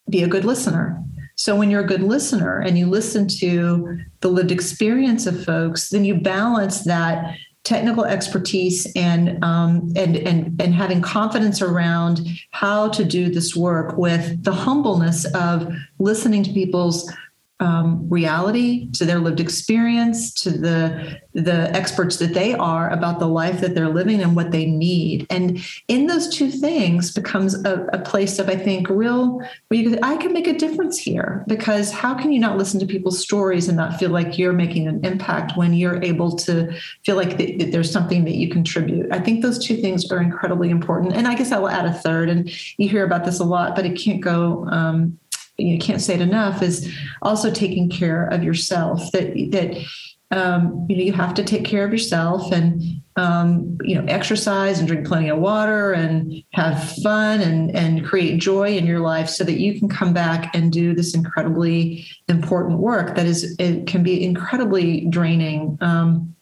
be 0.10 0.24
a 0.24 0.28
good 0.28 0.46
listener. 0.46 1.02
So 1.36 1.56
when 1.56 1.70
you're 1.70 1.84
a 1.84 1.88
good 1.88 2.02
listener 2.02 2.60
and 2.60 2.78
you 2.78 2.86
listen 2.86 3.28
to 3.40 4.00
the 4.22 4.30
lived 4.30 4.52
experience 4.52 5.26
of 5.26 5.44
folks 5.44 5.90
then 5.90 6.06
you 6.06 6.16
balance 6.16 6.84
that 6.86 7.36
technical 7.66 8.06
expertise 8.06 8.88
and 8.96 9.44
um, 9.44 9.92
and 9.96 10.16
and 10.16 10.62
and 10.62 10.74
having 10.74 11.02
confidence 11.02 11.62
around 11.62 12.22
how 12.52 12.88
to 12.90 13.04
do 13.04 13.30
this 13.30 13.56
work 13.56 13.98
with 13.98 14.44
the 14.44 14.54
humbleness 14.54 15.26
of 15.34 15.68
listening 16.00 16.44
to 16.44 16.54
people's 16.54 17.12
um, 17.60 18.10
reality, 18.10 18.92
to 18.92 19.06
their 19.06 19.20
lived 19.20 19.40
experience, 19.40 20.34
to 20.34 20.52
the 20.52 21.20
the 21.34 21.76
experts 21.76 22.18
that 22.18 22.34
they 22.34 22.54
are 22.54 22.90
about 22.92 23.20
the 23.20 23.28
life 23.28 23.60
that 23.60 23.76
they're 23.76 23.90
living 23.90 24.22
and 24.22 24.36
what 24.36 24.52
they 24.52 24.66
need. 24.66 25.28
And 25.30 25.60
in 25.90 26.08
those 26.08 26.30
two 26.30 26.50
things 26.50 27.12
becomes 27.12 27.66
a, 27.66 27.86
a 27.92 28.00
place 28.00 28.40
of 28.40 28.50
I 28.50 28.56
think 28.56 28.90
real 28.90 29.42
where 29.68 29.80
you 29.80 29.98
I 30.02 30.18
can 30.18 30.34
make 30.34 30.48
a 30.48 30.58
difference 30.58 30.98
here 30.98 31.44
because 31.48 31.92
how 31.92 32.14
can 32.14 32.32
you 32.32 32.40
not 32.40 32.58
listen 32.58 32.80
to 32.82 32.86
people's 32.86 33.20
stories 33.20 33.68
and 33.68 33.78
not 33.78 34.00
feel 34.00 34.12
like 34.12 34.38
you're 34.38 34.54
making 34.54 34.88
an 34.88 35.04
impact 35.06 35.58
when 35.58 35.74
you're 35.74 36.02
able 36.04 36.36
to 36.38 36.74
feel 37.06 37.16
like 37.16 37.38
th- 37.38 37.60
that 37.60 37.72
there's 37.72 37.92
something 37.92 38.26
that 38.26 38.36
you 38.36 38.50
contribute. 38.50 39.12
I 39.12 39.20
think 39.20 39.42
those 39.42 39.64
two 39.64 39.78
things 39.78 40.12
are 40.12 40.22
incredibly 40.22 40.70
important. 40.70 41.14
And 41.14 41.28
I 41.28 41.36
guess 41.36 41.52
I 41.52 41.60
will 41.60 41.70
add 41.70 41.86
a 41.86 41.94
third. 41.94 42.30
And 42.30 42.50
you 42.78 42.90
hear 42.90 43.06
about 43.06 43.26
this 43.26 43.40
a 43.40 43.44
lot, 43.44 43.76
but 43.76 43.86
it 43.86 43.98
can't 43.98 44.22
go 44.22 44.68
um, 44.70 45.18
you 45.58 45.78
can't 45.78 46.02
say 46.02 46.16
it 46.16 46.22
enough 46.22 46.62
is 46.62 46.94
also 47.22 47.52
taking 47.52 47.90
care 47.90 48.28
of 48.28 48.44
yourself 48.44 49.12
that 49.12 49.34
that 49.52 49.78
um, 50.32 50.86
you 50.90 50.98
know 50.98 51.04
you 51.04 51.14
have 51.14 51.34
to 51.36 51.44
take 51.44 51.66
care 51.66 51.86
of 51.86 51.92
yourself 51.92 52.52
and 52.52 52.82
um, 53.16 53.78
you 53.84 53.96
know 53.96 54.06
exercise 54.08 54.80
and 54.80 54.88
drink 54.88 55.08
plenty 55.08 55.30
of 55.30 55.38
water 55.38 55.94
and 55.94 56.44
have 56.54 56.92
fun 57.02 57.42
and 57.42 57.76
and 57.76 58.06
create 58.06 58.42
joy 58.42 58.76
in 58.76 58.86
your 58.86 59.00
life 59.00 59.30
so 59.30 59.44
that 59.44 59.60
you 59.60 59.80
can 59.80 59.88
come 59.88 60.14
back 60.14 60.54
and 60.56 60.72
do 60.72 60.94
this 60.94 61.14
incredibly 61.14 62.06
important 62.28 62.80
work 62.80 63.16
that 63.16 63.26
is 63.26 63.56
it 63.60 63.88
can 63.88 64.04
be 64.04 64.24
incredibly 64.24 65.06
draining. 65.10 65.78
Um, 65.82 66.36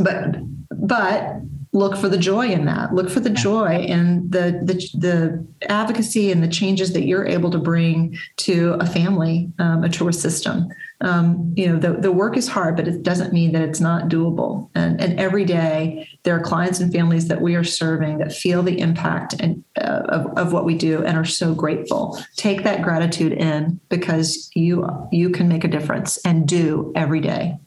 but 0.00 0.36
but 0.70 1.40
look 1.76 1.96
for 1.96 2.08
the 2.08 2.16
joy 2.16 2.48
in 2.48 2.64
that. 2.64 2.94
Look 2.94 3.10
for 3.10 3.20
the 3.20 3.30
joy 3.30 3.76
in 3.76 4.28
the, 4.30 4.60
the 4.62 4.74
the 4.98 5.46
advocacy 5.68 6.32
and 6.32 6.42
the 6.42 6.48
changes 6.48 6.94
that 6.94 7.04
you're 7.04 7.26
able 7.26 7.50
to 7.50 7.58
bring 7.58 8.16
to 8.38 8.76
a 8.80 8.86
family 8.86 9.50
um, 9.58 9.84
a 9.84 9.88
tourist 9.88 10.22
system. 10.22 10.68
Um, 11.02 11.52
you 11.54 11.68
know 11.68 11.78
the, 11.78 12.00
the 12.00 12.10
work 12.10 12.38
is 12.38 12.48
hard 12.48 12.74
but 12.74 12.88
it 12.88 13.02
doesn't 13.02 13.30
mean 13.30 13.52
that 13.52 13.60
it's 13.60 13.80
not 13.80 14.08
doable. 14.08 14.70
And, 14.74 14.98
and 14.98 15.20
every 15.20 15.44
day 15.44 16.08
there 16.22 16.34
are 16.34 16.40
clients 16.40 16.80
and 16.80 16.90
families 16.90 17.28
that 17.28 17.42
we 17.42 17.54
are 17.54 17.64
serving 17.64 18.18
that 18.18 18.32
feel 18.32 18.62
the 18.62 18.80
impact 18.80 19.34
and 19.38 19.62
uh, 19.78 20.02
of, 20.08 20.38
of 20.38 20.52
what 20.54 20.64
we 20.64 20.74
do 20.74 21.04
and 21.04 21.18
are 21.18 21.26
so 21.26 21.54
grateful. 21.54 22.18
Take 22.36 22.64
that 22.64 22.80
gratitude 22.82 23.32
in 23.32 23.78
because 23.90 24.50
you 24.54 24.88
you 25.12 25.28
can 25.28 25.46
make 25.46 25.64
a 25.64 25.68
difference 25.68 26.16
and 26.24 26.48
do 26.48 26.92
every 26.96 27.20
day 27.20 27.58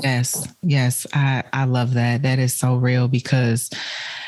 Yes, 0.00 0.48
yes, 0.62 1.06
I 1.12 1.44
I 1.52 1.64
love 1.64 1.94
that. 1.94 2.22
That 2.22 2.38
is 2.38 2.54
so 2.54 2.76
real 2.76 3.08
because 3.08 3.70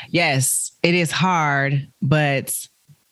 yes, 0.09 0.71
it 0.83 0.93
is 0.93 1.11
hard, 1.11 1.87
but 2.01 2.55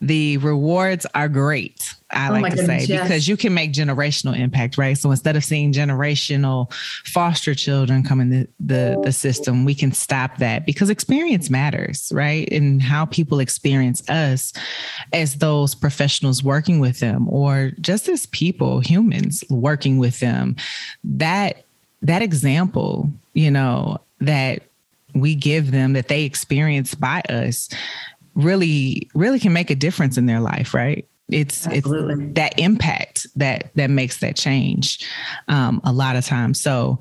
the 0.04 0.36
rewards 0.38 1.06
are 1.16 1.30
great. 1.30 1.95
I 2.12 2.28
oh 2.28 2.34
like 2.34 2.51
to 2.51 2.58
goodness, 2.58 2.88
say 2.88 2.93
yes. 2.93 3.04
because 3.04 3.28
you 3.28 3.38
can 3.38 3.54
make 3.54 3.72
generational 3.72 4.38
impact, 4.38 4.78
right? 4.78 4.97
So 4.97 5.10
instead 5.12 5.38
of 5.38 5.45
seeing 5.45 5.72
generational 5.72 6.72
foster 7.06 7.56
children 7.56 8.04
come 8.04 8.20
in 8.20 8.30
the, 8.30 8.47
the, 8.60 9.01
the 9.01 9.12
system, 9.14 9.64
we 9.64 9.74
can 9.74 9.93
stop 9.93 10.38
that 10.39 10.66
because 10.66 10.89
experience 10.89 11.49
matters, 11.49 12.12
right? 12.14 12.51
And 12.51 12.82
how 12.82 13.06
people 13.06 13.39
experience 13.39 14.08
us 14.10 14.51
as 15.14 15.36
those 15.36 15.74
professionals 15.74 16.43
working 16.43 16.80
with 16.82 16.99
them, 16.99 17.30
or 17.30 17.72
just 17.80 18.10
as 18.10 18.26
people, 18.26 18.82
humans 18.82 19.41
working 19.49 19.99
with 19.99 20.20
them. 20.20 20.58
That 21.06 21.64
that 22.04 22.22
example, 22.22 23.10
you 23.34 23.49
know, 23.49 23.99
that 24.20 24.64
we 25.16 25.36
give 25.36 25.72
them 25.72 25.93
that 25.93 26.08
they 26.08 26.24
experience 26.24 26.95
by 26.95 27.22
us 27.30 27.70
really 28.36 29.10
really 29.14 29.39
can 29.39 29.54
make 29.54 29.70
a 29.70 29.76
difference 29.76 30.18
in 30.18 30.26
their 30.26 30.39
life 30.39 30.74
right 30.74 31.08
it's 31.30 31.68
Absolutely. 31.68 32.26
it's 32.26 32.34
that 32.34 32.58
impact 32.60 33.28
that 33.36 33.70
that 33.76 33.91
makes 33.91 34.20
that 34.22 34.36
change 34.36 35.08
um, 35.49 35.80
a 35.84 35.93
lot 35.93 36.16
of 36.16 36.26
times 36.26 36.60
so 36.60 36.99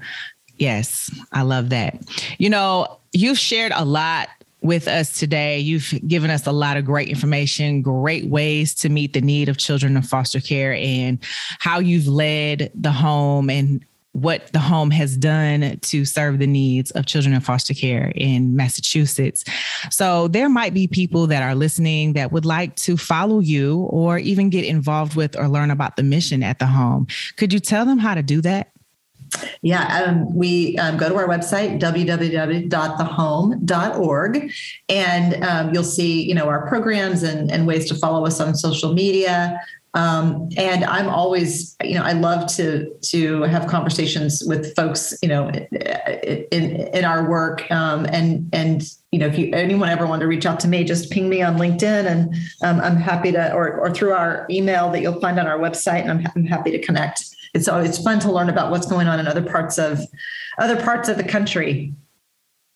yes 0.57 1.11
i 1.33 1.41
love 1.41 1.71
that 1.71 1.99
you 2.37 2.51
know 2.51 2.99
you've 3.13 3.39
shared 3.39 3.73
a 3.75 3.85
lot 3.85 4.29
with 4.63 4.87
us 4.87 5.19
today. 5.19 5.59
You've 5.59 5.93
given 6.07 6.31
us 6.31 6.47
a 6.47 6.53
lot 6.53 6.77
of 6.77 6.85
great 6.85 7.09
information, 7.09 7.83
great 7.83 8.27
ways 8.27 8.75
to 8.77 8.89
meet 8.89 9.13
the 9.13 9.21
need 9.21 9.49
of 9.49 9.59
children 9.59 9.97
in 9.97 10.03
foster 10.03 10.41
care, 10.41 10.73
and 10.75 11.19
how 11.59 11.81
you've 11.81 12.07
led 12.07 12.71
the 12.75 12.93
home 12.93 13.51
and 13.51 13.85
what 14.13 14.53
the 14.53 14.59
home 14.59 14.91
has 14.91 15.17
done 15.17 15.79
to 15.81 16.05
serve 16.05 16.39
the 16.39 16.47
needs 16.47 16.91
of 16.93 17.07
children 17.07 17.35
in 17.35 17.41
foster 17.41 17.73
care 17.73 18.13
in 18.15 18.55
Massachusetts. 18.55 19.45
So 19.91 20.29
there 20.29 20.51
might 20.51 20.75
be 20.75 20.87
people 20.87 21.27
that 21.29 21.43
are 21.43 21.55
listening 21.55 22.13
that 22.13 22.31
would 22.31 22.45
like 22.45 22.77
to 22.77 22.97
follow 22.97 23.41
you 23.41 23.81
or 23.91 24.19
even 24.19 24.51
get 24.51 24.65
involved 24.65 25.17
with 25.17 25.37
or 25.37 25.49
learn 25.49 25.71
about 25.71 25.97
the 25.97 26.03
mission 26.03 26.43
at 26.43 26.59
the 26.59 26.67
home. 26.67 27.07
Could 27.37 27.53
you 27.53 27.59
tell 27.59 27.87
them 27.87 27.99
how 27.99 28.15
to 28.15 28.23
do 28.23 28.43
that? 28.43 28.73
Yeah, 29.63 30.05
um, 30.05 30.35
we 30.35 30.77
um, 30.79 30.99
go 30.99 31.09
to 31.09 31.15
our 31.15 31.27
website 31.27 31.81
www.thehome.org, 31.81 34.53
and 34.89 35.45
um, 35.45 35.73
you'll 35.73 35.85
see 35.85 36.23
you 36.23 36.35
know 36.35 36.49
our 36.49 36.67
programs 36.67 37.23
and, 37.23 37.51
and 37.51 37.67
ways 37.67 37.89
to 37.89 37.95
follow 37.95 38.27
us 38.27 38.41
on 38.41 38.55
social 38.55 38.93
media. 38.93 39.59
Um, 39.95 40.49
and 40.57 40.85
I'm 40.85 41.09
always, 41.09 41.77
you 41.83 41.95
know, 41.95 42.03
I 42.03 42.13
love 42.13 42.51
to 42.55 42.91
to 43.11 43.43
have 43.43 43.67
conversations 43.67 44.43
with 44.47 44.75
folks, 44.75 45.15
you 45.23 45.29
know, 45.29 45.49
in 45.49 46.71
in 46.95 47.05
our 47.05 47.29
work. 47.29 47.71
Um, 47.71 48.07
and 48.07 48.49
and 48.55 48.83
you 49.11 49.19
know, 49.19 49.27
if 49.27 49.39
you 49.39 49.51
anyone 49.53 49.91
ever 49.91 50.07
want 50.07 50.21
to 50.21 50.27
reach 50.27 50.47
out 50.47 50.61
to 50.61 50.69
me, 50.69 50.85
just 50.85 51.11
ping 51.11 51.29
me 51.29 51.43
on 51.43 51.59
LinkedIn, 51.59 52.07
and 52.07 52.35
um, 52.63 52.81
I'm 52.81 52.97
happy 52.97 53.33
to, 53.33 53.53
or 53.53 53.81
or 53.81 53.93
through 53.93 54.13
our 54.13 54.47
email 54.49 54.91
that 54.93 55.03
you'll 55.03 55.21
find 55.21 55.39
on 55.39 55.47
our 55.47 55.59
website, 55.59 56.03
and 56.03 56.11
I'm, 56.11 56.27
I'm 56.35 56.47
happy 56.47 56.71
to 56.71 56.81
connect. 56.81 57.25
It's 57.53 57.69
always 57.69 57.99
fun 57.99 58.19
to 58.21 58.33
learn 58.33 58.49
about 58.49 58.71
what's 58.71 58.87
going 58.87 59.09
on 59.09 59.21
in 59.21 59.27
other 59.27 59.43
parts 59.43 59.79
of 59.79 60.01
other 60.59 60.81
parts 60.81 61.11
of 61.11 61.19
the 61.19 61.25
country. 61.25 61.93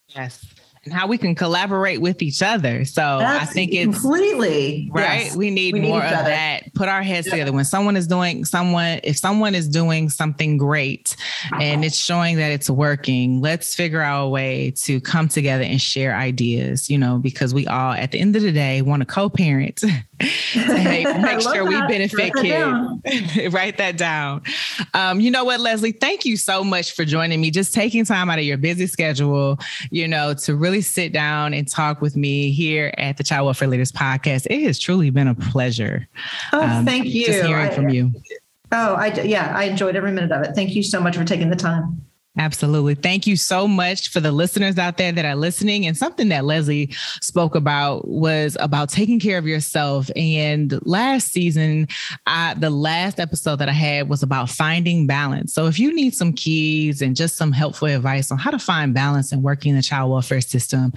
Yes 0.09 0.56
and 0.87 0.95
how 0.95 1.07
we 1.07 1.18
can 1.18 1.34
collaborate 1.34 2.01
with 2.01 2.22
each 2.22 2.43
other. 2.43 2.84
So 2.84 3.03
I 3.03 3.45
think 3.45 3.74
it's 3.74 4.01
completely 4.01 4.89
right. 4.93 5.26
Yes. 5.26 5.37
We 5.37 5.51
need 5.51 5.74
we 5.74 5.80
more 5.80 6.01
need 6.01 6.07
of 6.07 6.12
other. 6.12 6.30
that. 6.30 6.72
Put 6.74 6.89
our 6.89 7.03
heads 7.03 7.28
together. 7.28 7.53
When 7.53 7.64
someone 7.64 7.97
is 7.97 8.07
doing 8.07 8.45
someone, 8.45 9.01
if 9.03 9.18
someone 9.18 9.55
is 9.55 9.68
doing 9.68 10.09
something 10.09 10.57
great 10.57 11.16
and 11.61 11.84
it's 11.84 11.97
showing 11.97 12.37
that 12.37 12.53
it's 12.53 12.70
working, 12.70 13.41
let's 13.41 13.74
figure 13.74 14.01
out 14.01 14.26
a 14.26 14.28
way 14.28 14.70
to 14.76 15.01
come 15.01 15.28
together 15.28 15.64
and 15.64 15.80
share 15.80 16.16
ideas, 16.16 16.89
you 16.89 16.97
know, 16.97 17.18
because 17.18 17.53
we 17.53 17.66
all 17.66 17.93
at 17.93 18.12
the 18.12 18.20
end 18.20 18.37
of 18.37 18.43
the 18.43 18.53
day 18.53 18.80
want 18.80 19.01
to 19.01 19.07
co-parent 19.07 19.82
hey, 20.20 21.05
make 21.20 21.41
sure 21.43 21.64
we 21.64 21.78
benefit 21.87 22.32
kids. 22.34 23.53
Write 23.53 23.78
that 23.78 23.97
down. 23.97 24.43
Um, 24.95 25.20
you 25.20 25.30
know 25.30 25.45
what, 25.45 25.61
Leslie? 25.61 25.93
Thank 25.93 26.24
you 26.24 26.37
so 26.37 26.64
much 26.64 26.93
for 26.93 27.05
joining 27.05 27.41
me. 27.41 27.51
Just 27.51 27.74
taking 27.74 28.05
time 28.05 28.30
out 28.30 28.39
of 28.39 28.45
your 28.45 28.57
busy 28.57 28.87
schedule, 28.87 29.59
you 29.91 30.09
know, 30.09 30.34
to 30.34 30.55
really 30.55 30.76
sit 30.81 31.12
down 31.12 31.55
and 31.55 31.68
talk 31.68 32.01
with 32.01 32.16
me 32.16 32.51
here 32.51 32.93
at 32.99 33.16
the 33.16 33.24
Child 33.24 33.47
Welfare 33.47 33.68
Leaders 33.68 33.93
Podcast. 33.93 34.47
It 34.51 34.62
has 34.64 34.79
truly 34.79 35.11
been 35.11 35.29
a 35.29 35.35
pleasure. 35.35 36.09
Oh, 36.53 36.62
um, 36.62 36.85
thank 36.85 37.07
you. 37.07 37.27
Just 37.27 37.45
hearing 37.45 37.68
I, 37.68 37.70
from 37.70 37.89
you. 37.89 38.12
Oh, 38.72 38.95
I 38.95 39.12
yeah, 39.22 39.53
I 39.55 39.64
enjoyed 39.64 39.97
every 39.97 40.12
minute 40.12 40.33
of 40.33 40.43
it. 40.43 40.55
Thank 40.55 40.74
you 40.74 40.83
so 40.83 41.01
much 41.01 41.16
for 41.16 41.24
taking 41.24 41.51
the 41.51 41.57
time. 41.57 42.05
Absolutely. 42.39 42.95
Thank 42.95 43.26
you 43.26 43.34
so 43.34 43.66
much 43.66 44.11
for 44.11 44.20
the 44.20 44.30
listeners 44.30 44.76
out 44.76 44.99
there 44.99 45.11
that 45.11 45.24
are 45.24 45.34
listening. 45.34 45.87
And 45.87 45.97
something 45.97 46.28
that 46.28 46.45
Leslie 46.45 46.93
spoke 47.22 47.55
about 47.55 48.07
was 48.07 48.59
about 48.61 48.91
taking 48.91 49.18
care 49.18 49.39
of 49.39 49.47
yourself. 49.47 50.11
And 50.14 50.78
last 50.87 51.32
season, 51.32 51.89
I, 52.26 52.53
the 52.55 52.68
last 52.68 53.18
episode 53.18 53.57
that 53.57 53.70
I 53.70 53.72
had 53.72 54.11
was 54.11 54.22
about 54.22 54.51
finding 54.51 55.07
balance. 55.07 55.55
So 55.55 55.66
if 55.66 55.78
you 55.78 55.95
need 55.95 56.14
some 56.14 56.34
keys 56.34 57.01
and 57.01 57.16
just 57.16 57.37
some 57.37 57.53
helpful 57.53 57.89
advice 57.89 58.30
on 58.30 58.37
how 58.37 58.51
to 58.51 58.59
find 58.59 58.93
balance 58.93 59.32
and 59.32 59.43
working 59.43 59.70
in 59.70 59.76
the 59.76 59.82
child 59.82 60.11
welfare 60.11 60.43
system, 60.43 60.93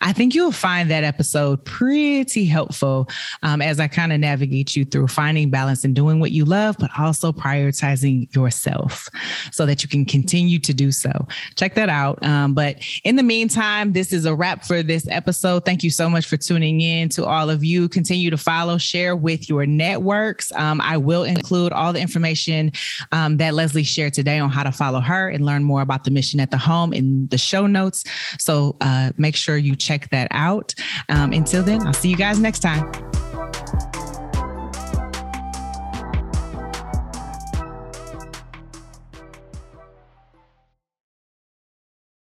I 0.00 0.12
think 0.12 0.34
you'll 0.34 0.50
find 0.50 0.90
that 0.90 1.04
episode 1.04 1.64
pretty 1.64 2.46
helpful 2.46 3.08
um, 3.44 3.62
as 3.62 3.78
I 3.78 3.86
kind 3.86 4.12
of 4.12 4.18
navigate 4.18 4.74
you 4.74 4.84
through 4.84 5.06
finding 5.06 5.50
balance 5.50 5.84
and 5.84 5.94
doing 5.94 6.18
what 6.18 6.32
you 6.32 6.44
love, 6.44 6.76
but 6.80 6.90
also 6.98 7.30
prioritizing 7.30 8.34
yourself 8.34 9.08
so 9.52 9.66
that 9.66 9.84
you 9.84 9.88
can 9.88 10.04
continue 10.04 10.58
to 10.58 10.79
do 10.80 10.90
so. 10.90 11.12
Check 11.56 11.74
that 11.74 11.90
out. 11.90 12.24
Um, 12.24 12.54
but 12.54 12.78
in 13.04 13.16
the 13.16 13.22
meantime, 13.22 13.92
this 13.92 14.14
is 14.14 14.24
a 14.24 14.34
wrap 14.34 14.64
for 14.64 14.82
this 14.82 15.06
episode. 15.08 15.66
Thank 15.66 15.84
you 15.84 15.90
so 15.90 16.08
much 16.08 16.26
for 16.26 16.38
tuning 16.38 16.80
in 16.80 17.10
to 17.10 17.26
all 17.26 17.50
of 17.50 17.62
you. 17.62 17.86
Continue 17.86 18.30
to 18.30 18.38
follow, 18.38 18.78
share 18.78 19.14
with 19.14 19.48
your 19.48 19.66
networks. 19.66 20.50
Um, 20.52 20.80
I 20.80 20.96
will 20.96 21.24
include 21.24 21.72
all 21.72 21.92
the 21.92 22.00
information 22.00 22.72
um, 23.12 23.36
that 23.36 23.52
Leslie 23.52 23.82
shared 23.82 24.14
today 24.14 24.38
on 24.38 24.48
how 24.48 24.62
to 24.62 24.72
follow 24.72 25.00
her 25.00 25.28
and 25.28 25.44
learn 25.44 25.64
more 25.64 25.82
about 25.82 26.04
the 26.04 26.10
mission 26.10 26.40
at 26.40 26.50
the 26.50 26.58
home 26.58 26.94
in 26.94 27.28
the 27.28 27.38
show 27.38 27.66
notes. 27.66 28.04
So 28.38 28.76
uh, 28.80 29.12
make 29.18 29.36
sure 29.36 29.58
you 29.58 29.76
check 29.76 30.08
that 30.10 30.28
out. 30.30 30.74
Um, 31.10 31.32
until 31.32 31.62
then, 31.62 31.86
I'll 31.86 31.92
see 31.92 32.08
you 32.08 32.16
guys 32.16 32.38
next 32.38 32.60
time. 32.60 32.90